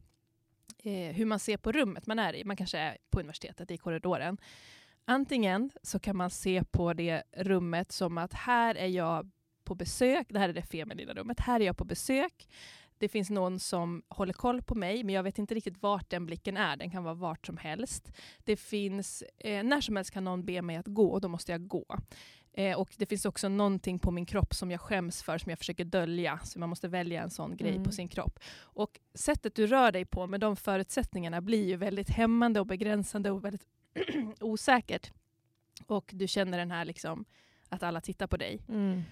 eh, 0.84 1.16
hur 1.16 1.26
man 1.26 1.40
ser 1.40 1.58
på 1.58 1.72
rummet 1.72 2.08
man 2.08 2.20
är 2.20 2.36
i. 2.36 2.44
Man 2.44 2.58
kanske 2.58 2.78
är 2.78 2.98
på 3.10 3.20
universitetet 3.20 3.72
i 3.72 3.78
korridoren. 3.78 4.38
Antingen 5.06 5.72
så 5.84 6.00
kan 6.00 6.18
man 6.18 6.30
se 6.30 6.64
på 6.64 6.94
det 6.94 7.24
rummet 7.38 7.92
som 7.92 8.18
att 8.18 8.34
här 8.34 8.76
är 8.76 8.88
jag 8.88 9.32
på 9.70 9.76
besök, 9.76 10.28
det 10.30 10.40
här 10.40 10.50
är 10.50 10.54
det 10.54 10.62
feminina 10.62 11.14
rummet, 11.14 11.40
här 11.40 11.60
är 11.60 11.66
jag 11.66 11.78
på 11.78 11.86
besök. 11.86 12.48
Det 12.98 13.10
finns 13.10 13.30
någon 13.30 13.60
som 13.60 14.04
håller 14.10 14.34
koll 14.34 14.62
på 14.62 14.76
mig, 14.76 15.04
men 15.04 15.16
jag 15.16 15.24
vet 15.24 15.38
inte 15.40 15.56
riktigt 15.56 15.82
vart 15.82 16.10
den 16.10 16.26
blicken 16.26 16.58
är. 16.58 16.76
Den 16.78 16.92
kan 16.92 17.04
vara 17.04 17.14
vart 17.14 17.46
som 17.46 17.58
helst. 17.58 18.12
Det 18.44 18.56
finns, 18.58 19.24
eh, 19.38 19.64
när 19.64 19.82
som 19.82 19.96
helst 19.96 20.12
kan 20.12 20.24
någon 20.24 20.46
be 20.46 20.62
mig 20.62 20.76
att 20.76 20.88
gå 20.88 21.08
och 21.10 21.22
då 21.22 21.28
måste 21.28 21.52
jag 21.52 21.68
gå. 21.68 21.86
Eh, 22.54 22.80
och 22.80 22.90
det 22.98 23.06
finns 23.06 23.26
också 23.26 23.50
någonting 23.50 24.00
på 24.00 24.12
min 24.12 24.26
kropp 24.26 24.54
som 24.54 24.72
jag 24.72 24.82
skäms 24.82 25.24
för, 25.24 25.38
som 25.38 25.50
jag 25.50 25.60
försöker 25.60 25.86
dölja. 25.86 26.40
Så 26.44 26.60
man 26.60 26.70
måste 26.70 26.88
välja 26.88 27.24
en 27.24 27.30
sån 27.30 27.58
grej 27.58 27.72
Mm. 27.72 27.84
på 27.84 27.92
sin 27.92 28.08
kropp. 28.08 28.40
Och 28.62 29.00
sättet 29.14 29.56
du 29.56 29.68
rör 29.68 29.92
dig 29.92 30.06
på 30.06 30.28
med 30.28 30.40
de 30.40 30.56
förutsättningarna 30.56 31.42
blir 31.42 31.68
ju 31.68 31.76
väldigt 31.76 32.10
hämmande 32.10 32.60
och 32.60 32.68
begränsande 32.68 33.32
och 33.32 33.46
väldigt 33.46 33.66
osäkert. 34.40 35.12
Och 35.88 36.12
du 36.14 36.28
känner 36.28 36.58
den 36.58 36.72
här 36.72 36.86
liksom 36.86 37.26
att 37.70 37.84
alla 37.84 38.02
tittar 38.02 38.28
på 38.28 38.38
dig. 38.38 38.62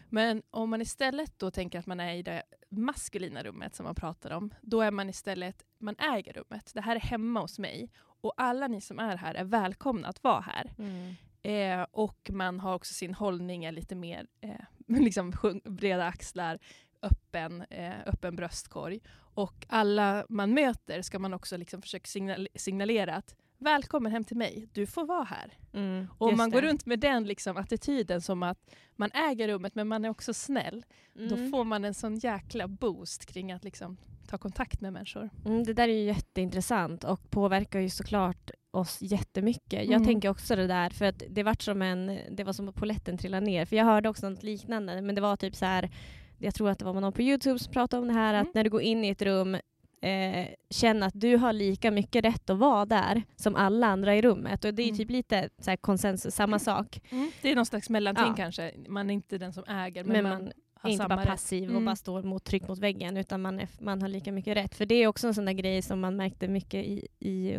Men 0.09 0.43
om 0.49 0.69
man 0.69 0.81
istället 0.81 1.39
då 1.39 1.51
tänker 1.51 1.79
att 1.79 1.85
man 1.85 1.99
är 1.99 2.13
i 2.13 2.23
det 2.23 2.43
maskulina 2.69 3.43
rummet 3.43 3.75
som 3.75 3.83
man 3.83 3.95
pratar 3.95 4.31
om, 4.31 4.53
då 4.61 4.81
är 4.81 4.91
man 4.91 5.09
istället, 5.09 5.65
man 5.79 5.95
äger 5.99 6.33
rummet. 6.33 6.71
Det 6.73 6.81
här 6.81 6.95
är 6.95 6.99
hemma 6.99 7.39
hos 7.41 7.59
mig 7.59 7.89
och 7.99 8.33
alla 8.37 8.67
ni 8.67 8.81
som 8.81 8.99
är 8.99 9.17
här 9.17 9.35
är 9.35 9.43
välkomna 9.43 10.07
att 10.07 10.23
vara 10.23 10.41
här. 10.41 10.73
Mm. 10.77 11.15
Eh, 11.41 11.87
och 11.91 12.29
man 12.33 12.59
har 12.59 12.73
också 12.75 12.93
sin 12.93 13.13
hållning 13.13 13.63
är 13.65 13.71
lite 13.71 13.95
mer 13.95 14.27
eh, 14.41 14.51
liksom 14.87 15.33
breda 15.63 16.05
axlar, 16.05 16.59
öppen, 17.01 17.61
eh, 17.61 17.99
öppen 18.05 18.35
bröstkorg. 18.35 18.99
Och 19.15 19.65
alla 19.69 20.25
man 20.29 20.53
möter 20.53 21.01
ska 21.01 21.19
man 21.19 21.33
också 21.33 21.57
liksom 21.57 21.81
försöka 21.81 22.05
signal- 22.05 22.47
signalera 22.55 23.15
att 23.15 23.35
välkommen 23.59 24.11
hem 24.11 24.23
till 24.23 24.37
mig, 24.37 24.67
du 24.73 24.85
får 24.85 25.05
vara 25.05 25.23
här. 25.23 25.53
Mm. 25.73 26.07
Och 26.17 26.37
man 26.37 26.49
går 26.51 26.61
det. 26.61 26.67
runt 26.67 26.85
med 26.85 26.99
den 26.99 27.23
liksom 27.23 27.57
attityden 27.57 28.21
som 28.21 28.43
att 28.43 28.57
man 28.95 29.11
äger 29.11 29.47
rummet 29.47 29.75
men 29.75 29.87
man 29.87 30.05
är 30.05 30.09
också 30.09 30.33
snäll, 30.33 30.85
då 31.13 31.35
Mm. 31.35 31.51
får 31.51 31.63
man 31.63 31.85
en 31.85 31.93
sån 31.93 32.15
jäkla 32.19 32.67
boost 32.67 33.25
kring 33.25 33.51
att 33.51 33.63
liksom 33.63 33.97
ta 34.27 34.37
kontakt 34.37 34.81
med 34.81 34.93
människor. 34.93 35.29
Mm, 35.45 35.63
det 35.63 35.73
där 35.73 35.87
är 35.89 35.93
ju 35.93 36.03
jätteintressant 36.03 37.03
och 37.03 37.29
påverkar 37.29 37.79
ju 37.79 37.89
såklart 37.89 38.51
oss 38.71 38.97
jättemycket. 39.01 39.73
Jag 39.85 39.93
Mm. 39.93 40.05
tänker 40.05 40.29
också 40.29 40.55
det 40.55 40.67
där, 40.67 40.89
för 40.89 41.05
att 41.05 41.23
det 41.29 41.43
var 41.43 41.55
som 41.63 41.81
en, 41.81 42.19
det 42.31 42.43
var 42.43 42.53
som 42.53 42.69
att 42.69 42.75
polletten 42.75 43.17
trillade 43.17 43.45
ner. 43.45 43.65
För 43.65 43.75
jag 43.75 43.85
hörde 43.85 44.09
också 44.09 44.29
något 44.29 44.43
liknande, 44.43 45.01
men 45.01 45.15
det 45.15 45.21
var 45.21 45.35
typ 45.35 45.55
så 45.55 45.65
här, 45.65 45.89
jag 46.37 46.55
tror 46.55 46.69
att 46.69 46.79
det 46.79 46.85
var 46.85 46.93
någon 47.01 47.13
på 47.13 47.21
Youtube 47.21 47.59
som 47.59 47.73
pratade 47.73 48.01
om 48.01 48.07
det 48.07 48.13
här, 48.13 48.33
Mm. 48.33 48.47
att 48.47 48.53
när 48.53 48.63
du 48.63 48.69
går 48.69 48.81
in 48.81 49.03
i 49.05 49.09
ett 49.09 49.21
rum 49.21 49.57
Eh, 50.01 50.47
känna 50.69 51.05
att 51.05 51.13
du 51.21 51.37
har 51.37 51.53
lika 51.53 51.91
mycket 51.91 52.25
rätt 52.25 52.49
att 52.49 52.57
vara 52.57 52.85
där 52.85 53.23
som 53.35 53.55
alla 53.55 53.87
andra 53.87 54.15
i 54.15 54.21
rummet. 54.21 54.65
Och 54.65 54.73
det 54.73 54.81
är 54.81 54.85
Mm. 54.87 54.97
typ 54.97 55.09
lite 55.09 55.49
så 55.61 55.77
konsensus, 55.77 56.35
samma 56.35 56.59
sak. 56.59 57.01
Det 57.41 57.51
är 57.51 57.55
någon 57.55 57.65
slags 57.65 57.89
mellanting 57.89 58.25
Ja. 58.27 58.33
kanske. 58.35 58.71
Man 58.87 59.09
är 59.09 59.13
inte 59.13 59.37
den 59.37 59.53
som 59.53 59.63
äger 59.67 60.03
men, 60.03 60.13
Men 60.13 60.23
man, 60.23 60.43
man 60.43 60.51
har 60.81 60.89
inte 60.89 61.05
bara 61.07 61.19
rätt. 61.21 61.27
passiv 61.27 61.63
och 61.63 61.69
Mm. 61.71 61.85
bara 61.85 61.95
står 61.95 62.23
mot 62.23 62.43
tryck 62.43 62.67
mot 62.67 62.79
väggen 62.79 63.17
utan 63.17 63.41
man, 63.41 63.59
är, 63.59 63.67
man 63.79 64.01
har 64.01 64.09
lika 64.09 64.31
mycket 64.31 64.57
rätt. 64.57 64.75
För 64.75 64.85
det 64.85 64.95
är 64.95 65.07
också 65.07 65.27
en 65.27 65.33
sån 65.33 65.45
där 65.45 65.53
grej 65.53 65.81
som 65.81 65.99
man 65.99 66.15
märkte 66.15 66.47
mycket 66.47 66.85
i, 66.85 67.07
i 67.19 67.57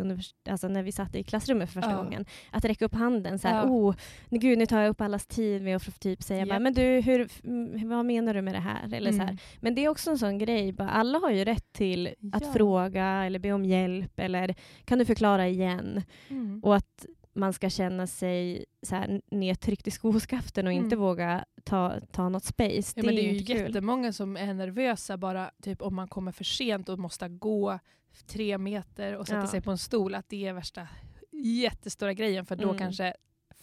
alltså 0.49 0.67
när 0.67 0.83
vi 0.83 0.91
satt 0.91 1.15
i 1.15 1.23
klassrummet 1.23 1.69
för 1.69 1.81
första 1.81 1.91
Ja. 1.95 2.03
gången. 2.03 2.25
Att 2.51 2.65
räcka 2.65 2.85
upp 2.85 2.93
handen 2.95 3.39
så 3.39 3.47
här, 3.47 3.55
Ja. 3.57 3.63
oh, 3.69 3.95
gud 4.29 4.57
nu 4.57 4.65
tar 4.65 4.79
jag 4.81 4.89
upp 4.89 5.01
allas 5.01 5.25
tid 5.27 5.61
med 5.61 5.75
att 5.75 5.99
typ 5.99 6.23
säga 6.23 6.45
bara, 6.45 6.53
Japp. 6.55 6.61
men 6.61 6.73
du, 6.73 6.81
hur, 7.01 7.29
mm, 7.43 7.89
vad 7.89 8.05
menar 8.05 8.33
du 8.33 8.41
med 8.41 8.53
det 8.53 8.59
här? 8.59 8.93
Eller 8.93 9.11
så 9.11 9.17
här. 9.17 9.23
Mm. 9.23 9.37
Men 9.59 9.75
det 9.75 9.85
är 9.85 9.89
också 9.89 10.09
en 10.11 10.17
sån 10.17 10.37
grej, 10.37 10.71
bara, 10.71 10.89
alla 10.89 11.19
har 11.19 11.31
ju 11.31 11.43
rätt 11.45 11.73
till 11.73 12.07
att 12.33 12.43
Ja. 12.45 12.53
fråga 12.53 13.05
eller 13.25 13.39
be 13.39 13.51
om 13.53 13.65
hjälp 13.65 14.19
eller 14.19 14.55
kan 14.85 14.99
du 14.99 15.05
förklara 15.05 15.47
igen? 15.47 16.01
Mm. 16.29 16.59
Och 16.63 16.75
att 16.75 17.05
man 17.33 17.53
ska 17.53 17.69
känna 17.69 18.07
sig 18.07 18.65
så 18.81 18.95
här 18.95 19.21
nedtryckt 19.31 19.87
i 19.87 19.91
skoskaften 19.91 20.67
och 20.67 20.73
inte 20.73 20.95
Mm. 20.95 20.99
våga 20.99 21.45
ta, 21.63 21.99
ta 22.11 22.29
något 22.29 22.43
space. 22.43 22.93
Ja, 22.95 23.03
men 23.05 23.15
det 23.15 23.21
är 23.21 23.31
ju 23.31 23.37
inte 23.39 23.53
kul. 23.53 23.61
jättemånga 23.61 24.13
som 24.13 24.37
är 24.37 24.53
nervösa 24.53 25.17
bara 25.17 25.51
typ 25.61 25.81
om 25.81 25.95
man 25.95 26.07
kommer 26.07 26.31
för 26.31 26.43
sent 26.43 26.89
och 26.89 26.99
måste 26.99 27.27
gå 27.29 27.79
tre 28.27 28.57
meter 28.57 29.15
och 29.15 29.27
sätta 29.27 29.39
Ja. 29.39 29.47
sig 29.47 29.61
på 29.61 29.71
en 29.71 29.77
stol. 29.77 30.15
Att 30.15 30.29
det 30.29 30.47
är 30.47 30.53
värsta 30.53 30.87
jättestora 31.31 32.13
grejen 32.13 32.45
för 32.45 32.55
då 32.55 32.63
Mm. 32.69 32.77
kanske 32.77 33.13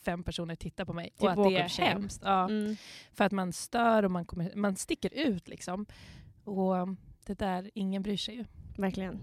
fem 0.05 0.22
personer 0.22 0.55
tittar 0.55 0.85
på 0.85 0.92
mig. 0.92 1.11
Typ 1.11 1.22
och 1.22 1.31
att 1.31 1.37
det 1.50 1.57
är 1.57 1.68
hemskt. 1.85 2.20
Ja, 2.24 2.44
Mm. 2.48 2.76
För 3.12 3.24
att 3.24 3.33
man 3.33 3.52
stör 3.52 4.02
och 4.02 4.11
man, 4.11 4.24
kommer, 4.24 4.52
man 4.55 4.76
sticker 4.76 5.14
ut 5.14 5.48
liksom. 5.48 5.87
Och 6.44 6.74
det 7.26 7.38
där, 7.38 7.70
ingen 7.74 8.02
bryr 8.02 8.16
sig 8.16 8.35
ju. 8.35 8.44
Verkligen. 8.76 9.20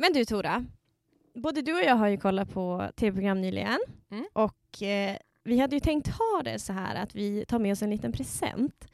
Men 0.00 0.12
du 0.12 0.24
Tora, 0.24 0.64
både 1.34 1.62
du 1.62 1.74
och 1.74 1.82
jag 1.82 1.94
har 1.96 2.08
ju 2.08 2.16
kollat 2.16 2.52
på 2.54 2.88
tv-program 2.96 3.40
nyligen 3.40 3.78
Mm. 4.10 4.24
och 4.32 4.82
eh, 4.82 5.16
vi 5.44 5.58
hade 5.60 5.76
ju 5.76 5.80
tänkt 5.80 6.08
ha 6.08 6.42
det 6.44 6.58
så 6.58 6.72
här 6.72 6.94
att 7.02 7.14
vi 7.14 7.44
tar 7.48 7.58
med 7.58 7.72
oss 7.72 7.82
en 7.82 7.90
liten 7.90 8.12
present 8.12 8.88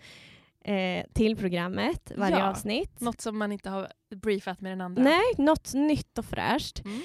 eh, 0.64 1.06
till 1.12 1.36
programmet 1.36 2.12
varje 2.16 2.38
Ja. 2.38 2.50
avsnitt. 2.50 3.00
Något 3.00 3.20
som 3.20 3.38
man 3.38 3.52
inte 3.52 3.70
har 3.70 3.88
briefat 4.16 4.60
med 4.60 4.72
den 4.72 4.80
andra. 4.80 5.02
Nej, 5.02 5.22
något 5.38 5.74
nytt 5.74 6.18
och 6.18 6.24
fräscht. 6.24 6.82
Mm. 6.84 7.00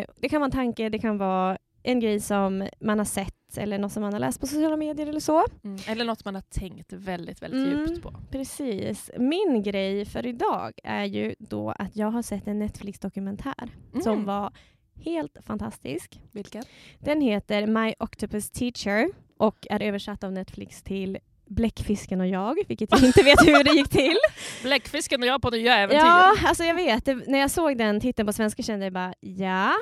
Eh, 0.00 0.06
det 0.16 0.28
kan 0.28 0.40
vara 0.40 0.46
en 0.46 0.52
tanke, 0.52 0.88
det 0.88 0.98
kan 0.98 1.18
vara 1.18 1.58
en 1.82 2.00
grej 2.00 2.20
som 2.20 2.68
man 2.80 2.98
har 2.98 3.04
sett 3.04 3.34
eller 3.56 3.78
något 3.78 3.92
som 3.92 4.00
man 4.02 4.12
har 4.12 4.20
läst 4.20 4.40
på 4.40 4.46
sociala 4.46 4.76
medier 4.76 5.06
eller 5.06 5.20
så. 5.20 5.44
Mm. 5.64 5.78
Eller 5.88 6.04
något 6.04 6.24
man 6.24 6.34
har 6.34 6.42
tänkt 6.42 6.92
väldigt, 6.92 7.42
väldigt 7.42 7.66
Mm. 7.74 7.86
djupt 7.86 8.02
på. 8.02 8.14
Precis. 8.30 9.10
Min 9.18 9.62
grej 9.62 10.04
för 10.04 10.26
idag 10.26 10.72
är 10.84 11.04
ju 11.04 11.34
då 11.38 11.70
att 11.70 11.96
jag 11.96 12.10
har 12.10 12.22
sett 12.22 12.46
en 12.46 12.58
Netflix-dokumentär 12.58 13.68
Mm. 13.92 14.02
som 14.02 14.24
var 14.24 14.52
helt 15.04 15.36
fantastisk. 15.42 16.20
Vilken? 16.32 16.62
Den 16.98 17.20
heter 17.20 17.66
My 17.66 17.94
Octopus 17.98 18.50
Teacher 18.50 19.08
och 19.36 19.66
är 19.70 19.82
översatt 19.82 20.24
av 20.24 20.32
Netflix 20.32 20.82
till 20.82 21.18
Bläckfisken 21.46 22.20
och 22.20 22.26
jag, 22.26 22.58
vilket 22.68 22.90
jag 22.92 23.04
inte 23.04 23.22
vet 23.22 23.46
hur 23.46 23.64
det 23.64 23.70
gick 23.70 23.88
till. 23.88 24.16
Bläckfisken 24.62 25.22
och 25.22 25.26
jag 25.28 25.42
på 25.42 25.50
nya 25.50 25.76
äventyr. 25.76 25.98
Ja, 26.06 26.34
alltså 26.44 26.64
jag 26.64 26.74
vet. 26.74 27.04
Det, 27.04 27.14
när 27.14 27.38
jag 27.38 27.50
såg 27.50 27.78
den 27.78 28.00
titeln 28.00 28.26
på 28.26 28.32
svenska 28.32 28.62
kände 28.62 28.86
jag 28.86 28.92
bara 28.92 29.14
ja, 29.20 29.72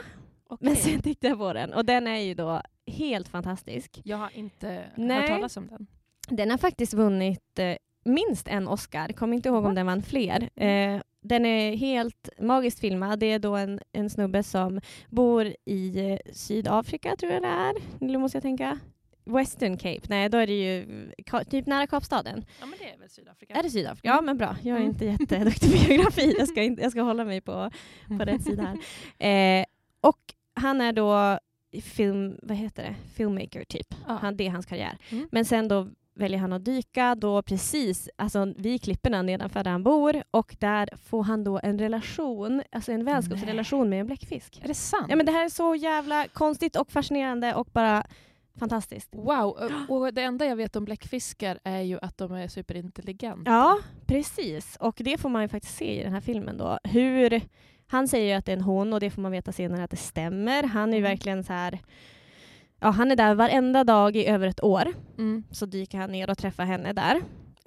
Okej. 0.49 0.67
men 0.69 0.77
sen 0.77 1.03
tittade 1.03 1.29
jag 1.29 1.39
på 1.39 1.53
den 1.53 1.73
och 1.73 1.85
den 1.85 2.07
är 2.07 2.19
ju 2.21 2.35
då 2.35 2.63
helt 2.87 3.29
fantastisk. 3.29 4.01
Jag 4.05 4.17
har 4.17 4.31
inte 4.37 4.85
Nej. 4.95 5.17
hört 5.21 5.27
talas 5.29 5.57
om 5.57 5.67
den. 5.67 5.87
Den 6.29 6.51
har 6.51 6.59
faktiskt 6.59 6.95
vunnit 6.95 7.59
eh, 7.59 7.77
minst 8.05 8.49
en 8.49 8.69
Oscar, 8.69 9.09
kommer 9.13 9.37
inte 9.37 9.49
ihåg 9.49 9.65
om 9.65 9.75
den 9.75 9.87
vann 9.87 10.03
fler. 10.03 10.43
Eh, 10.61 11.01
den 11.21 11.47
är 11.47 11.77
helt 11.77 12.29
magiskt 12.41 12.81
filmad. 12.81 13.19
Det 13.19 13.27
är 13.27 13.39
då 13.39 13.57
en, 13.57 13.81
en 13.93 14.11
snubbe 14.11 14.43
som 14.43 14.81
bor 15.09 15.53
i 15.65 16.11
eh, 16.13 16.33
Sydafrika, 16.33 17.17
tror 17.17 17.33
jag 17.33 17.43
det 17.43 17.49
är. 17.49 17.75
Eller 18.01 18.19
måste 18.19 18.37
jag 18.37 18.43
tänka? 18.43 18.79
Western 19.25 19.77
Cape, 19.77 20.01
nej 20.09 20.29
då 20.29 20.39
är 20.39 20.47
det 20.47 20.53
ju 20.65 20.85
ka- 21.17 21.45
typ 21.45 21.67
nära 21.67 21.87
Kapstaden. 21.87 22.45
Ja 22.61 22.67
men 22.67 22.79
det 22.79 22.91
är 22.91 22.99
väl 22.99 23.11
Sydafrika? 23.11 23.55
Är 23.55 23.63
det 23.63 23.71
Sydafrika? 23.71 24.09
Ja 24.09 24.21
men 24.21 24.39
bra, 24.39 24.57
jag 24.63 24.77
är 24.77 24.81
Mm. 24.81 24.89
inte 24.89 25.05
jätteduktig 25.05 25.71
på 25.71 25.93
geografi. 25.93 26.35
Jag 26.39 26.49
ska, 26.49 26.63
inte, 26.63 26.83
jag 26.83 26.91
ska 26.93 27.03
hålla 27.03 27.25
mig 27.25 27.41
på, 27.41 27.71
på 28.09 28.25
rätt 28.25 28.43
sida 28.45 28.63
här. 28.63 28.79
Eh, 29.61 29.65
och 30.01 30.19
han 30.55 30.81
är 30.81 30.93
då 30.93 31.39
film, 31.81 32.39
vad 32.43 32.57
heter 32.57 32.83
det? 32.83 32.95
filmmaker 33.15 33.65
typ. 33.65 33.95
Ja. 34.09 34.19
Han, 34.23 34.37
det 34.37 34.47
är 34.47 34.51
hans 34.51 34.67
karriär. 34.67 34.99
Mm. 35.11 35.29
Men 35.33 35.45
sen 35.45 35.69
då 35.69 35.89
väljer 36.15 36.39
han 36.39 36.53
att 36.53 36.65
dyka 36.65 37.15
då 37.15 37.43
precis 37.43 38.09
alltså, 38.17 38.53
vid 38.57 38.83
klipporna 38.83 39.23
nedanför 39.23 39.65
där 39.65 39.71
han 39.71 39.83
bor 39.83 40.23
och 40.31 40.57
där 40.59 40.89
får 41.05 41.23
han 41.23 41.45
då 41.45 41.61
en 41.63 41.79
relation, 41.79 42.63
alltså 42.73 42.93
en 42.93 43.05
vänskapsrelation 43.05 43.89
med 43.89 44.01
en 44.01 44.07
bläckfisk. 44.07 44.61
Är 44.65 44.69
det 44.69 44.75
sant? 44.75 45.07
Ja 45.09 45.17
men 45.17 45.27
det 45.27 45.33
här 45.33 45.45
är 45.45 45.49
så 45.49 45.75
jävla 45.75 46.27
konstigt 46.33 46.77
och 46.77 46.91
fascinerande 46.93 47.55
och 47.55 47.69
bara 47.73 48.07
fantastiskt. 48.59 49.09
Wow, 49.15 49.59
och- 49.89 49.97
och 49.97 50.15
det 50.15 50.23
enda 50.23 50.47
jag 50.47 50.57
vet 50.57 50.77
om 50.77 50.85
bläckfiskar 50.85 51.59
är 51.65 51.81
ju 51.81 51.99
att 52.03 52.19
de 52.19 52.33
är 52.33 52.49
superintelligenta. 52.49 53.51
Ja, 53.51 53.79
precis. 54.07 54.77
Och 54.81 54.95
det 54.99 55.19
får 55.19 55.29
man 55.29 55.43
ju 55.43 55.49
faktiskt 55.49 55.77
se 55.77 56.01
i 56.01 56.03
den 56.03 56.13
här 56.13 56.21
filmen 56.21 56.57
då. 56.59 56.79
Hur, 56.85 57.41
han 57.89 58.09
säger 58.09 58.27
ju 58.27 58.33
att 58.33 58.45
det 58.47 58.53
är 58.53 58.57
en 58.57 58.63
hon 58.63 58.93
och 58.93 59.01
det 59.01 59.11
får 59.11 59.23
man 59.23 59.33
veta 59.33 59.53
senare 59.53 59.85
att 59.85 59.91
det 59.91 59.97
stämmer. 59.97 60.63
Han 60.63 60.89
är 60.89 60.93
ju 60.97 60.99
Mm. 60.99 61.11
verkligen 61.11 61.45
så 61.45 61.53
här, 61.53 61.79
ja 62.81 62.91
han 62.91 63.11
är 63.11 63.17
där 63.17 63.35
varenda 63.35 63.85
dag 63.85 64.17
i 64.17 64.27
över 64.27 64.49
ett 64.49 64.65
år. 64.65 64.93
Mm. 65.19 65.45
Så 65.51 65.67
dyker 65.67 65.99
han 65.99 66.13
ner 66.13 66.31
och 66.31 66.39
träffar 66.39 66.65
henne 66.65 66.93
där. 66.93 67.21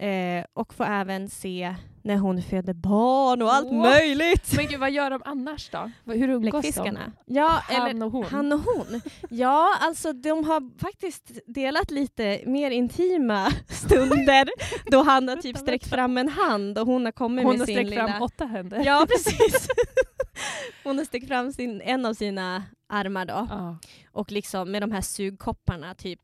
Eh, 0.07 0.45
och 0.53 0.73
får 0.73 0.85
även 0.85 1.29
se 1.29 1.75
när 2.03 2.15
hon 2.17 2.41
föder 2.41 2.73
barn 2.73 3.41
och 3.41 3.53
allt 3.53 3.65
Wow. 3.65 3.73
möjligt. 3.75 4.53
Men 4.55 4.67
gud, 4.67 4.79
vad 4.79 4.91
gör 4.91 5.09
de 5.09 5.21
annars 5.25 5.69
då? 5.69 5.91
Hur 6.13 6.29
umgås 6.29 6.75
de? 6.75 6.97
Ja, 7.25 7.61
eller 7.69 7.79
Han 7.87 8.01
och 8.03 8.11
hon? 8.11 8.23
han 8.25 8.53
och 8.53 8.59
hon. 8.59 9.01
Ja, 9.29 9.67
alltså 9.81 10.13
de 10.13 10.43
har 10.45 10.79
faktiskt 10.79 11.31
delat 11.47 11.91
lite 11.91 12.41
mer 12.45 12.71
intima 12.71 13.47
stunder 13.67 14.49
då 14.91 15.03
han 15.03 15.27
har 15.27 15.35
typ 15.35 15.57
sträckt 15.57 15.87
fram 15.87 16.17
en 16.17 16.29
hand 16.29 16.77
och 16.77 16.85
hon 16.87 17.05
har 17.05 17.11
kommit 17.11 17.45
hon 17.45 17.51
med 17.51 17.59
har 17.59 17.65
sin 17.65 17.75
sträckt 17.75 17.89
lilla... 17.89 18.07
fram 18.07 18.21
åtta 18.21 18.45
händer. 18.45 18.83
Ja, 18.85 19.05
precis. 19.09 19.67
hon 20.97 21.05
sträckt 21.05 21.27
fram 21.27 21.53
sin, 21.53 21.81
en 21.81 22.05
av 22.05 22.13
sina 22.13 22.63
armar 22.89 23.25
då 23.25 23.47
Ja. 23.49 23.77
och 24.11 24.31
liksom 24.31 24.71
med 24.71 24.81
de 24.83 24.91
här 24.91 25.01
sugkopparna 25.01 25.95
typ 25.95 26.19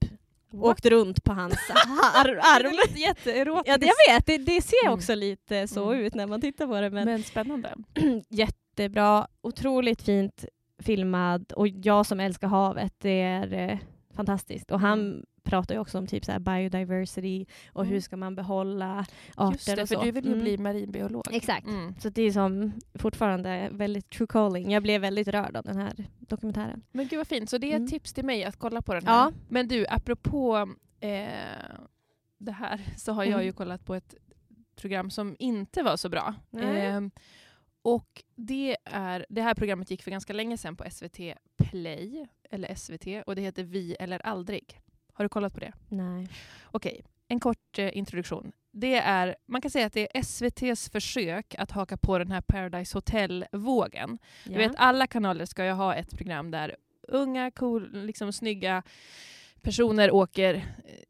What? 0.51 0.63
åkt 0.71 0.86
runt 0.86 1.23
på 1.23 1.34
hans 1.34 1.54
ar- 2.15 2.36
Det 2.36 2.41
arm. 2.67 2.75
låter 2.75 2.97
jätteerotiskt. 2.99 3.67
Ja, 3.67 3.78
det 3.78 3.86
jag 4.08 4.15
vet. 4.15 4.25
Det, 4.25 4.38
det 4.38 4.62
ser 4.62 4.84
Mm. 4.86 4.93
också 4.93 5.15
lite 5.15 5.67
så 5.67 5.91
Mm. 5.91 6.06
ut 6.06 6.13
när 6.15 6.28
man 6.28 6.41
tittar 6.41 6.67
på 6.67 6.82
det. 6.82 6.89
Men, 6.89 7.06
Men 7.06 7.23
spännande. 7.23 7.75
jättebra, 8.30 9.28
otroligt 9.41 10.01
fint 10.01 10.45
filmad 10.84 11.51
och 11.51 11.67
jag 11.67 12.06
som 12.06 12.19
älskar 12.19 12.47
havet, 12.47 12.93
det 12.97 13.21
är 13.21 13.54
eh, 13.71 13.78
fantastiskt. 14.15 14.71
Och 14.71 14.80
han 14.80 14.99
Mm. 14.99 15.25
Pratar 15.45 15.75
ju 15.75 15.81
också 15.81 15.97
om 15.97 16.08
typ 16.08 16.25
så 16.25 16.31
här 16.31 16.39
biodiversity 16.39 17.45
och 17.73 17.81
Mm. 17.81 17.93
hur 17.93 17.99
ska 18.01 18.17
man 18.17 18.36
behålla 18.36 19.05
arter 19.36 19.51
Just 19.53 19.65
det, 19.75 19.81
och 19.81 19.88
för 19.89 19.95
så. 19.95 20.03
du 20.03 20.12
vill 20.12 20.25
ju 20.25 20.31
Mm. 20.31 20.43
bli 20.43 20.58
marinbiolog. 20.58 21.23
Exakt. 21.31 21.67
Mm. 21.67 21.95
Så 21.99 22.10
det 22.10 22.21
är 22.21 22.31
som 22.31 22.71
fortfarande 22.93 23.69
väldigt 23.71 24.10
true 24.10 24.27
calling. 24.27 24.71
Jag 24.71 24.84
blev 24.84 25.01
väldigt 25.01 25.27
rörd 25.27 25.55
av 25.58 25.63
den 25.63 25.77
här 25.77 25.93
dokumentären. 26.19 26.81
Men 26.91 27.08
gud 27.08 27.17
vad 27.17 27.27
fint, 27.27 27.49
så 27.49 27.58
det 27.58 27.67
är 27.67 27.71
ett 27.71 27.77
Mm. 27.77 27.89
tips 27.89 28.13
till 28.13 28.25
mig 28.25 28.43
att 28.43 28.58
kolla 28.58 28.81
på 28.81 28.93
den 28.93 29.08
här. 29.08 29.13
Ja. 29.15 29.31
Men 29.49 29.67
du, 29.67 29.86
apropå 29.89 30.58
eh, 30.99 31.29
det 32.38 32.51
här 32.51 32.81
så 32.97 33.13
har 33.13 33.23
jag 33.23 33.34
Mm. 33.34 33.45
ju 33.45 33.51
kollat 33.53 33.86
på 33.86 33.95
ett 33.95 34.15
program 34.75 35.12
som 35.12 35.36
inte 35.39 35.84
var 35.84 35.97
så 35.97 36.10
bra. 36.10 36.34
Nej. 36.49 36.86
Eh, 36.88 37.01
och 37.81 38.23
det, 38.36 38.77
är, 38.86 39.25
det 39.29 39.41
här 39.41 39.53
programmet 39.53 39.91
gick 39.91 40.03
för 40.03 40.12
ganska 40.12 40.34
länge 40.34 40.58
sedan 40.58 40.75
på 40.75 40.84
SVT 40.91 41.19
Play, 41.58 42.27
eller 42.51 42.75
SVT, 42.75 43.23
och 43.27 43.36
det 43.36 43.41
heter 43.41 43.63
Vi 43.63 43.95
eller 43.99 44.25
aldrig. 44.25 44.79
Har 45.15 45.25
du 45.25 45.30
kollat 45.30 45.54
på 45.54 45.60
det? 45.60 45.73
Nej. 45.89 46.28
Okej, 46.65 47.01
en 47.28 47.39
kort 47.39 47.80
eh, 47.80 47.97
introduktion. 47.97 48.51
Det 48.71 48.95
är, 48.95 49.36
man 49.45 49.62
kan 49.62 49.71
säga 49.71 49.86
att 49.86 49.93
det 49.93 50.01
är 50.15 50.19
SVTs 50.19 50.89
försök 50.89 51.56
att 51.58 51.71
haka 51.71 51.97
på 51.97 52.17
den 52.17 52.32
här 52.32 52.41
Paradise 52.41 52.97
Hotel-vågen. 52.97 54.17
Ja. 54.43 54.51
Du 54.51 54.58
vet, 54.58 54.71
alla 54.78 55.08
kanaler 55.08 55.45
ska 55.45 55.65
ju 55.65 55.71
ha 55.71 55.95
ett 55.95 56.17
program 56.17 56.51
där 56.51 56.75
unga, 57.08 57.51
cool, 57.51 58.06
liksom 58.06 58.34
snygga 58.34 58.84
personer 59.62 60.12
åker 60.12 60.54
eh, 60.54 60.62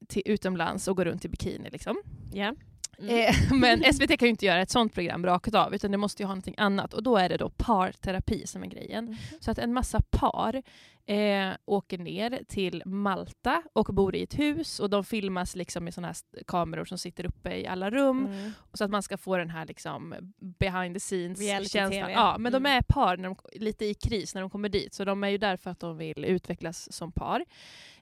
till 0.07 0.21
utomlands 0.25 0.87
och 0.87 0.97
går 0.97 1.05
runt 1.05 1.25
i 1.25 1.29
bikini. 1.29 1.69
Liksom. 1.69 1.97
ja. 2.33 2.55
Mm. 2.99 3.09
Eh, 3.29 3.35
men 3.59 3.93
SVT 3.93 4.07
kan 4.19 4.25
ju 4.25 4.29
inte 4.29 4.45
göra 4.45 4.61
ett 4.61 4.69
sånt 4.69 4.93
program 4.93 5.25
rakt 5.25 5.53
av, 5.55 5.75
utan 5.75 5.91
det 5.91 5.97
måste 5.97 6.23
ju 6.23 6.27
ha 6.27 6.33
någonting 6.33 6.55
annat. 6.57 6.93
Och 6.93 7.03
då 7.03 7.17
är 7.17 7.29
det 7.29 7.37
då 7.37 7.49
parterapi 7.49 8.47
som 8.47 8.63
är 8.63 8.67
grejen. 8.67 9.05
Mhm. 9.05 9.15
Så 9.39 9.51
att 9.51 9.57
en 9.57 9.73
massa 9.73 10.01
par 10.11 10.61
eh, 11.07 11.49
åker 11.65 11.97
ner 11.97 12.39
till 12.47 12.83
Malta 12.85 13.63
och 13.73 13.85
bor 13.85 14.15
i 14.15 14.23
ett 14.23 14.39
hus 14.39 14.79
och 14.79 14.89
de 14.89 15.03
filmas 15.03 15.55
liksom 15.55 15.83
med 15.83 15.93
såna 15.93 16.07
här 16.07 16.15
kameror 16.47 16.85
som 16.85 16.97
sitter 16.97 17.25
uppe 17.25 17.55
i 17.55 17.67
alla 17.67 17.89
rum. 17.89 18.25
Mm. 18.25 18.51
Så 18.73 18.83
att 18.83 18.91
man 18.91 19.03
ska 19.03 19.17
få 19.17 19.37
den 19.37 19.49
här 19.49 19.65
liksom 19.65 20.15
behind 20.59 20.95
the 20.95 20.99
scenes 20.99 21.39
Reality-tv. 21.39 21.91
känslan. 21.95 22.11
Ja, 22.11 22.37
men 22.39 22.51
de 22.51 22.57
Mm. 22.57 22.77
är 22.77 22.81
par 22.81 23.17
när 23.17 23.23
de, 23.29 23.35
lite 23.53 23.85
i 23.85 23.93
kris 23.93 24.33
när 24.35 24.41
de 24.41 24.49
kommer 24.49 24.69
dit. 24.69 24.93
Så 24.93 25.05
de 25.05 25.23
är 25.23 25.29
ju 25.29 25.37
där 25.37 25.57
för 25.57 25.69
att 25.71 25.79
de 25.79 25.97
vill 25.97 26.25
utvecklas 26.25 26.93
som 26.93 27.11
par. 27.11 27.45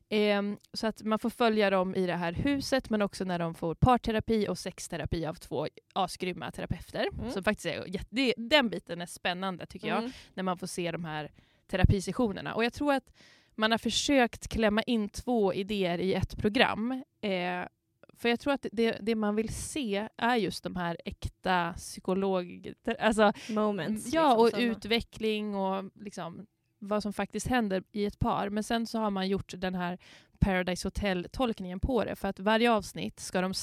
Ehm, 0.09 0.57
så 0.73 0.87
att 0.87 1.03
man 1.03 1.19
får 1.19 1.29
följa 1.29 1.69
dem 1.69 1.95
i 1.95 2.05
det 2.07 2.15
här 2.15 2.33
huset 2.33 2.89
men 2.89 3.01
också 3.01 3.23
när 3.23 3.39
de 3.39 3.53
får 3.55 3.75
parterapi 3.75 4.47
och 4.49 4.57
sexterapi 4.57 5.25
av 5.25 5.33
två 5.35 5.67
asgrymma 5.93 6.51
terapeuter. 6.51 7.07
Mm. 7.19 7.31
Så 7.31 7.43
faktiskt 7.43 7.65
är, 7.65 7.85
det, 8.09 8.33
den 8.37 8.69
biten 8.69 9.01
är 9.01 9.05
spännande 9.05 9.65
tycker 9.65 9.87
jag 9.87 9.97
Mm. 9.99 10.11
när 10.33 10.43
man 10.43 10.57
får 10.57 10.67
se 10.67 10.91
de 10.91 11.05
här 11.05 11.31
terapisessionerna. 11.67 12.53
Och 12.55 12.63
jag 12.63 12.73
tror 12.73 12.93
att 12.93 13.13
man 13.55 13.71
har 13.71 13.77
försökt 13.77 14.47
klämma 14.47 14.81
in 14.83 15.09
två 15.09 15.53
idéer 15.53 15.97
i 15.99 16.13
ett 16.13 16.37
program. 16.37 16.91
Eh, 17.21 17.61
för 18.17 18.29
jag 18.29 18.39
tror 18.39 18.53
att 18.53 18.65
det, 18.71 18.97
det 19.01 19.15
man 19.15 19.35
vill 19.35 19.49
se 19.53 20.07
är 20.17 20.35
just 20.35 20.63
de 20.63 20.75
här 20.75 20.97
äkta 21.05 21.73
psykolog... 21.77 22.73
Alltså, 22.99 23.33
Moments. 23.49 24.13
ja, 24.13 24.21
liksom, 24.29 24.43
och 24.45 24.49
som- 24.49 24.59
utveckling 24.59 25.55
och 25.55 25.83
liksom 25.95 26.45
vad 26.87 27.03
som 27.03 27.13
faktiskt 27.13 27.47
händer 27.47 27.83
i 27.91 28.05
ett 28.05 28.19
par. 28.19 28.49
Men 28.49 28.63
sen 28.63 28.87
så 28.87 28.99
har 28.99 29.09
man 29.09 29.27
gjort 29.27 29.53
den 29.57 29.75
här 29.75 29.97
Paradise 30.39 30.87
Hotel-tolkningen 30.87 31.79
på 31.79 32.03
det. 32.03 32.15
För 32.15 32.27
att 32.27 32.39
varje 32.39 32.71
avsnitt 32.71 33.19
ska 33.19 33.41
de 33.41 33.53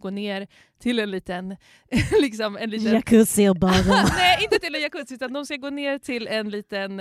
gå 0.00 0.10
ner 0.10 0.46
till 0.78 0.98
en 0.98 1.10
liten... 1.10 1.56
liksom 2.20 2.56
en 2.56 2.70
liten 2.70 2.92
Jacuzzi 2.94 3.48
och 3.48 3.56
bada. 3.56 4.08
Nej, 4.16 4.38
inte 4.44 4.58
till 4.58 4.74
en 4.74 4.80
jacuzzi, 4.80 5.14
utan 5.14 5.32
de 5.32 5.46
ska 5.46 5.56
gå 5.56 5.70
ner 5.70 5.98
till 5.98 6.26
en 6.26 6.50
liten 6.50 7.00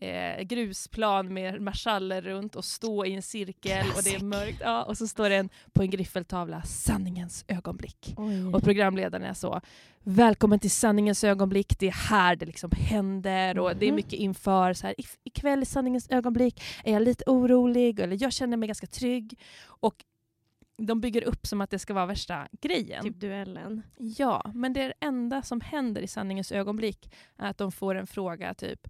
eh, 0.00 0.42
grusplan 0.42 1.34
med 1.34 1.60
marschaller 1.60 2.22
runt 2.22 2.56
och 2.56 2.64
stå 2.64 3.04
i 3.06 3.14
en 3.14 3.22
cirkel 3.22 3.86
och 3.96 4.02
det 4.04 4.14
är 4.14 4.20
mörkt. 4.24 4.58
Ja, 4.64 4.82
och 4.82 4.98
så 4.98 5.06
står 5.08 5.28
det 5.28 5.36
en, 5.36 5.48
på 5.72 5.82
en 5.82 5.90
griffeltavla 5.90 6.62
sanningens 6.62 7.44
ögonblick. 7.48 8.14
Oj. 8.16 8.46
Och 8.54 8.62
programledaren 8.62 9.24
är 9.24 9.34
så, 9.34 9.60
välkommen 10.02 10.58
till 10.58 10.70
sanningens 10.70 11.24
ögonblick, 11.24 11.78
det 11.78 11.86
är 11.86 12.08
här 12.10 12.36
det 12.36 12.46
liksom 12.46 12.70
händer 12.70 13.58
och 13.58 13.76
det 13.76 13.86
är 13.86 13.90
Mhm. 13.90 13.96
mycket 13.96 14.12
inför, 14.12 14.72
så 14.74 14.86
här, 14.86 14.94
"Ik- 14.98 15.18
ikväll 15.24 15.62
i 15.62 15.66
sanningens 15.66 16.10
ögonblick 16.10 16.62
är 16.84 16.92
jag 16.92 17.02
lite 17.02 17.24
orolig 17.26 18.00
eller 18.00 18.16
jag 18.22 18.32
känner 18.32 18.56
mig 18.56 18.66
ganska 18.66 18.86
trygg. 18.86 19.38
Och 19.82 19.94
de 20.86 21.00
bygger 21.00 21.22
upp 21.22 21.46
som 21.46 21.60
att 21.60 21.70
det 21.70 21.78
ska 21.78 21.94
vara 21.94 22.06
värsta 22.06 22.48
grejen. 22.60 23.04
Typ 23.04 23.20
duellen. 23.20 23.82
Ja, 23.96 24.50
men 24.54 24.72
det 24.72 24.92
enda 25.00 25.42
som 25.42 25.60
händer 25.60 26.02
i 26.02 26.06
sanningens 26.06 26.52
ögonblick 26.52 27.14
är 27.36 27.50
att 27.50 27.58
de 27.58 27.72
får 27.72 27.94
en 27.94 28.06
fråga 28.06 28.54
typ 28.54 28.88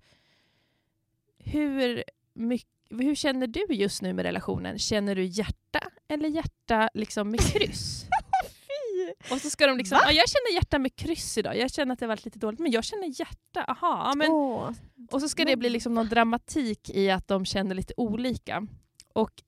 hur, 1.45 2.05
mycket, 2.35 2.69
hur 2.91 3.15
känner 3.15 3.47
du 3.47 3.67
just 3.69 4.03
nu 4.03 4.13
med 4.13 4.25
relationen? 4.25 4.79
Känner 4.79 5.15
du 5.15 5.25
hjärta 5.25 5.81
eller 6.09 6.29
hjärta 6.29 6.91
liksom 6.95 7.31
med 7.31 7.41
kryss? 7.41 8.05
Och 9.31 9.41
så 9.41 9.51
ska 9.51 9.67
de 9.67 9.77
liksom, 9.77 9.99
ja, 10.03 10.13
jag 10.13 10.29
känner 10.29 10.55
hjärta 10.55 10.79
med 10.79 10.97
kryss 10.97 11.39
idag, 11.39 11.59
jag 11.59 11.71
känner 11.71 11.93
att 11.93 11.99
det 11.99 12.07
varit 12.07 12.25
lite 12.25 12.39
dåligt, 12.39 12.61
men 12.61 12.73
jag 12.73 12.85
känner 12.85 13.21
hjärta, 13.21 13.65
aha. 13.65 14.13
Men, 14.17 14.31
Åh. 14.31 14.71
och 15.11 15.21
så 15.21 15.29
ska 15.29 15.45
det 15.45 15.57
bli 15.57 15.71
liksom 15.71 15.95
någon 15.95 16.09
dramatik 16.09 16.91
i 16.91 17.11
att 17.11 17.29
de 17.29 17.45
känner 17.45 17.75
lite 17.75 17.95
olika. 17.97 18.67
Och 19.13 19.43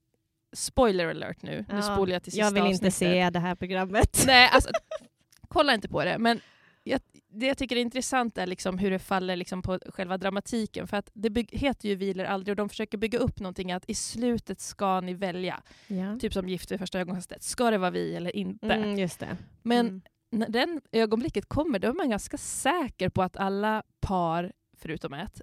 spoiler 0.53 1.09
alert 1.09 1.43
nu, 1.43 1.51
nu 1.69 1.77
Ja, 1.77 1.83
spolar 1.83 2.13
jag 2.13 2.23
till 2.23 2.33
sista 2.33 2.45
Jag 2.45 2.51
vill 2.53 2.63
inte 2.63 2.87
avsnittet. 2.87 2.95
se 2.95 3.31
det 3.31 3.39
här 3.39 3.55
programmet. 3.55 4.23
Nej, 4.27 4.49
alltså, 4.53 4.71
kolla 5.49 5.75
inte 5.75 5.89
på 5.89 6.05
det. 6.05 6.19
Men 6.19 6.41
jag, 6.85 7.01
det 7.29 7.47
jag 7.47 7.59
tycker 7.59 7.77
är 7.77 7.81
intressant 7.81 8.39
är 8.39 8.47
liksom 8.47 8.79
hur 8.79 8.91
det 8.91 8.99
faller 8.99 9.37
liksom 9.37 9.63
på 9.63 9.79
själva 9.87 10.19
dramatiken. 10.19 10.87
För 10.89 10.97
att 10.97 11.11
det 11.13 11.31
bygg, 11.31 11.49
heter 11.53 11.89
ju 11.89 11.95
Viler 11.95 12.25
aldrig 12.25 12.53
och 12.53 12.57
de 12.57 12.69
försöker 12.69 12.99
bygga 12.99 13.19
upp 13.19 13.41
någonting 13.41 13.73
att 13.73 13.85
i 13.89 13.95
slutet 13.95 14.61
ska 14.61 15.01
ni 15.01 15.15
välja. 15.15 15.63
Ja. 15.87 16.19
Typ 16.19 16.33
som 16.33 16.49
Gift 16.49 16.73
vid 16.73 16.79
första 16.79 17.01
ögonkastet. 17.01 17.43
Ska 17.43 17.71
det 17.71 17.79
vara 17.79 17.91
vi 17.91 18.15
eller 18.17 18.37
inte? 18.37 18.67
Mm, 18.75 18.99
just 18.99 19.21
det. 19.21 19.37
Men 19.63 19.87
Mm. 19.87 20.03
när 20.31 20.49
den 20.49 20.81
ögonblicket 20.93 21.49
kommer 21.49 21.79
då 21.79 21.89
är 21.89 21.93
man 21.93 22.11
ganska 22.11 22.39
säker 22.39 23.09
på 23.09 23.23
att 23.23 23.37
alla 23.37 23.83
par, 24.01 24.53
förutom 24.79 25.13
ett, 25.15 25.41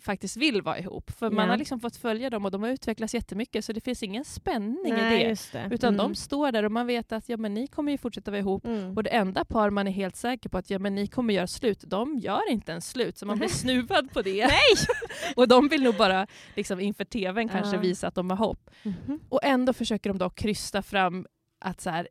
faktiskt 0.00 0.36
vill 0.36 0.62
vara 0.62 0.78
ihop. 0.78 1.10
För 1.10 1.30
man 1.30 1.48
har 1.48 1.56
liksom 1.56 1.80
fått 1.80 1.96
följa 1.96 2.30
dem 2.30 2.44
och 2.44 2.50
de 2.50 2.62
har 2.62 2.70
utvecklats 2.70 3.14
jättemycket 3.14 3.64
så 3.64 3.72
det 3.72 3.80
finns 3.80 4.02
ingen 4.02 4.24
spänning 4.24 4.86
i 4.86 4.90
Nej, 4.92 5.24
det. 5.24 5.28
just 5.28 5.52
det. 5.52 5.68
Utan 5.70 5.94
Mm. 5.94 6.06
de 6.06 6.14
står 6.14 6.52
där 6.52 6.62
och 6.64 6.72
man 6.72 6.86
vet 6.86 7.12
att 7.12 7.28
ja, 7.28 7.36
men 7.36 7.54
ni 7.54 7.66
kommer 7.66 7.92
ju 7.92 7.98
fortsätta 7.98 8.30
vara 8.30 8.38
ihop. 8.40 8.64
Mm. 8.66 8.96
Och 8.96 9.02
det 9.02 9.10
enda 9.10 9.44
par 9.44 9.70
man 9.70 9.88
är 9.88 9.92
helt 9.92 10.16
säker 10.16 10.48
på 10.48 10.58
att 10.58 10.70
ja, 10.70 10.78
men 10.78 10.94
ni 10.94 11.06
kommer 11.06 11.34
göra 11.34 11.46
slut, 11.46 11.84
de 11.86 12.18
gör 12.18 12.50
inte 12.50 12.72
ens 12.72 12.88
slut. 12.90 13.18
Så 13.18 13.26
man 13.26 13.38
blir 13.38 13.48
snuvad 13.62 14.12
på 14.12 14.22
det. 14.22 14.46
Nej! 14.46 14.86
och 15.36 15.48
de 15.48 15.68
vill 15.68 15.82
nog 15.82 15.96
bara 15.96 16.26
liksom, 16.56 16.80
inför 16.80 17.04
tvn 17.04 17.48
kanske 17.48 17.76
Ja. 17.76 17.80
visa 17.82 18.08
att 18.08 18.14
de 18.14 18.30
har 18.30 18.36
hopp. 18.36 18.70
Mhm. 18.82 19.20
Och 19.28 19.40
ändå 19.44 19.72
försöker 19.72 20.10
de 20.10 20.18
då 20.18 20.30
krysta 20.30 20.82
fram 20.82 21.26
att 21.60 21.80
så 21.80 21.90
här, 21.90 22.08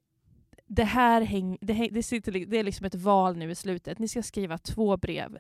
det 0.68 0.84
här 0.84 1.22
häng, 1.22 1.58
det, 1.62 1.74
häng, 1.74 1.90
det, 1.92 2.04
sitter, 2.04 2.32
det 2.32 2.58
är 2.58 2.64
liksom 2.64 2.86
ett 2.86 2.96
val 2.96 3.38
nu 3.38 3.52
i 3.52 3.56
slutet. 3.56 4.00
Ni 4.00 4.08
ska 4.08 4.24
skriva 4.24 4.58
två 4.58 4.98
brev 4.98 5.38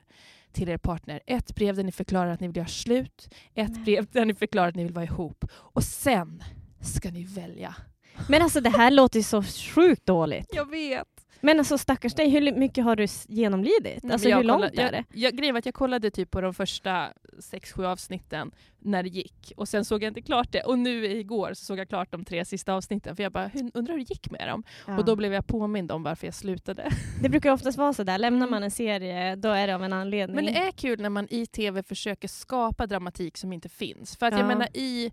till 0.53 0.69
er 0.69 0.77
partner. 0.77 1.21
Ett 1.27 1.55
brev 1.55 1.75
där 1.75 1.83
ni 1.83 1.91
förklarar 1.91 2.31
att 2.31 2.39
ni 2.39 2.47
vill 2.47 2.57
göra 2.57 2.67
slut. 2.67 3.29
Ett 3.55 3.71
Nej. 3.71 3.83
brev 3.83 4.05
där 4.11 4.25
ni 4.25 4.33
förklarar 4.33 4.67
att 4.69 4.75
ni 4.75 4.83
vill 4.83 4.93
vara 4.93 5.05
ihop. 5.05 5.45
Och 5.53 5.83
sen 5.83 6.43
ska 6.81 7.11
ni 7.11 7.23
välja. 7.23 7.75
Men 8.29 8.41
alltså 8.41 8.61
det 8.61 8.69
här 8.69 8.91
låter 8.91 9.19
ju 9.19 9.23
så 9.23 9.43
sjukt 9.43 10.05
dåligt. 10.05 10.47
Jag 10.53 10.69
vet. 10.69 11.07
Men 11.41 11.59
alltså 11.59 11.77
stackars 11.77 12.13
dig, 12.13 12.29
hur 12.29 12.51
mycket 12.59 12.83
har 12.83 12.95
du 12.95 13.07
genomlidit? 13.27 14.03
Nej, 14.03 14.13
Alltså 14.13 14.29
hur 14.29 14.43
långt 14.43 14.61
kollade- 14.61 14.81
är 14.81 14.91
det? 14.91 15.03
Jag, 15.13 15.45
jag, 15.45 15.57
att 15.57 15.65
jag 15.65 15.75
kollade 15.75 16.11
typ 16.11 16.31
på 16.31 16.41
de 16.41 16.53
första 16.53 17.07
sex 17.39 17.71
sju 17.71 17.85
avsnitten 17.85 18.51
när 18.79 19.03
det 19.03 19.09
gick. 19.09 19.53
Och 19.57 19.67
sen 19.67 19.85
såg 19.85 20.03
jag 20.03 20.07
inte 20.09 20.21
klart 20.21 20.51
det. 20.51 20.61
Och 20.63 20.79
nu 20.79 21.05
igår 21.05 21.53
så 21.53 21.65
såg 21.65 21.79
jag 21.79 21.89
klart 21.89 22.11
de 22.11 22.25
tre 22.25 22.45
sista 22.45 22.73
avsnitten. 22.73 23.15
För 23.15 23.23
jag 23.23 23.31
bara, 23.31 23.51
undrar 23.73 23.93
hur 23.93 23.99
det 23.99 24.09
gick 24.09 24.31
med 24.31 24.47
dem? 24.47 24.63
Och 24.97 25.05
då 25.05 25.15
blev 25.15 25.33
jag 25.33 25.47
påmind 25.47 25.91
om 25.91 26.03
varför 26.03 26.27
jag 26.27 26.33
slutade. 26.33 26.89
Det 27.21 27.29
brukar 27.29 27.51
oftast 27.51 27.77
vara 27.77 27.93
så 27.93 28.03
där, 28.03 28.17
lämnar 28.17 28.37
Mm. 28.47 28.51
man 28.51 28.63
en 28.63 28.71
serie 28.71 29.35
då 29.35 29.49
är 29.49 29.67
det 29.67 29.75
av 29.75 29.83
en 29.83 29.93
anledning. 29.93 30.35
Men 30.35 30.45
det 30.45 30.59
är 30.59 30.71
kul 30.71 31.01
när 31.01 31.09
man 31.09 31.27
i 31.29 31.45
tv 31.45 31.83
försöker 31.83 32.27
skapa 32.27 32.87
dramatik 32.87 33.37
som 33.37 33.53
inte 33.53 33.69
finns. 33.69 34.17
För 34.17 34.25
att 34.25 34.33
Ja. 34.33 34.39
jag 34.39 34.47
menar 34.47 34.67
i 34.73 35.11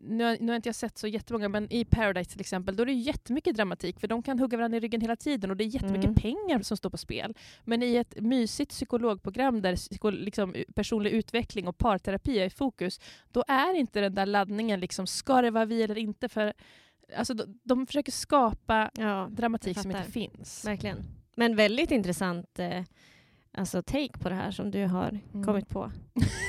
nu, 0.00 0.24
har- 0.24 0.36
nu 0.40 0.48
har 0.52 0.56
inte 0.56 0.68
jag 0.68 0.76
sett 0.76 0.98
så 0.98 1.06
jättemånga, 1.06 1.48
men 1.48 1.72
i 1.72 1.84
Paradise 1.84 2.30
till 2.30 2.40
exempel, 2.40 2.76
då 2.76 2.82
är 2.82 2.86
det 2.86 2.92
jättemycket 2.92 3.56
dramatik 3.56 4.00
för 4.00 4.08
de 4.08 4.22
kan 4.22 4.38
hugga 4.38 4.56
varandra 4.56 4.76
i 4.76 4.80
ryggen 4.80 5.00
hela 5.00 5.16
tiden 5.16 5.50
och 5.50 5.56
det 5.56 5.64
är 5.64 5.74
jättemycket 5.74 6.04
Mm. 6.04 6.14
pengar 6.14 6.62
som 6.62 6.76
står 6.76 6.90
på 6.90 6.96
spel. 6.96 7.34
Men 7.64 7.82
i 7.82 7.96
ett 7.96 8.20
mysigt 8.20 8.70
psykologprogram 8.70 9.62
där 9.62 9.76
psyko, 9.76 10.10
liksom, 10.10 10.54
personlig 10.74 11.10
utveckling 11.10 11.68
och 11.68 11.78
parterapi 11.78 12.38
är 12.38 12.46
i 12.46 12.50
fokus, 12.50 13.00
då 13.32 13.44
är 13.48 13.74
inte 13.74 14.00
den 14.00 14.14
där 14.14 14.26
laddningen 14.26 14.80
liksom, 14.80 15.06
ska 15.06 15.42
det 15.42 15.50
vara 15.50 15.64
vi 15.64 15.82
eller 15.82 15.98
inte? 15.98 16.28
För 16.28 16.52
alltså, 17.16 17.34
de, 17.34 17.58
de 17.62 17.86
försöker 17.86 18.12
skapa 18.12 18.90
ja, 18.98 19.28
dramatik 19.30 19.78
som 19.78 19.90
inte 19.90 20.10
finns. 20.12 20.64
verkligen. 20.66 20.96
Men 21.36 21.56
väldigt 21.56 21.90
intressant 21.90 22.58
eh, 22.58 22.82
alltså 23.58 23.82
take 23.82 24.18
på 24.18 24.28
det 24.28 24.34
här 24.34 24.50
som 24.50 24.70
du 24.70 24.86
har 24.86 25.20
Mm. 25.34 25.44
kommit 25.46 25.68
på 25.68 25.80
och 25.80 25.92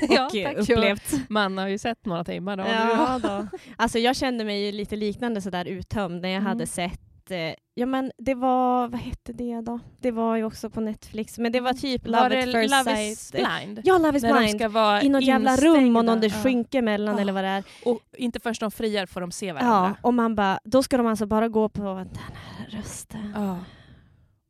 Ja, 0.09 0.29
tack. 0.43 0.57
upplevt. 0.57 1.13
Man 1.29 1.57
har 1.57 1.67
ju 1.67 1.77
sett 1.77 2.05
några 2.05 2.23
timmar 2.23 2.57
då. 2.57 2.63
Ja, 2.67 3.19
då. 3.23 3.47
Alltså 3.75 3.99
jag 3.99 4.15
kände 4.15 4.43
mig 4.45 4.65
ju 4.65 4.71
lite 4.71 4.95
liknande 4.95 5.41
sådär 5.41 5.65
uttömd 5.65 6.21
när 6.21 6.29
jag 6.29 6.37
Mm. 6.37 6.45
hade 6.47 6.67
sett 6.67 7.31
eh, 7.31 7.37
Ja 7.73 7.85
men 7.85 8.11
det 8.17 8.33
var, 8.33 8.87
vad 8.87 8.99
hette 8.99 9.33
det 9.33 9.61
då? 9.61 9.79
Det 9.99 10.11
var 10.11 10.35
ju 10.35 10.43
också 10.43 10.69
på 10.69 10.81
Netflix, 10.81 11.37
men 11.37 11.51
det 11.51 11.59
var 11.59 11.73
typ 11.73 12.05
Love 12.07 12.19
Var 12.19 12.25
at 12.25 12.31
det 12.31 12.41
first 12.61 12.71
Love 12.71 12.83
sight. 12.95 13.11
is 13.11 13.31
blind? 13.31 13.81
Ja, 13.83 13.97
Love 13.97 14.17
is 14.17 14.23
När 14.23 14.39
blind. 14.39 14.59
ska 14.59 14.69
vara 14.69 15.01
I 15.01 15.09
något 15.09 15.23
jävla 15.23 15.55
rum 15.55 15.95
och 15.95 16.05
någon 16.05 16.19
det 16.21 16.29
skynke 16.29 16.81
mellan 16.81 17.15
Ja. 17.15 17.21
eller 17.21 17.33
vad 17.33 17.43
det 17.43 17.47
är. 17.49 17.63
Och 17.85 17.99
inte 18.17 18.39
först 18.39 18.61
de 18.61 18.71
friar 18.71 19.05
får 19.05 19.21
de 19.21 19.31
se 19.31 19.45
Ja, 19.45 19.53
varandra. 19.53 19.95
och 20.01 20.13
man 20.13 20.35
bara, 20.35 20.59
då 20.63 20.83
ska 20.83 20.97
de 20.97 21.07
alltså 21.07 21.25
bara 21.25 21.47
gå 21.49 21.69
på 21.69 21.81
den 21.83 21.97
här 21.97 22.67
rösten. 22.77 23.33
Ja. 23.35 23.57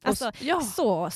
Alltså, 0.04 0.32
ja. 0.40 0.62
Så 0.62 1.10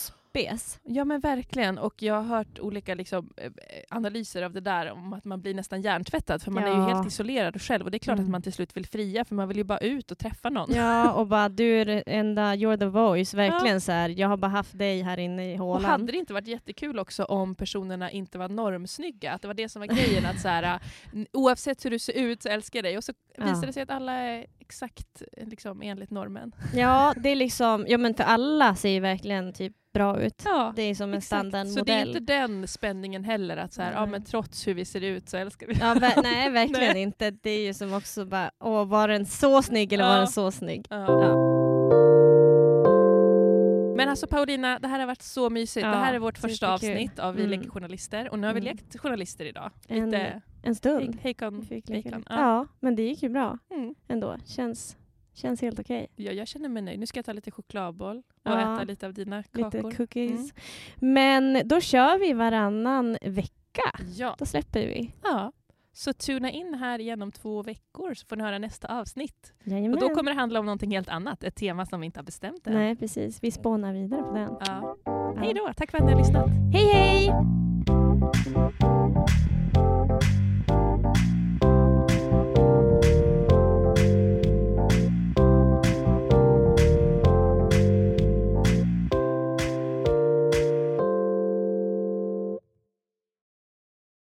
spes. 0.43 0.79
ja 0.83 1.05
men 1.05 1.19
verkligen. 1.19 1.77
Och 1.77 2.01
jag 2.01 2.13
har 2.21 2.37
hört 2.37 2.59
olika 2.59 2.95
liksom, 2.95 3.33
eh, 3.37 3.51
analyser 3.89 4.41
av 4.43 4.53
det 4.53 4.61
där 4.61 4.91
om 4.91 5.13
att 5.13 5.25
man 5.25 5.41
blir 5.41 5.53
nästan 5.53 5.81
hjärntvättad 5.81 6.41
för 6.41 6.51
man 6.51 6.63
är 6.63 6.67
ju 6.67 6.73
Ja. 6.75 6.87
helt 6.95 7.07
isolerad 7.07 7.61
själv 7.61 7.85
och 7.85 7.91
det 7.91 7.97
är 7.97 7.99
klart 7.99 8.17
Mm. 8.17 8.25
att 8.25 8.31
man 8.31 8.41
till 8.41 8.53
slut 8.53 8.77
vill 8.77 8.85
fria 8.85 9.25
för 9.25 9.35
man 9.35 9.47
vill 9.47 9.57
ju 9.57 9.63
bara 9.63 9.79
ut 9.79 10.11
och 10.11 10.17
träffa 10.17 10.49
någon. 10.49 10.69
Ja, 10.75 11.11
och 11.13 11.27
bara 11.27 11.49
du 11.49 11.81
är 11.81 12.03
enda, 12.07 12.55
you're 12.55 12.77
the 12.79 12.85
voice. 12.85 13.33
Verkligen 13.33 13.81
så 13.81 13.91
här. 13.91 14.09
jag 14.09 14.27
har 14.27 14.37
bara 14.37 14.47
haft 14.51 14.77
dig 14.77 15.01
här 15.01 15.17
inne 15.17 15.53
i 15.53 15.55
Och 15.55 15.59
hålan. 15.59 15.85
hade 15.91 16.11
det 16.11 16.17
inte 16.17 16.33
varit 16.33 16.47
jättekul 16.47 16.99
också 16.99 17.23
om 17.23 17.55
personerna 17.55 18.11
inte 18.11 18.37
var 18.37 18.49
normsnygga? 18.49 19.31
Att 19.33 19.41
det 19.41 19.47
var 19.47 19.55
det 19.55 19.69
som 19.69 19.79
var 19.79 19.87
grejen. 19.87 20.25
Att 20.25 20.41
så 20.41 20.47
här, 20.47 20.79
oavsett 21.33 21.85
hur 21.85 21.89
du 21.91 21.99
ser 21.99 22.13
ut 22.13 22.43
så 22.43 22.49
älskar 22.49 22.77
jag 22.77 22.83
dig. 22.83 22.97
Och 22.97 23.03
så 23.03 23.13
Ja. 23.37 23.43
visar 23.45 23.67
det 23.67 23.73
sig 23.73 23.83
att 23.83 23.89
alla 23.89 24.13
är 24.13 24.45
exakt 24.59 25.21
liksom, 25.37 25.81
enligt 25.81 26.11
normen. 26.11 26.55
Ja, 26.73 27.13
det 27.17 27.29
är 27.29 27.35
liksom, 27.35 27.85
ja 27.87 27.97
men 27.97 28.13
för 28.15 28.23
alla 28.23 28.75
ser 28.75 28.89
ju 28.89 28.99
verkligen 28.99 29.53
typ 29.53 29.73
bra 29.95 30.19
ut. 30.21 30.41
Ja, 30.45 30.73
Det 30.75 30.81
är 30.81 30.95
som 30.95 31.09
en 31.11 31.17
exakt. 31.17 31.29
Så 31.41 31.49
det 31.51 31.57
är 31.57 31.65
standardmodell. 31.65 32.07
inte 32.07 32.19
den 32.19 32.67
spänningen 32.67 33.23
heller. 33.23 33.57
Att 33.57 33.73
så 33.73 33.81
här, 33.81 33.93
ja, 33.93 34.05
men 34.05 34.23
trots 34.23 34.67
hur 34.67 34.73
vi 34.73 34.85
ser 34.85 35.01
ut 35.01 35.29
så 35.29 35.37
älskar 35.37 35.67
vi 35.67 35.73
Ja, 35.79 35.93
nej, 36.23 36.49
verkligen 36.51 36.93
Nej. 36.93 37.01
inte. 37.01 37.31
Det 37.31 37.49
är 37.49 37.65
ju 37.65 37.73
som 37.73 37.93
också 37.93 38.25
bara, 38.25 38.51
åh, 38.63 38.85
var 38.87 39.07
den 39.07 39.25
så 39.25 39.61
snygg 39.61 39.93
eller 39.93 40.03
var 40.03 40.11
Ja. 40.11 40.17
den 40.17 40.27
så 40.27 40.51
snygg? 40.51 40.85
Ja. 40.89 41.35
Men 43.97 44.09
alltså 44.09 44.27
Paulina, 44.27 44.79
det 44.79 44.87
här 44.87 44.99
har 44.99 45.05
varit 45.07 45.21
så 45.21 45.49
mysigt. 45.49 45.83
Ja, 45.85 45.91
det 45.91 45.97
här 45.97 46.13
är 46.13 46.19
vårt 46.19 46.37
första 46.37 46.73
avsnitt 46.73 47.19
av 47.19 47.35
Vi 47.35 47.43
Mm. 47.43 47.59
leker 47.59 47.69
journalister 47.71 48.29
och 48.31 48.39
nu 48.39 48.47
har 48.47 48.53
vi 48.53 48.59
Mm. 48.59 48.75
lekt 48.75 48.99
journalister 48.99 49.45
idag. 49.45 49.71
En, 49.87 50.05
Lite 50.05 50.41
en 50.63 50.75
stund. 50.75 51.17
hej- 51.21 51.21
hejkon. 51.23 51.65
Ja. 51.89 52.21
Ja, 52.29 52.67
men 52.79 52.95
det 52.95 53.01
gick 53.03 53.23
ju 53.23 53.29
bra 53.29 53.57
Mm. 53.71 53.95
ändå. 54.07 54.35
Känns, 54.45 54.97
känns 55.35 55.61
helt 55.61 55.79
okej. 55.79 56.07
Ja, 56.15 56.31
jag 56.31 56.47
känner 56.47 56.69
mig 56.69 56.81
nöjd. 56.83 56.99
Nu 56.99 57.05
ska 57.05 57.17
jag 57.17 57.25
ta 57.25 57.33
lite 57.33 57.51
chokladboll 57.51 58.17
och 58.17 58.23
Ja. 58.51 58.73
äta 58.75 58.83
lite 58.83 59.05
av 59.05 59.13
dina 59.13 59.37
Lite 59.37 59.71
kakor. 59.77 59.91
cookies. 59.91 60.53
Mm. 61.01 61.13
Men 61.13 61.67
då 61.67 61.81
kör 61.81 62.19
vi 62.19 62.33
varannan 62.33 63.17
vecka. 63.21 63.91
Ja. 64.15 64.35
Då 64.39 64.45
släpper 64.45 64.79
vi. 64.87 65.11
ja. 65.23 65.51
Så 65.93 66.13
tuna 66.13 66.51
in 66.51 66.73
här 66.73 66.99
igen 66.99 67.21
om 67.21 67.31
två 67.31 67.63
veckor 67.63 68.13
så 68.13 68.25
får 68.27 68.35
ni 68.35 68.43
höra 68.43 68.57
nästa 68.57 68.99
avsnitt. 68.99 69.53
Jajamän. 69.63 69.93
Och 69.93 69.99
då 69.99 70.09
kommer 70.15 70.31
det 70.31 70.37
handla 70.37 70.59
om 70.59 70.65
någonting 70.65 70.91
helt 70.91 71.09
annat. 71.09 71.43
Ett 71.43 71.55
tema 71.55 71.85
som 71.85 71.99
vi 71.99 72.05
inte 72.05 72.19
har 72.19 72.25
bestämt 72.25 72.67
än. 72.67 72.73
Nej, 72.73 72.95
precis. 72.95 73.43
Vi 73.43 73.51
spånar 73.51 73.93
vidare 73.93 74.21
på 74.21 74.33
den. 74.33 74.55
Ja. 74.59 74.97
Hej 75.37 75.53
då, 75.53 75.71
tack 75.77 75.91
för 75.91 75.97
att 75.97 76.05
ni 76.05 76.11
har 76.11 76.19
lyssnat. 76.19 76.49
Hej, 76.73 76.85
hej! 76.93 77.31